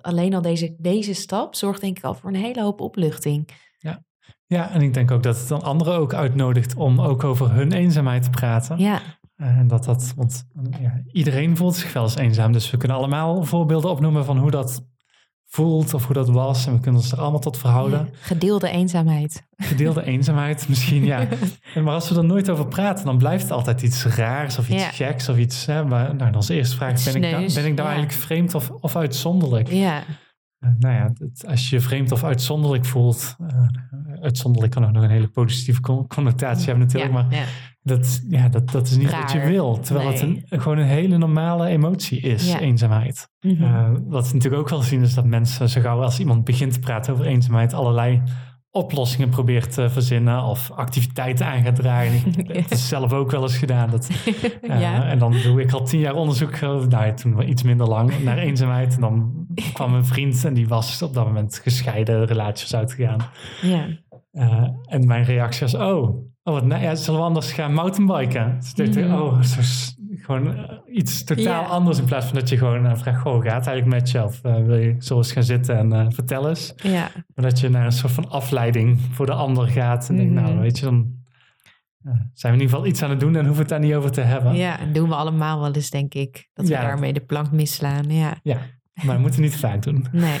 alleen 0.00 0.34
al 0.34 0.42
deze, 0.42 0.76
deze 0.78 1.14
stap 1.14 1.54
zorgt 1.54 1.80
denk 1.80 1.96
ik 1.96 2.04
al 2.04 2.14
voor 2.14 2.30
een 2.30 2.36
hele 2.36 2.62
hoop 2.62 2.80
opluchting. 2.80 3.48
Ja, 4.56 4.70
en 4.70 4.82
ik 4.82 4.94
denk 4.94 5.10
ook 5.10 5.22
dat 5.22 5.38
het 5.38 5.48
dan 5.48 5.62
anderen 5.62 5.94
ook 5.98 6.14
uitnodigt 6.14 6.74
om 6.76 7.00
ook 7.00 7.24
over 7.24 7.52
hun 7.52 7.72
eenzaamheid 7.72 8.22
te 8.22 8.30
praten. 8.30 8.78
Ja, 8.78 9.00
Eh, 9.36 9.46
En 9.58 9.68
dat 9.68 9.84
dat, 9.84 10.12
want 10.16 10.44
ja, 10.80 11.02
iedereen 11.12 11.56
voelt 11.56 11.74
zich 11.76 11.92
wel 11.92 12.02
eens 12.02 12.16
eenzaam. 12.16 12.52
Dus 12.52 12.70
we 12.70 12.76
kunnen 12.76 12.96
allemaal 12.96 13.44
voorbeelden 13.44 13.90
opnoemen 13.90 14.24
van 14.24 14.38
hoe 14.38 14.50
dat 14.50 14.84
voelt 15.46 15.94
of 15.94 16.04
hoe 16.06 16.14
dat 16.14 16.28
was. 16.28 16.66
En 16.66 16.72
we 16.72 16.80
kunnen 16.80 17.00
ons 17.00 17.12
er 17.12 17.20
allemaal 17.20 17.40
tot 17.40 17.58
verhouden. 17.58 17.98
ja, 17.98 18.16
gedeelde 18.20 18.68
eenzaamheid. 18.70 19.46
Gedeelde 19.56 20.04
eenzaamheid 20.04 20.68
misschien, 20.68 21.04
ja. 21.04 21.26
En 21.74 21.84
Maar 21.84 21.94
als 21.94 22.10
we 22.10 22.16
er 22.16 22.24
nooit 22.24 22.50
over 22.50 22.66
praten, 22.66 23.04
dan 23.04 23.18
blijft 23.18 23.42
het 23.42 23.52
altijd 23.52 23.82
iets 23.82 24.04
raars 24.04 24.58
of 24.58 24.68
iets 24.68 24.82
Ja. 24.82 24.90
geks 25.06 25.28
of 25.28 25.36
iets. 25.36 25.66
Hè, 25.66 25.84
maar, 25.84 26.14
nou, 26.14 26.34
onze 26.34 26.54
eerste 26.54 26.76
vraag, 26.76 27.04
ben 27.04 27.14
ik, 27.14 27.20
nou, 27.30 27.32
ben 27.32 27.46
ik 27.46 27.54
nou 27.54 27.74
ja. 27.74 27.82
eigenlijk 27.84 28.12
vreemd 28.12 28.54
of, 28.54 28.70
of 28.70 28.96
uitzonderlijk? 28.96 29.68
Ja, 29.68 30.02
nou 30.78 30.94
ja, 30.94 31.10
het- 31.18 31.46
als 31.46 31.70
je 31.70 31.76
je 31.76 31.82
vreemd 31.82 32.12
of 32.12 32.24
uitzonderlijk 32.24 32.84
voelt, 32.84 33.36
eh, 33.48 33.64
uitzonderlijk 34.22 34.72
kan 34.72 34.84
ook 34.86 34.92
nog 34.92 35.02
een 35.02 35.10
hele 35.10 35.28
positieve 35.28 35.80
con- 35.80 36.06
connotatie 36.06 36.66
hebben 36.66 36.84
natuurlijk, 36.86 37.12
ja, 37.14 37.22
maar 37.22 37.34
ja. 37.34 37.44
dat, 37.82 38.22
ja, 38.28 38.48
dat, 38.48 38.70
dat 38.70 38.86
is 38.86 38.96
niet 38.96 39.10
wat 39.10 39.32
je 39.32 39.38
Raar. 39.38 39.48
wil. 39.48 39.78
Terwijl 39.80 40.08
het 40.08 40.20
een, 40.20 40.42
gewoon 40.48 40.78
een 40.78 40.86
hele 40.86 41.18
normale 41.18 41.66
emotie 41.66 42.20
is, 42.20 42.52
Ja. 42.52 42.58
eenzaamheid. 42.60 43.28
Mhm. 43.40 43.62
Eh, 43.62 43.90
wat 44.06 44.28
we 44.28 44.34
natuurlijk 44.34 44.62
ook 44.62 44.68
wel 44.68 44.82
zien 44.82 45.02
is 45.02 45.14
dat 45.14 45.24
mensen 45.24 45.68
zo 45.68 45.80
gauw 45.80 46.02
als 46.02 46.20
iemand 46.20 46.44
begint 46.44 46.72
te 46.72 46.78
praten 46.78 47.12
over 47.12 47.26
eenzaamheid 47.26 47.72
allerlei 47.72 48.22
oplossingen 48.70 49.28
probeert 49.28 49.72
te 49.72 49.90
verzinnen 49.90 50.42
of 50.44 50.70
activiteiten 50.70 51.46
aan 51.46 51.62
gaat 51.62 51.76
dragen. 51.76 52.32
Ik 52.36 52.54
heb 52.54 52.68
het 52.70 52.78
zelf 52.78 53.12
ook 53.12 53.30
wel 53.30 53.42
eens 53.42 53.56
gedaan. 53.58 53.90
Dat, 53.90 54.08
eh, 54.62 54.80
ja. 54.80 55.04
En 55.04 55.18
dan 55.18 55.34
doe 55.42 55.60
ik 55.60 55.72
al 55.72 55.84
tien 55.84 56.00
jaar 56.00 56.14
onderzoek, 56.14 56.52
eh, 56.52 56.80
nou 56.86 57.14
toen 57.14 57.36
wel 57.36 57.46
iets 57.46 57.62
minder 57.62 57.86
lang, 57.88 58.22
naar 58.22 58.38
eenzaamheid. 58.38 58.94
En 58.94 59.00
dan 59.00 59.32
kwam 59.72 59.94
een 59.94 60.04
vriend 60.04 60.44
en 60.44 60.54
die 60.54 60.68
was 60.68 61.02
op 61.02 61.14
dat 61.14 61.26
moment 61.26 61.60
gescheiden, 61.62 62.24
relaties 62.26 62.74
uitgegaan. 62.74 63.18
ja. 63.62 63.86
Eh, 64.32 64.68
en 64.86 65.06
mijn 65.06 65.24
reactie 65.24 65.60
was, 65.60 65.74
oh, 65.74 66.02
oh 66.42 66.54
wat, 66.54 66.64
nou 66.64 66.82
ja, 66.82 66.94
zullen 66.94 67.20
we 67.20 67.26
anders 67.26 67.52
gaan 67.52 67.74
mountainbiken? 67.74 68.56
Dus 68.60 68.70
ik 68.86 68.94
dacht, 68.94 69.06
Mhm. 69.06 69.20
oh, 69.20 69.42
zo 69.42 69.60
gewoon 70.30 70.56
eh, 70.56 70.76
iets 70.96 71.24
totaal 71.24 71.64
anders 71.64 71.98
in 71.98 72.04
plaats 72.04 72.26
van 72.26 72.34
dat 72.34 72.48
je 72.48 72.56
gewoon 72.58 72.98
vraagt, 72.98 73.20
goh, 73.20 73.34
gaat 73.44 73.54
het 73.56 73.66
eigenlijk 73.66 73.86
met 73.86 74.10
je? 74.10 74.24
Of 74.24 74.42
eh, 74.44 74.54
wil 74.64 74.76
je 74.76 74.96
zo 74.98 75.16
eens 75.16 75.32
gaan 75.32 75.42
zitten 75.42 75.76
en 75.78 75.92
eh, 75.92 76.06
vertel 76.08 76.48
eens? 76.48 76.72
ja. 76.76 77.10
Maar 77.34 77.44
dat 77.44 77.60
je 77.60 77.68
naar 77.68 77.84
een 77.84 77.92
soort 77.92 78.12
van 78.12 78.28
afleiding 78.30 79.00
voor 79.00 79.26
de 79.26 79.32
ander 79.32 79.68
gaat. 79.68 80.08
En 80.08 80.16
denk, 80.16 80.30
Mhm. 80.30 80.42
nou, 80.42 80.58
weet 80.58 80.78
je, 80.78 80.84
dan 80.84 81.18
zijn 82.34 82.52
we 82.52 82.58
in 82.58 82.64
ieder 82.64 82.68
geval 82.68 82.86
iets 82.86 83.02
aan 83.02 83.10
het 83.10 83.20
doen 83.20 83.36
en 83.36 83.46
hoeven 83.46 83.54
we 83.54 83.60
het 83.60 83.68
daar 83.68 83.80
niet 83.80 83.94
over 83.94 84.10
te 84.10 84.20
hebben. 84.20 84.54
Ja, 84.54 84.78
en 84.78 84.92
doen 84.92 85.08
we 85.08 85.14
allemaal 85.14 85.60
wel 85.60 85.72
eens, 85.72 85.90
denk 85.90 86.14
ik. 86.14 86.48
Dat 86.52 86.66
we 86.66 86.72
Ja. 86.72 86.80
daarmee 86.80 87.12
de 87.12 87.20
plank 87.24 87.50
misslaan. 87.52 88.10
Ja, 88.10 88.34
Ja, 88.42 88.58
maar 88.94 89.06
dat 89.06 89.18
moeten 89.18 89.40
we 89.40 89.46
niet 89.46 89.56
vaak 89.56 89.82
doen. 89.82 90.06
nee. 90.12 90.38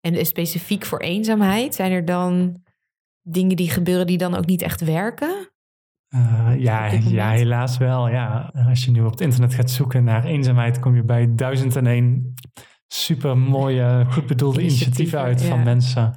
En 0.00 0.26
specifiek 0.26 0.84
voor 0.84 0.98
eenzaamheid, 0.98 1.74
zijn 1.74 1.92
er 1.92 2.04
dan 2.04 2.62
dingen 3.22 3.56
die 3.56 3.70
gebeuren 3.70 4.06
die 4.06 4.18
dan 4.18 4.34
ook 4.36 4.46
niet 4.46 4.62
echt 4.62 4.80
werken? 4.80 5.50
Eh, 6.08 6.52
ja, 6.58 6.86
ja, 6.86 7.30
helaas 7.30 7.78
wel. 7.78 8.08
Ja. 8.08 8.52
Als 8.68 8.84
je 8.84 8.90
nu 8.90 9.00
op 9.00 9.10
het 9.10 9.20
internet 9.20 9.54
gaat 9.54 9.70
zoeken 9.70 10.04
naar 10.04 10.24
eenzaamheid, 10.24 10.78
kom 10.78 10.94
je 10.94 11.04
bij 11.04 11.34
duizend 11.34 11.76
en 11.76 11.86
één 11.86 12.34
super 12.86 13.38
mooie, 13.38 14.06
goed 14.08 14.26
bedoelde 14.26 14.60
initiatieven 14.60 15.20
uit 15.20 15.42
van 15.42 15.62
mensen, 15.62 16.14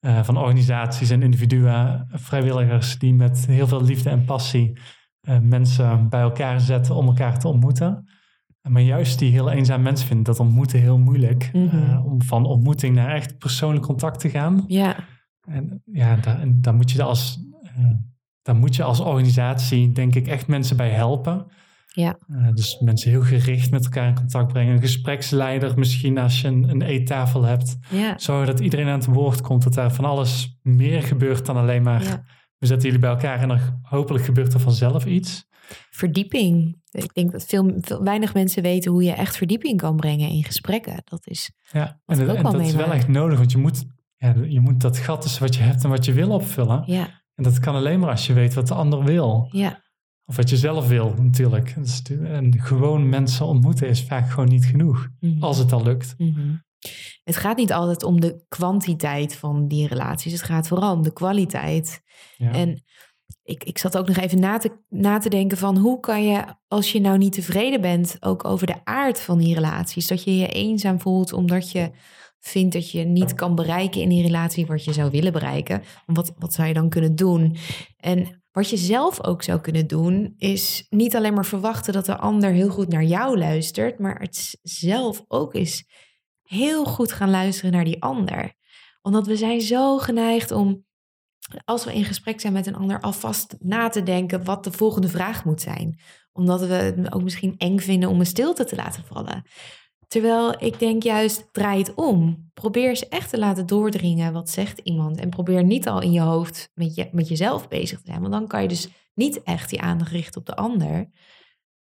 eh, 0.00 0.22
van 0.22 0.36
organisaties 0.36 1.10
en 1.10 1.22
individuen, 1.22 2.08
vrijwilligers 2.12 2.98
die 2.98 3.14
met 3.14 3.46
heel 3.46 3.66
veel 3.66 3.84
liefde 3.84 4.10
en 4.10 4.24
passie 4.24 4.78
eh, 5.20 5.38
mensen 5.38 6.08
bij 6.08 6.20
elkaar 6.20 6.60
zetten 6.60 6.94
om 6.94 7.06
elkaar 7.06 7.38
te 7.38 7.48
ontmoeten. 7.48 8.08
Maar 8.68 8.82
juist 8.82 9.18
die 9.18 9.30
heel 9.30 9.50
eenzaam 9.50 9.82
mensen 9.82 10.06
vinden 10.06 10.24
dat 10.24 10.40
ontmoeten 10.40 10.80
heel 10.80 10.98
moeilijk. 10.98 11.50
Mhm. 11.52 11.98
om 12.04 12.22
van 12.22 12.44
ontmoeting 12.44 12.94
naar 12.94 13.14
echt 13.14 13.38
persoonlijk 13.38 13.84
contact 13.84 14.20
te 14.20 14.30
gaan. 14.30 14.64
Ja, 14.66 14.96
En 15.40 15.82
ja, 15.84 16.16
daar, 16.16 16.40
en 16.40 16.60
daar 16.60 16.74
moet 16.74 16.90
je 16.90 17.02
als, 17.02 17.38
daar 18.42 18.56
moet 18.56 18.76
je 18.76 18.82
als 18.82 19.00
organisatie, 19.00 19.92
denk 19.92 20.14
ik, 20.14 20.26
echt 20.28 20.46
mensen 20.46 20.76
bij 20.76 20.90
helpen. 20.90 21.46
Ja. 21.92 22.18
Eh, 22.28 22.48
dus 22.54 22.78
mensen 22.78 23.10
heel 23.10 23.22
gericht 23.22 23.70
met 23.70 23.84
elkaar 23.84 24.08
in 24.08 24.14
contact 24.14 24.52
brengen. 24.52 24.74
Een 24.74 24.80
gespreksleider, 24.80 25.78
misschien 25.78 26.18
als 26.18 26.40
je 26.40 26.48
een, 26.48 26.68
een 26.68 26.82
eettafel 26.82 27.42
hebt. 27.44 27.76
ja, 27.88 28.18
Zorgen 28.18 28.46
dat 28.46 28.60
iedereen 28.60 28.86
aan 28.86 28.98
het 28.98 29.06
woord 29.06 29.40
komt. 29.40 29.62
Dat 29.62 29.76
er 29.76 29.90
van 29.90 30.04
alles 30.04 30.58
meer 30.62 31.02
gebeurt 31.02 31.46
dan 31.46 31.56
alleen 31.56 31.82
maar. 31.82 32.02
ja. 32.02 32.24
We 32.58 32.66
zetten 32.66 32.84
jullie 32.86 33.00
bij 33.00 33.10
elkaar 33.10 33.40
en 33.40 33.50
er, 33.50 33.78
hopelijk 33.82 34.24
gebeurt 34.24 34.52
er 34.54 34.60
vanzelf 34.60 35.06
iets. 35.06 35.48
Verdieping. 35.90 36.78
Ik 36.90 37.14
denk 37.14 37.32
dat 37.32 37.44
veel, 37.46 37.72
veel, 37.80 38.02
weinig 38.02 38.34
mensen 38.34 38.62
weten 38.62 38.90
hoe 38.92 39.02
je 39.02 39.12
echt 39.12 39.36
verdieping 39.36 39.78
kan 39.80 39.96
brengen 39.96 40.28
in 40.28 40.44
gesprekken. 40.44 40.94
Dat 41.04 41.26
is, 41.26 41.50
Ja, 41.72 42.00
en, 42.06 42.26
dat- 42.26 42.36
en 42.36 42.42
dat 42.42 42.60
is 42.60 42.74
wel 42.74 42.92
echt 42.92 43.08
nodig. 43.08 43.38
Want 43.38 43.52
je 43.52 43.58
moet, 43.58 43.84
ja, 44.16 44.34
je 44.48 44.60
moet 44.60 44.80
dat 44.80 44.98
gat 44.98 45.20
tussen 45.22 45.42
wat 45.42 45.54
je 45.54 45.62
hebt 45.62 45.84
en 45.84 45.90
wat 45.90 46.04
je 46.04 46.12
wil 46.12 46.30
opvullen. 46.30 46.82
ja, 46.86 47.19
En 47.40 47.46
dat 47.46 47.58
kan 47.58 47.74
alleen 47.74 48.00
maar 48.00 48.10
als 48.10 48.26
je 48.26 48.32
weet 48.32 48.54
wat 48.54 48.68
de 48.68 48.74
ander 48.74 49.04
wil. 49.04 49.48
ja, 49.52 49.82
of 50.24 50.36
wat 50.36 50.50
je 50.50 50.56
zelf 50.56 50.88
wil 50.88 51.14
natuurlijk. 51.18 51.74
Dus, 51.78 52.02
en 52.22 52.60
gewoon 52.60 53.08
mensen 53.08 53.46
ontmoeten 53.46 53.88
is 53.88 54.02
vaak 54.04 54.30
gewoon 54.30 54.48
niet 54.48 54.64
genoeg, 54.64 55.08
Mhm. 55.20 55.42
als 55.42 55.58
het 55.58 55.72
al 55.72 55.82
lukt. 55.82 56.14
Mhm. 56.18 56.54
Het 57.24 57.36
gaat 57.36 57.56
niet 57.56 57.72
altijd 57.72 58.02
om 58.02 58.20
de 58.20 58.44
kwantiteit 58.48 59.34
van 59.36 59.68
die 59.68 59.86
relaties. 59.86 60.32
Het 60.32 60.42
gaat 60.42 60.68
vooral 60.68 60.94
om 60.94 61.02
de 61.02 61.12
kwaliteit. 61.12 62.02
Ja. 62.36 62.52
En 62.52 62.82
ik, 63.42 63.64
ik 63.64 63.78
zat 63.78 63.98
ook 63.98 64.06
nog 64.06 64.16
even 64.16 64.40
na 64.40 64.58
te, 64.58 64.82
na 64.88 65.18
te 65.18 65.28
denken 65.28 65.58
van 65.58 65.76
hoe 65.76 66.00
kan 66.00 66.24
je, 66.24 66.44
als 66.68 66.92
je 66.92 67.00
nou 67.00 67.18
niet 67.18 67.32
tevreden 67.32 67.80
bent, 67.80 68.16
ook 68.20 68.44
over 68.44 68.66
de 68.66 68.84
aard 68.84 69.20
van 69.20 69.38
die 69.38 69.54
relaties, 69.54 70.06
dat 70.06 70.24
je 70.24 70.36
je 70.36 70.48
eenzaam 70.48 71.00
voelt 71.00 71.32
omdat 71.32 71.70
je 71.70 71.90
vindt 72.40 72.72
dat 72.72 72.90
je 72.90 73.04
niet 73.04 73.34
kan 73.34 73.54
bereiken 73.54 74.00
in 74.00 74.08
die 74.08 74.22
relatie 74.22 74.66
wat 74.66 74.84
je 74.84 74.92
zou 74.92 75.10
willen 75.10 75.32
bereiken. 75.32 75.82
Wat, 76.06 76.32
wat 76.38 76.52
zou 76.52 76.68
je 76.68 76.74
dan 76.74 76.88
kunnen 76.88 77.16
doen? 77.16 77.56
En 77.96 78.42
wat 78.52 78.70
je 78.70 78.76
zelf 78.76 79.24
ook 79.24 79.42
zou 79.42 79.60
kunnen 79.60 79.86
doen, 79.86 80.34
is 80.36 80.86
niet 80.88 81.16
alleen 81.16 81.34
maar 81.34 81.46
verwachten 81.46 81.92
dat 81.92 82.06
de 82.06 82.16
ander 82.16 82.52
heel 82.52 82.70
goed 82.70 82.88
naar 82.88 83.04
jou 83.04 83.38
luistert, 83.38 83.98
maar 83.98 84.20
het 84.20 84.58
zelf 84.62 85.24
ook 85.28 85.54
eens 85.54 85.84
heel 86.42 86.84
goed 86.84 87.12
gaan 87.12 87.30
luisteren 87.30 87.72
naar 87.72 87.84
die 87.84 88.02
ander. 88.02 88.54
Omdat 89.02 89.26
we 89.26 89.36
zijn 89.36 89.60
zo 89.60 89.98
geneigd 89.98 90.50
om, 90.50 90.84
als 91.64 91.84
we 91.84 91.94
in 91.94 92.04
gesprek 92.04 92.40
zijn 92.40 92.52
met 92.52 92.66
een 92.66 92.74
ander, 92.74 93.00
alvast 93.00 93.56
na 93.58 93.88
te 93.88 94.02
denken 94.02 94.44
wat 94.44 94.64
de 94.64 94.72
volgende 94.72 95.08
vraag 95.08 95.44
moet 95.44 95.60
zijn. 95.60 96.00
Omdat 96.32 96.60
we 96.60 96.74
het 96.74 97.12
ook 97.12 97.22
misschien 97.22 97.54
eng 97.56 97.78
vinden 97.78 98.08
om 98.08 98.20
een 98.20 98.26
stilte 98.26 98.64
te 98.64 98.76
laten 98.76 99.04
vallen. 99.04 99.44
Terwijl 100.10 100.62
ik 100.62 100.78
denk 100.78 101.02
juist, 101.02 101.52
draai 101.52 101.78
het 101.78 101.94
om. 101.94 102.50
Probeer 102.54 102.88
eens 102.88 103.08
echt 103.08 103.30
te 103.30 103.38
laten 103.38 103.66
doordringen 103.66 104.32
wat 104.32 104.50
zegt 104.50 104.78
iemand. 104.78 105.18
En 105.18 105.30
probeer 105.30 105.64
niet 105.64 105.88
al 105.88 106.02
in 106.02 106.12
je 106.12 106.20
hoofd 106.20 106.70
met, 106.74 106.94
je, 106.94 107.08
met 107.12 107.28
jezelf 107.28 107.68
bezig 107.68 107.98
te 107.98 108.06
zijn. 108.06 108.20
Want 108.20 108.32
dan 108.32 108.46
kan 108.46 108.62
je 108.62 108.68
dus 108.68 108.88
niet 109.14 109.42
echt 109.42 109.70
die 109.70 109.80
aandacht 109.80 110.10
richten 110.10 110.40
op 110.40 110.46
de 110.46 110.56
ander. 110.56 111.10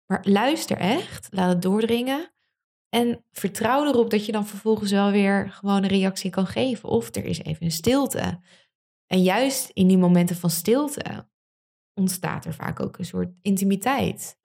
Maar 0.06 0.19
luister 0.24 0.78
echt, 0.78 1.28
laat 1.30 1.50
het 1.50 1.62
doordringen. 1.62 2.34
En 2.89 3.26
vertrouw 3.32 3.86
erop 3.86 4.10
dat 4.10 4.26
je 4.26 4.32
dan 4.32 4.47
vervolgens 4.47 4.91
wel 4.91 5.12
weer 5.12 5.52
gewoon 5.52 5.84
een 5.84 5.89
reactie 5.89 6.30
kan 6.30 6.47
geven. 6.47 6.89
Of 6.89 7.15
er 7.15 7.26
is 7.26 7.43
even 7.43 7.65
een 7.65 7.71
stilte. 7.71 8.39
En 9.08 9.21
juist 9.21 9.69
in 9.74 9.88
die 9.88 9.97
momenten 9.97 10.36
van 10.36 10.50
stilte 10.50 11.30
ontstaat 11.93 12.45
er 12.45 12.54
vaak 12.54 12.80
ook 12.80 12.97
een 12.97 13.06
soort 13.06 13.34
intimiteit. 13.41 14.38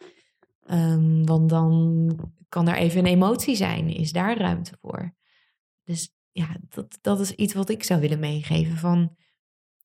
Ehm, 0.67 1.25
want 1.25 1.49
dan 1.49 2.19
kan 2.49 2.69
er 2.69 2.77
even 2.77 2.99
een 2.99 3.13
emotie 3.13 3.57
zijn, 3.57 3.89
is 3.89 4.13
daar 4.13 4.39
ruimte 4.39 4.77
voor. 4.81 5.15
Dus 5.83 6.11
ja, 6.31 6.57
dat, 6.69 6.99
dat 7.01 7.21
is 7.21 7.33
iets 7.33 7.55
wat 7.55 7.69
ik 7.69 7.83
zou 7.83 8.01
willen 8.01 8.19
meegeven. 8.19 8.77
Van 8.77 9.17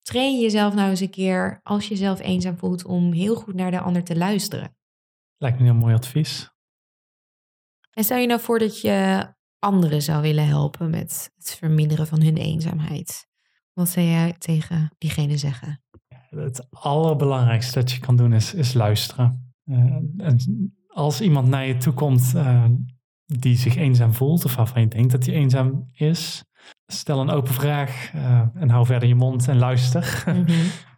train 0.01 0.39
jezelf 0.39 0.73
nou 0.73 0.89
eens 0.89 0.99
een 0.99 1.09
keer, 1.09 1.59
als 1.63 1.83
je 1.83 1.89
jezelf 1.89 2.19
eenzaam 2.19 2.57
voelt, 2.57 2.85
om 2.85 3.11
heel 3.11 3.35
goed 3.35 3.55
naar 3.55 3.71
de 3.71 3.79
ander 3.79 4.03
te 4.03 4.17
luisteren. 4.17 4.75
Lijkt 5.37 5.59
me 5.59 5.65
een 5.65 5.71
heel 5.71 5.81
mooi 5.81 5.95
advies. 5.95 6.49
En 7.91 8.03
stel 8.03 8.17
je 8.17 8.27
nou 8.27 8.39
voor 8.39 8.59
dat 8.59 8.81
je 8.81 9.27
anderen 9.59 10.01
zou 10.01 10.21
willen 10.21 10.47
helpen 10.47 10.89
met 10.89 11.31
het 11.35 11.55
verminderen 11.55 12.07
van 12.07 12.21
hun 12.21 12.37
eenzaamheid. 12.37 13.27
Wat 13.73 13.89
zou 13.89 14.05
jij 14.05 14.35
tegen 14.37 14.95
diegene 14.97 15.37
zeggen? 15.37 15.83
Het 16.29 16.67
allerbelangrijkste 16.69 17.79
dat 17.79 17.91
je 17.91 17.99
kan 17.99 18.15
doen 18.15 18.33
is, 18.33 18.53
is 18.53 18.73
luisteren. 18.73 19.50
Eh, 19.63 19.77
en 20.17 20.37
als 20.87 21.21
iemand 21.21 21.47
naar 21.47 21.65
je 21.67 21.77
toe 21.77 21.93
komt 21.93 22.33
eh, 22.35 22.65
die 23.25 23.55
zich 23.57 23.75
eenzaam 23.75 24.13
voelt, 24.13 24.45
of 24.45 24.55
waarvan 24.55 24.81
je 24.81 24.87
denkt 24.87 25.11
dat 25.11 25.25
hij 25.25 25.35
eenzaam 25.35 25.89
is, 25.93 26.43
stel 26.85 27.21
een 27.21 27.29
open 27.29 27.53
vraag 27.53 28.11
eh, 28.13 28.41
en 28.53 28.69
hou 28.69 28.85
verder 28.85 29.07
je 29.07 29.15
mond 29.15 29.47
en 29.47 29.57
luister. 29.57 30.23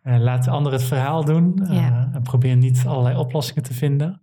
Eh, 0.03 0.19
laat 0.19 0.43
de 0.43 0.49
ander 0.49 0.71
het 0.71 0.83
verhaal 0.83 1.25
doen 1.25 1.67
Ja. 1.69 2.09
en 2.13 2.21
probeer 2.21 2.55
niet 2.55 2.83
allerlei 2.87 3.17
oplossingen 3.17 3.63
te 3.63 3.73
vinden. 3.73 4.21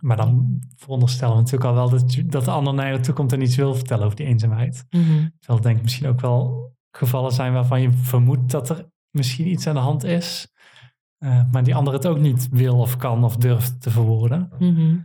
Maar 0.00 0.16
dan 0.16 0.58
veronderstellen 0.76 1.34
we 1.34 1.40
natuurlijk 1.40 1.70
al 1.70 1.74
wel 1.76 1.88
dat, 1.90 2.14
je- 2.14 2.26
dat 2.26 2.44
de 2.44 2.50
ander 2.50 2.74
naar 2.74 2.92
je 2.92 3.00
toe 3.00 3.14
komt 3.14 3.32
en 3.32 3.40
iets 3.42 3.56
wil 3.56 3.74
vertellen 3.74 4.04
over 4.04 4.16
die 4.16 4.26
eenzaamheid. 4.26 4.84
Mhm. 4.90 5.04
Terwijl 5.38 5.58
er 5.58 5.62
denk 5.62 5.76
ik 5.76 5.82
misschien 5.82 6.08
ook 6.08 6.20
wel 6.20 6.70
gevallen 6.90 7.32
zijn 7.32 7.52
waarvan 7.52 7.80
je 7.80 7.90
vermoedt 7.92 8.50
dat 8.50 8.70
er 8.70 8.90
misschien 9.10 9.48
iets 9.48 9.66
aan 9.66 9.74
de 9.74 9.80
hand 9.80 10.04
is. 10.04 10.52
Eh, 11.18 11.42
maar 11.52 11.64
die 11.64 11.74
ander 11.74 11.92
het 11.92 12.06
ook 12.06 12.18
niet 12.18 12.48
wil 12.50 12.78
of 12.78 12.96
kan 12.96 13.24
of 13.24 13.36
durft 13.36 13.80
te 13.80 13.90
verwoorden. 13.90 14.50
Mhm. 14.58 14.98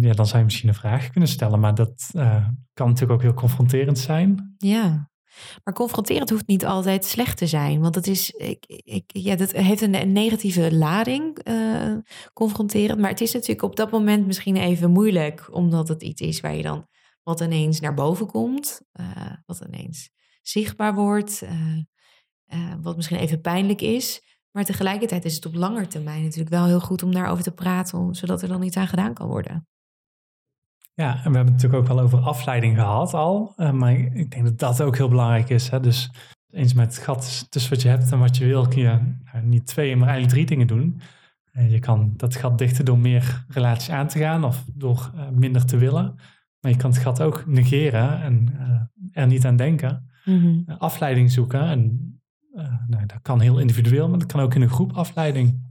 Ja, 0.00 0.12
dan 0.12 0.26
zou 0.26 0.38
je 0.38 0.44
misschien 0.44 0.68
een 0.68 0.74
vraag 0.74 1.10
kunnen 1.10 1.28
stellen. 1.28 1.60
Maar 1.60 1.74
dat 1.74 2.10
eh, 2.12 2.48
kan 2.72 2.86
natuurlijk 2.86 3.12
ook 3.12 3.22
heel 3.22 3.34
confronterend 3.34 3.98
zijn. 3.98 4.54
Ja. 4.58 5.10
Maar 5.64 5.74
confronterend 5.74 6.30
hoeft 6.30 6.46
niet 6.46 6.66
altijd 6.66 7.04
slecht 7.04 7.36
te 7.36 7.46
zijn. 7.46 7.80
Want 7.80 7.94
het 7.94 8.06
is, 8.06 8.30
ik, 8.30 8.64
ik, 8.66 9.04
ja, 9.06 9.36
dat 9.36 9.52
heeft 9.52 9.80
een, 9.80 10.12
negatieve 10.12 10.74
lading, 10.74 11.38
eh, 11.38 11.94
confronterend. 12.32 13.00
Maar 13.00 13.10
het 13.10 13.20
is 13.20 13.32
natuurlijk 13.32 13.62
op 13.62 13.76
dat 13.76 13.90
moment 13.90 14.26
misschien 14.26 14.56
even 14.56 14.90
moeilijk. 14.90 15.54
Omdat 15.54 15.88
het 15.88 16.02
iets 16.02 16.20
is 16.20 16.40
waar 16.40 16.54
je 16.54 16.62
dan 16.62 16.86
wat 17.22 17.40
ineens 17.40 17.80
naar 17.80 17.94
boven 17.94 18.26
komt. 18.26 18.80
wat 19.46 19.64
ineens 19.66 20.10
zichtbaar 20.42 20.94
wordt. 20.94 21.42
wat 22.80 22.96
misschien 22.96 23.18
even 23.18 23.40
pijnlijk 23.40 23.80
is. 23.80 24.20
Maar 24.56 24.64
tegelijkertijd 24.64 25.24
is 25.24 25.34
het 25.34 25.46
op 25.46 25.54
lange 25.54 25.86
termijn 25.86 26.22
natuurlijk 26.22 26.50
wel 26.50 26.66
heel 26.66 26.80
goed 26.80 27.02
om 27.02 27.12
daarover 27.12 27.44
te 27.44 27.52
praten. 27.52 28.14
Zodat 28.14 28.42
er 28.42 28.48
dan 28.48 28.62
iets 28.62 28.76
aan 28.76 28.86
gedaan 28.86 29.14
kan 29.14 29.26
worden. 29.26 29.66
Ja, 30.94 31.10
en 31.10 31.30
we 31.30 31.36
hebben 31.36 31.52
het 31.52 31.52
natuurlijk 31.52 31.82
ook 31.82 31.96
wel 31.96 32.00
over 32.04 32.18
afleiding 32.18 32.76
gehad 32.76 33.14
al. 33.14 33.52
eh, 33.56 33.72
maar 33.72 33.92
ik 33.92 34.30
denk 34.30 34.44
dat 34.44 34.58
dat 34.58 34.82
ook 34.82 34.96
heel 34.96 35.08
belangrijk 35.08 35.48
is. 35.48 35.68
Hè? 35.68 35.80
Dus 35.80 36.10
eens 36.50 36.74
met 36.74 36.94
het 36.94 37.04
gat 37.04 37.46
tussen 37.50 37.70
wat 37.70 37.82
je 37.82 37.88
hebt 37.88 38.12
en 38.12 38.18
wat 38.18 38.36
je 38.36 38.44
wil, 38.46 38.68
kun 38.68 38.82
je 38.82 38.98
nou, 39.32 39.46
niet 39.46 39.66
twee, 39.66 39.96
maar 39.96 40.08
eigenlijk 40.08 40.34
drie 40.34 40.46
dingen 40.46 40.66
doen. 40.66 41.00
Eh, 41.52 41.70
je 41.70 41.78
kan 41.78 42.12
dat 42.16 42.36
gat 42.36 42.58
dichten 42.58 42.84
door 42.84 42.98
meer 42.98 43.44
relaties 43.48 43.90
aan 43.90 44.08
te 44.08 44.18
gaan 44.18 44.44
of 44.44 44.64
door 44.74 45.12
eh, 45.14 45.28
minder 45.28 45.66
te 45.66 45.76
willen. 45.76 46.14
Maar 46.60 46.70
je 46.70 46.76
kan 46.76 46.90
het 46.90 46.98
gat 46.98 47.22
ook 47.22 47.46
negeren 47.46 48.22
en 48.22 48.58
er 49.12 49.26
niet 49.26 49.44
aan 49.44 49.56
denken. 49.56 50.10
Eh, 50.26 50.78
afleiding 50.78 51.30
zoeken. 51.30 51.60
En 51.60 52.14
nou, 52.88 53.06
dat 53.06 53.18
kan 53.22 53.40
heel 53.40 53.58
individueel, 53.58 54.08
maar 54.08 54.18
dat 54.18 54.32
kan 54.32 54.40
ook 54.40 54.54
in 54.54 54.62
een 54.62 54.68
groep 54.70 54.92
afleiding. 54.92 55.64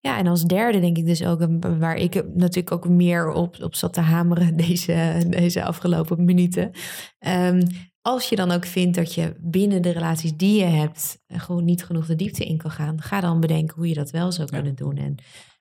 Ja, 0.00 0.18
en 0.18 0.26
als 0.26 0.44
derde 0.44 0.80
denk 0.80 0.96
ik 0.96 1.04
dus 1.06 1.24
ook, 1.24 1.40
een- 1.40 1.78
waar 1.78 1.96
ik 1.96 2.24
natuurlijk 2.34 2.72
ook 2.72 2.88
meer 2.88 3.30
op, 3.32 3.62
op 3.62 3.74
zat 3.74 3.92
te 3.92 4.00
hameren 4.00 4.56
deze, 4.66 5.24
deze 5.28 5.64
afgelopen 5.64 6.24
minuten. 6.24 6.70
Ehm, 7.18 7.62
als 8.00 8.28
je 8.28 8.36
dan 8.36 8.50
ook 8.50 8.64
vindt 8.66 8.96
dat 8.96 9.14
je 9.14 9.34
binnen 9.40 9.82
de 9.82 9.90
relaties 9.90 10.36
die 10.36 10.58
je 10.58 10.64
hebt 10.64 11.22
eh, 11.26 11.40
gewoon 11.40 11.64
niet 11.64 11.84
genoeg 11.84 12.06
de 12.06 12.14
diepte 12.16 12.44
in 12.44 12.56
kan 12.56 12.70
gaan, 12.70 13.02
ga 13.02 13.20
dan 13.20 13.40
bedenken 13.40 13.76
hoe 13.76 13.88
je 13.88 13.94
dat 13.94 14.10
wel 14.10 14.32
zou 14.32 14.48
Ja. 14.50 14.56
kunnen 14.56 14.74
doen. 14.74 14.96
En 14.96 15.16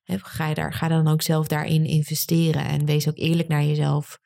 ga, 0.05 0.47
je 0.47 0.55
daar, 0.55 0.73
ga 0.73 0.87
dan 0.87 1.07
ook 1.07 1.21
zelf 1.21 1.47
daarin 1.47 1.85
investeren 1.85 2.65
en 2.65 2.85
wees 2.85 3.07
ook 3.09 3.17
eerlijk 3.17 3.47
naar 3.47 3.63
jezelf. 3.63 4.19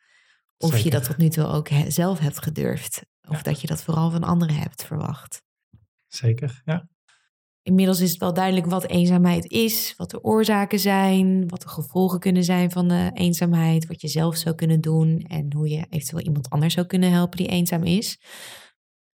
Of 0.57 0.77
je 0.77 0.89
dat 0.89 1.03
tot 1.03 1.17
nu 1.17 1.29
toe 1.29 1.45
ook 1.45 1.69
he- 1.69 1.89
zelf 1.89 2.19
hebt 2.19 2.43
gedurfd. 2.43 3.05
Of 3.29 3.35
Ja. 3.35 3.41
dat 3.41 3.61
je 3.61 3.67
dat 3.67 3.83
vooral 3.83 4.11
van 4.11 4.23
anderen 4.23 4.55
hebt 4.55 4.83
verwacht. 4.85 5.41
Zeker, 6.17 6.61
ja. 6.65 6.87
Inmiddels 7.61 7.99
is 7.99 8.09
het 8.09 8.19
wel 8.19 8.33
duidelijk 8.33 8.65
wat 8.65 8.87
eenzaamheid 8.87 9.51
is, 9.51 9.93
wat 9.97 10.09
de 10.09 10.23
oorzaken 10.23 10.79
zijn, 10.79 11.47
wat 11.47 11.61
de 11.61 11.67
gevolgen 11.67 12.19
kunnen 12.19 12.43
zijn 12.43 12.71
van 12.71 12.87
de 12.87 13.11
eenzaamheid, 13.13 13.87
wat 13.87 14.01
je 14.01 14.07
zelf 14.07 14.35
zou 14.35 14.55
kunnen 14.55 14.81
doen 14.81 15.19
en 15.19 15.53
hoe 15.53 15.69
je 15.69 15.85
eventueel 15.89 16.23
iemand 16.23 16.49
anders 16.49 16.73
zou 16.73 16.85
kunnen 16.85 17.11
helpen 17.11 17.37
die 17.37 17.47
eenzaam 17.47 17.83
is. 17.83 18.19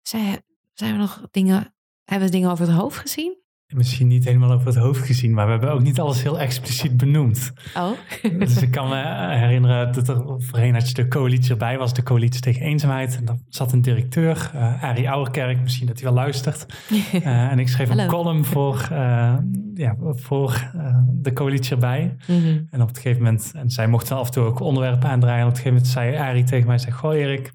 Zijn, 0.02 0.44
zijn 0.74 0.92
we 0.92 0.98
nog 0.98 1.28
dingen, 1.32 1.76
hebben 2.04 2.28
we 2.28 2.34
dingen 2.34 2.52
over 2.52 2.68
het 2.68 2.76
hoofd 2.76 2.98
gezien? 2.98 3.41
Misschien 3.74 4.08
niet 4.08 4.26
helemaal 4.26 4.52
over 4.52 4.68
het 4.68 4.76
hoofd 4.76 5.06
gezien, 5.06 5.34
maar 5.34 5.46
we 5.46 5.52
hebben 5.52 5.72
ook 5.72 5.82
niet 5.82 6.00
alles 6.00 6.22
heel 6.22 6.40
expliciet 6.40 6.98
benoemd. 6.98 7.54
Oh, 7.78 7.92
Dus 8.40 8.62
ik 8.62 8.72
kan 8.72 8.90
me 8.90 9.28
herinneren 9.36 9.94
dat 9.94 10.08
er 10.08 10.24
voorheen 10.38 10.74
had 10.74 10.88
je 10.88 10.94
de 10.94 11.08
coalitie 11.08 11.52
erbij 11.52 11.78
was, 11.78 11.94
de 11.94 12.04
coalitie 12.04 12.42
tegen 12.42 12.62
eenzaamheid. 12.62 13.16
En 13.16 13.26
dan 13.26 13.40
zat 13.50 13.72
een 13.72 13.82
directeur, 13.82 14.52
eh 14.54 14.84
Arie 14.84 15.10
Ouwerkerk, 15.10 15.62
misschien 15.62 15.88
dat 15.88 16.00
hij 16.00 16.06
wel 16.06 16.24
luistert. 16.24 16.66
Eh, 17.12 17.52
en 17.52 17.60
ik 17.60 17.68
schreef 17.68 17.90
een 17.90 18.08
column 18.08 18.46
voor, 18.46 18.88
eh, 18.92 19.36
ja, 19.74 19.96
voor 20.00 20.72
de 21.08 21.34
coalitie 21.34 21.72
erbij. 21.72 22.16
Mhm. 22.28 22.62
En 22.70 22.82
op 22.82 22.88
het 22.88 22.98
gegeven 22.98 23.24
moment, 23.24 23.52
en 23.56 23.70
zij 23.70 23.88
mochten 23.88 24.16
af 24.16 24.26
en 24.26 24.32
toe 24.32 24.44
ook 24.44 24.60
onderwerpen 24.60 25.10
aandraaien. 25.10 25.40
En 25.40 25.48
op 25.48 25.52
het 25.54 25.62
gegeven 25.62 25.84
moment 25.84 25.94
zei 25.94 26.30
Arie 26.30 26.44
tegen 26.44 26.68
mij, 26.68 26.78
zei, 26.78 26.92
goh 26.92 27.16
Erik, 27.16 27.52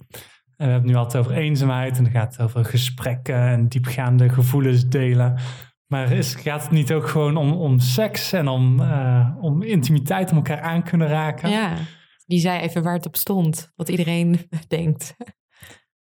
we 0.57 0.65
hebben 0.65 0.75
het 0.75 0.85
nu 0.91 0.95
altijd 0.95 1.25
over 1.25 1.37
eenzaamheid. 1.37 1.97
En 1.97 2.05
dan 2.05 2.13
gaat 2.13 2.37
het 2.37 2.47
over 2.47 2.65
gesprekken 2.65 3.37
en 3.37 3.69
diepgaande 3.69 4.29
gevoelens 4.29 4.89
delen. 4.89 5.39
Maar 5.87 6.13
is, 6.13 6.35
gaat 6.35 6.63
het 6.63 6.71
niet 6.71 6.93
ook 6.93 7.09
gewoon 7.09 7.37
om, 7.37 7.53
om 7.53 7.79
seks 7.79 8.33
en 8.33 8.49
om, 8.49 8.81
eh, 8.81 9.37
om 9.41 9.63
intimiteit, 9.63 10.31
om 10.31 10.37
elkaar 10.37 10.61
aan 10.61 10.83
kunnen 10.83 11.09
raken? 11.09 11.51
ja, 11.51 11.73
die 12.27 12.39
zei 12.39 12.61
even 12.61 12.83
waar 12.83 12.95
het 12.95 13.07
op 13.07 13.17
stond, 13.17 13.73
wat 13.77 13.89
iedereen 13.89 14.49
denkt. 14.69 15.17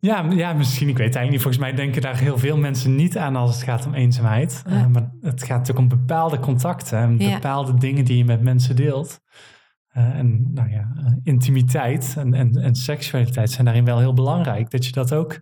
Ja, 0.02 0.26
ja, 0.32 0.54
misschien. 0.54 0.88
Ik 0.88 0.98
weet 0.98 1.16
eigenlijk 1.16 1.32
niet. 1.32 1.42
Volgens 1.42 1.64
mij 1.64 1.74
denken 1.74 2.02
daar 2.02 2.18
heel 2.18 2.38
veel 2.38 2.58
mensen 2.58 2.96
niet 2.96 3.18
aan 3.18 3.36
als 3.36 3.56
het 3.56 3.64
gaat 3.64 3.86
om 3.86 3.94
eenzaamheid. 3.94 4.64
Eh, 4.66 4.86
maar 4.88 5.12
het 5.22 5.44
gaat 5.44 5.58
natuurlijk 5.58 5.92
om 5.92 5.98
bepaalde 6.00 6.40
contacten 6.40 7.00
en 7.00 7.18
Ja. 7.18 7.34
bepaalde 7.34 7.74
dingen 7.78 8.06
die 8.06 8.18
je 8.18 8.26
met 8.26 8.42
mensen 8.42 8.76
deelt. 8.76 9.20
Eh, 9.90 10.18
en 10.18 10.54
nou 10.54 10.70
ja, 10.70 10.88
intimiteit 11.24 12.16
en, 12.18 12.34
en, 12.34 12.52
en 12.56 12.76
seksualiteit 12.76 13.52
zijn 13.52 13.66
daarin 13.66 13.86
wel 13.86 14.00
heel 14.00 14.14
belangrijk. 14.14 14.70
Dat 14.70 14.86
je 14.86 14.92
dat 14.92 15.14
ook 15.14 15.42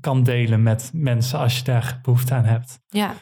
kan 0.00 0.22
delen 0.22 0.62
met 0.62 0.90
mensen 0.94 1.38
als 1.38 1.56
je 1.58 1.64
daar 1.64 1.98
behoefte 2.02 2.34
aan 2.34 2.44
hebt. 2.44 2.80
Ja. 2.86 3.14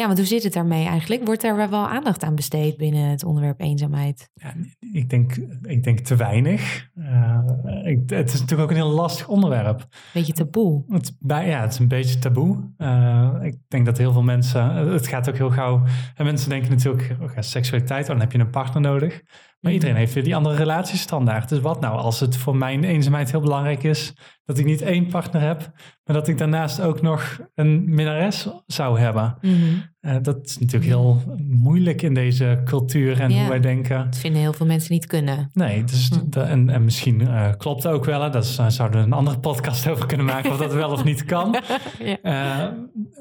Ja, 0.00 0.06
want 0.06 0.18
hoe 0.18 0.26
zit 0.26 0.42
het 0.42 0.52
daarmee 0.52 0.86
eigenlijk? 0.86 1.26
Wordt 1.26 1.44
er 1.44 1.70
wel 1.70 1.88
aandacht 1.88 2.22
aan 2.22 2.34
besteed 2.34 2.76
binnen 2.76 3.08
het 3.08 3.24
onderwerp 3.24 3.60
eenzaamheid? 3.60 4.30
Ja, 4.34 4.54
ik, 4.92 5.10
denk, 5.10 5.36
ik 5.62 5.82
denk 5.82 5.98
te 5.98 6.16
weinig. 6.16 6.88
Uh, 6.94 7.38
ik, 7.84 8.10
het 8.10 8.32
is 8.32 8.40
natuurlijk 8.40 8.70
ook 8.70 8.76
een 8.76 8.82
heel 8.84 8.94
lastig 8.94 9.28
onderwerp. 9.28 9.86
Beetje 10.12 10.32
taboe. 10.32 10.84
Het, 10.88 11.16
bij, 11.18 11.48
ja, 11.48 11.60
het 11.60 11.72
is 11.72 11.78
een 11.78 11.88
beetje 11.88 12.18
taboe. 12.18 12.72
Uh, 12.78 13.34
ik 13.40 13.56
denk 13.68 13.86
dat 13.86 13.98
heel 13.98 14.12
veel 14.12 14.22
mensen, 14.22 14.74
het 14.74 15.08
gaat 15.08 15.28
ook 15.28 15.36
heel 15.36 15.50
gauw. 15.50 15.82
En 16.14 16.24
mensen 16.24 16.48
denken 16.48 16.70
natuurlijk, 16.70 17.16
oh, 17.20 17.30
seksualiteit, 17.38 18.02
oh, 18.02 18.08
dan 18.10 18.20
heb 18.20 18.32
je 18.32 18.38
een 18.38 18.50
partner 18.50 18.82
nodig. 18.82 19.22
Maar 19.60 19.72
iedereen 19.72 19.96
heeft 19.96 20.14
weer 20.14 20.24
die 20.24 20.36
andere 20.36 20.56
relatiestandaard. 20.56 21.48
Dus 21.48 21.60
wat 21.60 21.80
nou 21.80 21.98
als 21.98 22.20
het 22.20 22.36
voor 22.36 22.56
mijn 22.56 22.84
eenzaamheid 22.84 23.30
heel 23.30 23.40
belangrijk 23.40 23.82
is 23.82 24.14
dat 24.50 24.58
ik 24.58 24.64
niet 24.64 24.82
één 24.82 25.06
partner 25.06 25.42
heb, 25.42 25.72
maar 26.04 26.16
dat 26.16 26.28
ik 26.28 26.38
daarnaast 26.38 26.80
ook 26.80 27.02
nog 27.02 27.40
een 27.54 27.94
minnares 27.94 28.48
zou 28.66 28.98
hebben? 28.98 29.36
Mm 29.40 29.82
dat 30.22 30.38
is 30.44 30.58
natuurlijk 30.58 30.90
heel 30.90 31.22
moeilijk 31.48 32.02
in 32.02 32.14
deze 32.14 32.60
cultuur 32.64 33.20
en 33.20 33.32
hoe 33.32 33.48
wij 33.48 33.60
denken. 33.60 34.04
Dat 34.04 34.18
vinden 34.18 34.40
heel 34.40 34.52
veel 34.52 34.66
mensen 34.66 34.92
niet 34.92 35.06
kunnen. 35.06 35.50
Nee, 35.52 35.84
dus 35.84 36.10
hm. 36.30 36.38
en, 36.38 36.70
en 36.70 36.84
misschien 36.84 37.20
uh, 37.20 37.48
klopt 37.56 37.86
ook 37.86 38.04
wel. 38.04 38.22
Hè? 38.22 38.30
Daar 38.30 38.42
uh, 38.60 38.66
zouden 38.68 39.00
we 39.00 39.06
een 39.06 39.12
andere 39.12 39.38
podcast 39.38 39.88
over 39.88 40.06
kunnen 40.06 40.26
maken 40.26 40.50
of 40.50 40.56
dat 40.58 40.74
wel 40.74 40.90
of 40.90 41.04
niet 41.04 41.24
kan. 41.24 41.56
ja. 42.22 42.76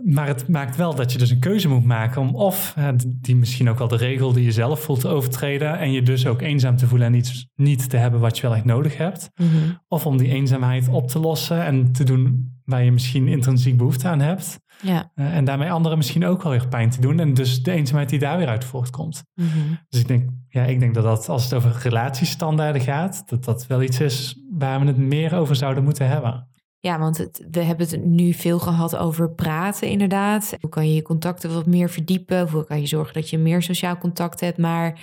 maar 0.05 0.27
het 0.27 0.47
maakt 0.47 0.75
wel 0.75 0.95
dat 0.95 1.11
je 1.11 1.17
dus 1.17 1.29
een 1.29 1.39
keuze 1.39 1.67
moet 1.67 1.85
maken 1.85 2.21
om 2.21 2.35
of 2.35 2.75
die 3.05 3.35
misschien 3.35 3.69
ook 3.69 3.77
wel 3.77 3.87
de 3.87 3.97
regel 3.97 4.33
die 4.33 4.43
je 4.43 4.51
zelf 4.51 4.79
voelt 4.79 4.99
te 4.99 5.07
overtreden 5.07 5.79
en 5.79 5.91
je 5.91 6.01
dus 6.01 6.27
ook 6.27 6.41
eenzaam 6.41 6.77
te 6.77 6.87
voelen 6.87 7.07
en 7.07 7.13
iets 7.13 7.47
niet 7.55 7.89
te 7.89 7.97
hebben 7.97 8.19
wat 8.19 8.37
je 8.37 8.41
wel 8.41 8.55
echt 8.55 8.65
nodig 8.65 8.97
hebt. 8.97 9.31
Mhm. 9.35 9.49
Of 9.87 10.05
om 10.05 10.17
die 10.17 10.31
eenzaamheid 10.31 10.87
op 10.87 11.07
te 11.07 11.18
lossen 11.19 11.65
en 11.65 11.91
te 11.91 12.03
doen 12.03 12.53
waar 12.65 12.83
je 12.83 12.91
misschien 12.91 13.27
intrinsiek 13.27 13.77
behoefte 13.77 14.07
aan 14.07 14.19
hebt. 14.19 14.59
Ja. 14.81 15.11
Uh, 15.15 15.35
en 15.35 15.45
daarmee 15.45 15.71
anderen 15.71 15.97
misschien 15.97 16.25
ook 16.25 16.43
wel 16.43 16.51
weer 16.51 16.67
pijn 16.67 16.89
te 16.89 17.01
doen. 17.01 17.19
En 17.19 17.33
dus 17.33 17.63
de 17.63 17.71
eenzaamheid 17.71 18.09
die 18.09 18.19
daar 18.19 18.37
weer 18.37 18.47
uit 18.47 18.63
voortkomt. 18.63 19.23
Mm 19.35 19.79
Dus 19.89 19.99
ik 19.99 20.07
denk, 20.07 20.29
ja, 20.49 20.63
ik 20.63 20.79
denk 20.79 20.93
dat, 20.93 21.03
dat 21.03 21.29
als 21.29 21.43
het 21.43 21.53
over 21.53 21.79
relatiestandaarden 21.83 22.81
gaat, 22.81 23.23
dat 23.29 23.43
dat 23.43 23.67
wel 23.67 23.81
iets 23.81 23.99
is 23.99 24.43
waar 24.51 24.79
we 24.79 24.85
het 24.85 24.97
meer 24.97 25.35
over 25.35 25.55
zouden 25.55 25.83
moeten 25.83 26.07
hebben. 26.07 26.47
Ja, 26.81 26.99
want 26.99 27.17
het, 27.17 27.47
we 27.51 27.59
hebben 27.59 27.87
het 27.89 28.05
nu 28.05 28.33
veel 28.33 28.59
gehad 28.59 28.95
over 28.95 29.31
praten, 29.31 29.87
inderdaad. 29.87 30.57
Hoe 30.61 30.69
kan 30.69 30.87
je 30.87 30.95
je 30.95 31.01
contacten 31.01 31.53
wat 31.53 31.65
meer 31.65 31.89
verdiepen? 31.89 32.49
Hoe 32.49 32.65
kan 32.65 32.79
je 32.79 32.87
zorgen 32.87 33.13
dat 33.13 33.29
je 33.29 33.37
meer 33.37 33.61
sociaal 33.61 33.97
contact 33.97 34.39
hebt? 34.39 34.57
Maar 34.57 34.99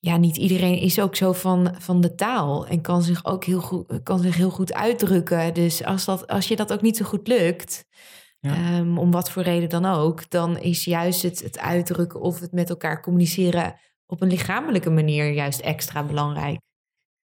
ja, 0.00 0.16
niet 0.16 0.36
iedereen 0.36 0.78
is 0.78 1.00
ook 1.00 1.16
zo 1.16 1.32
van, 1.32 1.74
van 1.78 2.00
de 2.00 2.14
taal 2.14 2.66
en 2.66 2.80
kan 2.80 3.02
zich 3.02 3.24
ook 3.24 3.44
heel 3.44 3.60
goed, 3.60 4.02
kan 4.02 4.18
zich 4.18 4.36
heel 4.36 4.50
goed 4.50 4.74
uitdrukken. 4.74 5.54
Dus 5.54 5.84
als, 5.84 6.04
dat, 6.04 6.26
als 6.26 6.48
je 6.48 6.56
dat 6.56 6.72
ook 6.72 6.82
niet 6.82 6.96
zo 6.96 7.04
goed 7.04 7.28
lukt, 7.28 7.84
ehm, 8.40 8.98
om 8.98 9.10
wat 9.10 9.30
voor 9.30 9.42
reden 9.42 9.68
dan 9.68 9.84
ook, 9.84 10.30
dan 10.30 10.58
is 10.58 10.84
juist 10.84 11.22
het, 11.22 11.42
het 11.42 11.58
uitdrukken 11.58 12.20
of 12.20 12.40
het 12.40 12.52
met 12.52 12.70
elkaar 12.70 13.02
communiceren 13.02 13.74
op 14.06 14.20
een 14.20 14.28
lichamelijke 14.28 14.90
manier 14.90 15.32
juist 15.32 15.60
extra 15.60 16.02
belangrijk. 16.02 16.58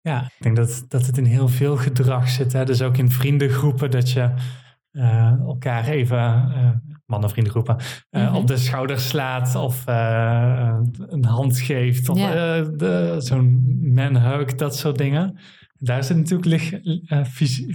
Ja, 0.02 0.24
ik 0.24 0.44
denk 0.44 0.56
dat, 0.56 0.86
dat 0.88 1.06
het 1.06 1.18
in 1.18 1.26
heel 1.26 1.48
veel 1.48 1.78
gedrag 1.78 2.30
zit. 2.30 2.54
Hè? 2.54 2.66
Dus 2.66 2.82
ook 2.82 2.98
in 2.98 3.12
vriendengroepen 3.12 3.92
dat 3.92 4.12
je 4.12 4.34
elkaar 5.40 5.88
even, 5.88 6.18
uh, 6.18 6.70
mannenvriendengroepen, 7.06 7.76
mm 7.76 8.22
-hmm. 8.22 8.36
op 8.36 8.48
de 8.48 8.58
schouder 8.58 9.00
slaat 9.00 9.56
of 9.56 9.84
een 9.88 11.26
hand 11.26 11.60
geeft 11.60 12.10
of 12.10 12.18
yeah. 12.18 13.20
zo'n 13.20 13.78
manhug, 13.94 14.56
dat 14.56 14.78
soort 14.78 14.98
dingen. 14.98 15.40
Daar 15.74 16.04
zit 16.04 16.18
natuurlijk 16.18 16.82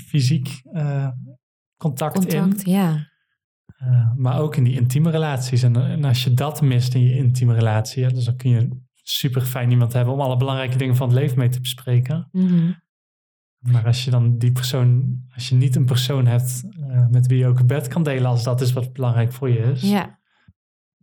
fysiek 0.06 0.62
contact, 1.76 2.14
contact, 2.14 2.62
in. 2.62 2.72
Ja. 2.72 3.08
maar 4.16 4.40
ook 4.40 4.56
in 4.56 4.64
die 4.64 4.76
intieme 4.76 5.10
relaties. 5.10 5.62
En, 5.62 5.76
en, 5.76 6.04
als 6.04 6.24
je 6.24 6.34
dat 6.34 6.62
mist 6.62 6.94
in 6.94 7.02
je 7.02 7.16
intieme 7.16 7.54
relatie, 7.54 8.02
ja, 8.02 8.08
dus 8.08 8.24
dan 8.24 8.36
kun 8.36 8.50
je 8.50 8.68
super 9.02 9.42
fijn 9.42 9.70
iemand 9.70 9.92
hebben 9.92 10.14
om 10.14 10.20
alle 10.20 10.36
belangrijke 10.36 10.76
dingen 10.76 10.96
van 10.96 11.08
het 11.08 11.18
leven 11.18 11.38
mee 11.38 11.48
te 11.48 11.60
bespreken. 11.60 12.28
Mm 12.32 12.46
-hmm. 12.46 12.82
Maar 13.72 13.86
als 13.86 14.04
je 14.04 14.10
dan 14.10 14.38
die 14.38 14.52
persoon, 14.52 15.20
als 15.34 15.48
je 15.48 15.54
niet 15.54 15.76
een 15.76 15.84
persoon 15.84 16.26
hebt 16.26 16.62
uh, 16.80 17.06
met 17.10 17.26
wie 17.26 17.38
je 17.38 17.46
ook 17.46 17.58
een 17.58 17.66
bed 17.66 17.88
kan 17.88 18.02
delen, 18.02 18.26
als 18.26 18.44
dat 18.44 18.60
is 18.60 18.72
wat 18.72 18.92
belangrijk 18.92 19.32
voor 19.32 19.48
je 19.48 19.58
is. 19.58 19.82
Ja, 19.82 20.18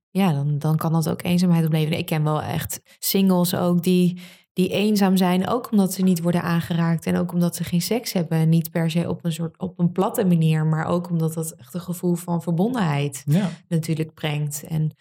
ja 0.10 0.34
dan, 0.34 0.58
dan 0.60 0.78
kan 0.78 0.92
dat 0.92 1.10
ook 1.10 1.24
eenzaamheid 1.24 1.66
opleveren. 1.66 1.98
Ik 1.98 2.06
ken 2.06 2.24
wel 2.24 2.42
echt 2.42 2.82
singles 3.00 3.56
ook 3.56 3.84
die, 3.84 4.22
die 4.54 4.70
eenzaam 4.70 5.18
zijn, 5.18 5.48
ook 5.48 5.72
omdat 5.72 5.94
ze 5.94 6.02
niet 6.02 6.22
worden 6.22 6.42
aangeraakt 6.42 7.06
en 7.06 7.18
ook 7.18 7.34
omdat 7.34 7.56
ze 7.56 7.64
geen 7.64 7.82
seks 7.82 8.14
hebben. 8.14 8.50
Niet 8.50 8.72
per 8.72 8.92
se 8.92 9.10
op 9.10 9.26
een 9.26 9.34
soort 9.34 9.60
op 9.60 9.80
een 9.80 9.92
platte 9.92 10.26
manier, 10.26 10.66
maar 10.66 10.86
ook 10.86 11.10
omdat 11.10 11.34
dat 11.34 11.52
echt 11.52 11.74
een 11.74 11.82
gevoel 11.82 12.16
van 12.16 12.42
verbondenheid 12.42 13.24
ja. 13.26 13.50
natuurlijk 13.68 14.14
brengt. 14.14 14.64
En, 14.64 14.96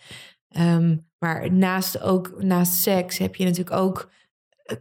um, 0.48 1.08
maar 1.18 1.52
naast, 1.52 2.00
ook, 2.00 2.42
naast 2.42 2.72
seks 2.72 3.18
heb 3.18 3.34
je 3.34 3.44
natuurlijk 3.44 3.76
ook 3.76 4.10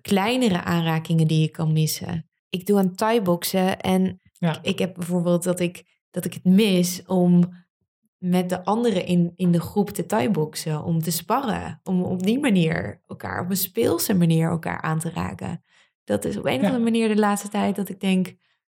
kleinere 0.02 0.64
aanrakingen 0.64 1.28
die 1.28 1.42
je 1.42 1.50
kan 1.50 1.74
missen 1.74 2.29
ik 2.50 2.66
doe 2.66 2.78
aan 2.78 2.96
thai-boksen 2.96 3.80
en 3.80 4.22
ja. 4.34 4.60
ik, 4.62 4.80
heb 4.80 4.94
bijvoorbeeld 4.94 5.44
dat 5.44 5.60
ik, 5.60 5.84
dat 6.10 6.26
ik 6.26 6.34
het 6.34 6.44
mis 6.44 7.06
om 7.06 7.58
met 8.18 8.50
de 8.50 8.66
anderen 8.66 9.06
in, 9.06 9.34
in 9.36 9.52
de 9.52 9.62
groep 9.62 9.90
te 9.90 10.06
thai-boksen, 10.06 10.84
om 10.84 11.00
te 11.00 11.12
sparren, 11.12 11.80
om 11.84 12.04
op 12.04 12.24
die 12.24 12.40
manier 12.40 13.02
elkaar, 13.08 13.42
op 13.42 13.50
een 13.50 13.58
speelse 13.58 14.14
manier 14.14 14.50
elkaar 14.50 14.82
aan 14.82 15.00
te 15.00 15.10
raken. 15.10 15.64
Dat 16.04 16.26
is 16.26 16.38
op 16.38 16.46
een 16.46 16.60
of 16.60 16.66
andere 16.66 16.84
manier 16.84 17.08
de 17.08 17.20
laatste 17.20 17.50
tijd 17.50 17.76
dat 17.76 17.90
ik 17.90 18.00
denk, 18.00 18.28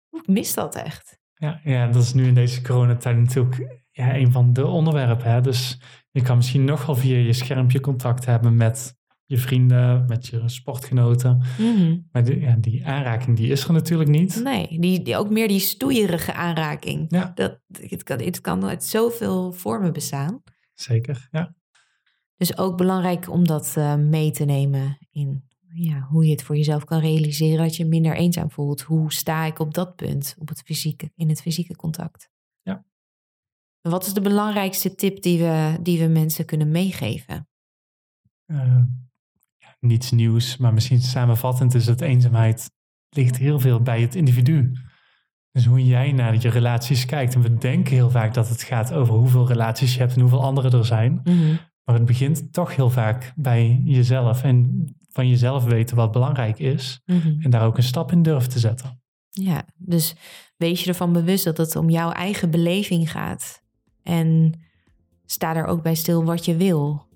ik 0.09 0.27
mis 0.27 0.53
dat 0.53 0.75
echt. 0.75 1.19
Ja, 1.33 1.59
ja, 1.63 1.87
dat 1.87 2.03
is 2.03 2.13
nu 2.13 2.27
in 2.27 2.33
deze 2.33 2.61
coronatijd 2.61 3.17
natuurlijk 3.17 3.81
ja, 3.91 4.15
een 4.15 4.31
van 4.31 4.53
de 4.53 4.67
onderwerpen. 4.67 5.31
Hè? 5.31 5.41
Dus 5.41 5.79
je 6.11 6.21
kan 6.21 6.37
misschien 6.37 6.65
nog 6.65 6.85
wel 6.85 6.95
via 6.95 7.17
je 7.17 7.33
schermpje 7.33 7.79
contact 7.79 8.25
hebben 8.25 8.55
met 8.55 8.99
je 9.31 9.37
vrienden, 9.37 10.05
met 10.07 10.27
je 10.27 10.41
sportgenoten. 10.45 11.41
Mhm. 11.57 11.99
Maar 12.11 12.23
die, 12.23 12.39
ja, 12.39 12.55
die 12.55 12.85
aanraking 12.85 13.37
die 13.37 13.51
is 13.51 13.63
er 13.63 13.73
natuurlijk 13.73 14.09
niet. 14.09 14.41
Nee, 14.43 14.79
die, 14.79 15.01
die 15.01 15.17
ook 15.17 15.29
meer 15.29 15.47
die 15.47 15.59
stoeierige 15.59 16.33
aanraking. 16.33 17.05
Ja. 17.09 17.31
Dat, 17.35 17.59
het, 17.71 18.03
kan, 18.03 18.21
het 18.21 18.41
kan 18.41 18.65
uit 18.65 18.83
zoveel 18.83 19.51
vormen 19.51 19.93
bestaan. 19.93 20.43
Zeker, 20.73 21.27
ja. 21.31 21.55
Dus 22.37 22.57
ook 22.57 22.77
belangrijk 22.77 23.29
om 23.29 23.47
dat 23.47 23.75
uh, 23.77 23.95
mee 23.95 24.31
te 24.31 24.45
nemen 24.45 24.97
in 25.11 25.43
ja, 25.73 25.99
hoe 25.99 26.25
je 26.25 26.31
het 26.31 26.43
voor 26.43 26.55
jezelf 26.55 26.83
kan 26.83 26.99
realiseren 26.99 27.57
dat 27.57 27.75
je 27.75 27.85
minder 27.85 28.15
eenzaam 28.15 28.51
voelt. 28.51 28.81
Hoe 28.81 29.13
sta 29.13 29.45
ik 29.45 29.59
op 29.59 29.73
dat 29.73 29.95
punt, 29.95 30.35
op 30.39 30.47
het 30.47 30.61
fysieke, 30.61 31.11
in 31.15 31.29
het 31.29 31.41
fysieke 31.41 31.75
contact? 31.75 32.29
Ja. 32.61 32.85
Wat 33.81 34.05
is 34.05 34.13
de 34.13 34.21
belangrijkste 34.21 34.95
tip 34.95 35.21
die 35.21 35.39
we, 35.39 35.77
die 35.81 35.99
we 35.99 36.07
mensen 36.07 36.45
kunnen 36.45 36.71
meegeven? 36.71 37.49
Uh, 38.47 38.83
niets 39.81 40.11
nieuws, 40.11 40.57
maar 40.57 40.73
misschien 40.73 41.01
samenvattend 41.01 41.73
is 41.73 41.85
dat 41.85 42.01
eenzaamheid 42.01 42.71
ligt 43.09 43.37
heel 43.37 43.59
veel 43.59 43.81
bij 43.81 44.01
het 44.01 44.15
individu. 44.15 44.71
Dus 45.51 45.65
hoe 45.65 45.85
jij 45.85 46.11
naar 46.11 46.41
je 46.41 46.49
relaties 46.49 47.05
kijkt. 47.05 47.35
En 47.35 47.41
we 47.41 47.57
denken 47.57 47.93
heel 47.93 48.09
vaak 48.09 48.33
dat 48.33 48.49
het 48.49 48.63
gaat 48.63 48.93
over 48.93 49.13
hoeveel 49.13 49.47
relaties 49.47 49.93
je 49.93 49.99
hebt 49.99 50.13
en 50.13 50.21
hoeveel 50.21 50.43
anderen 50.43 50.71
er 50.71 50.85
zijn. 50.85 51.21
Mhm. 51.23 51.55
Maar 51.83 51.95
het 51.95 52.05
begint 52.05 52.53
toch 52.53 52.75
heel 52.75 52.89
vaak 52.89 53.33
bij 53.35 53.81
jezelf. 53.85 54.43
En 54.43 54.85
van 55.09 55.29
jezelf 55.29 55.63
weten 55.63 55.95
wat 55.95 56.11
belangrijk 56.11 56.59
is. 56.59 57.01
Mhm. 57.05 57.41
En 57.41 57.49
daar 57.49 57.65
ook 57.65 57.77
een 57.77 57.83
stap 57.83 58.11
in 58.11 58.21
durven 58.21 58.49
te 58.49 58.59
zetten. 58.59 59.01
Ja, 59.29 59.63
dus 59.75 60.15
wees 60.57 60.83
je 60.83 60.89
ervan 60.89 61.13
bewust 61.13 61.43
dat 61.43 61.57
het 61.57 61.75
om 61.75 61.89
jouw 61.89 62.11
eigen 62.11 62.51
beleving 62.51 63.11
gaat. 63.11 63.61
En 64.03 64.53
sta 65.25 65.55
er 65.55 65.65
ook 65.65 65.81
bij 65.81 65.95
stil 65.95 66.23
wat 66.23 66.45
je 66.45 66.55
wil. 66.55 67.09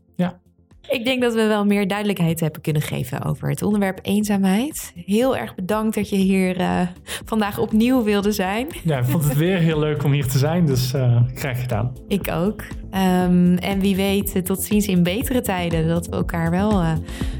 Ik 0.89 1.03
denk 1.03 1.21
dat 1.21 1.33
we 1.33 1.47
wel 1.47 1.65
meer 1.65 1.87
duidelijkheid 1.87 2.39
hebben 2.39 2.61
kunnen 2.61 2.81
geven 2.81 3.23
over 3.23 3.49
het 3.49 3.61
onderwerp 3.61 3.99
eenzaamheid. 4.01 4.93
Heel 5.05 5.37
erg 5.37 5.55
bedankt 5.55 5.95
dat 5.95 6.09
je 6.09 6.15
hier 6.15 6.59
uh, 6.59 6.81
vandaag 7.25 7.59
opnieuw 7.59 8.03
wilde 8.03 8.31
zijn. 8.31 8.67
Ja, 8.83 8.97
ik 8.97 9.05
vond 9.05 9.23
het 9.23 9.37
weer 9.37 9.57
heel 9.57 9.79
leuk 9.79 10.03
om 10.03 10.11
hier 10.11 10.27
te 10.27 10.37
zijn, 10.37 10.65
dus 10.65 10.93
uh, 10.93 11.21
graag 11.33 11.61
gedaan. 11.61 11.97
Ik 12.07 12.31
ook. 12.31 12.61
Um, 12.61 13.57
en 13.57 13.79
wie 13.79 13.95
weet, 13.95 14.35
eh, 14.35 14.41
tot 14.41 14.63
ziens 14.63 14.87
in 14.87 15.03
betere 15.03 15.41
tijden, 15.41 15.87
dat 15.87 16.07
we 16.07 16.15
elkaar 16.15 16.51
wel 16.51 16.71
uh, 16.71 16.91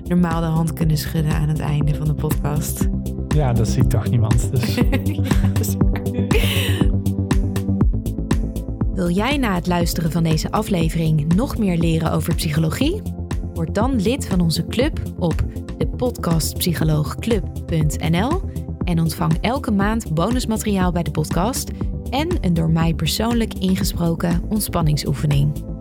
normaal 0.04 0.42
de 0.42 0.48
hand 0.48 0.74
kunnen 0.74 0.98
schudden 0.98 1.34
aan 1.34 1.50
het 1.50 1.60
einde 1.60 1.96
van 1.96 2.06
de 2.06 2.14
podcast. 2.14 2.88
Ja, 3.28 3.54
dat 3.54 3.68
ziet 3.68 3.90
toch 3.90 4.10
niemand. 4.10 4.52
Dus. 4.52 4.78
Wil 8.96 9.10
jij 9.10 9.38
na 9.38 9.56
het 9.56 9.68
luisteren 9.68 10.12
van 10.12 10.24
deze 10.24 10.52
aflevering 10.52 11.36
nog 11.36 11.58
meer 11.58 11.78
leren 11.78 12.12
over 12.12 12.36
psychologie? 12.36 13.02
Word 13.56 13.76
dan 13.76 14.02
lid 14.02 14.28
van 14.28 14.40
onze 14.40 14.66
club 14.66 15.02
op 15.20 15.44
de 15.78 15.88
en 18.84 19.00
ontvang 19.00 19.38
elke 19.42 19.72
maand 19.72 20.14
bonusmateriaal 20.14 20.92
bij 20.92 21.04
de 21.04 21.12
podcast 21.12 21.72
en 22.10 22.38
een 22.42 22.54
door 22.54 22.70
mij 22.70 22.94
persoonlijk 22.94 23.54
ingesproken 23.54 24.42
ontspanningsoefening. 24.50 25.75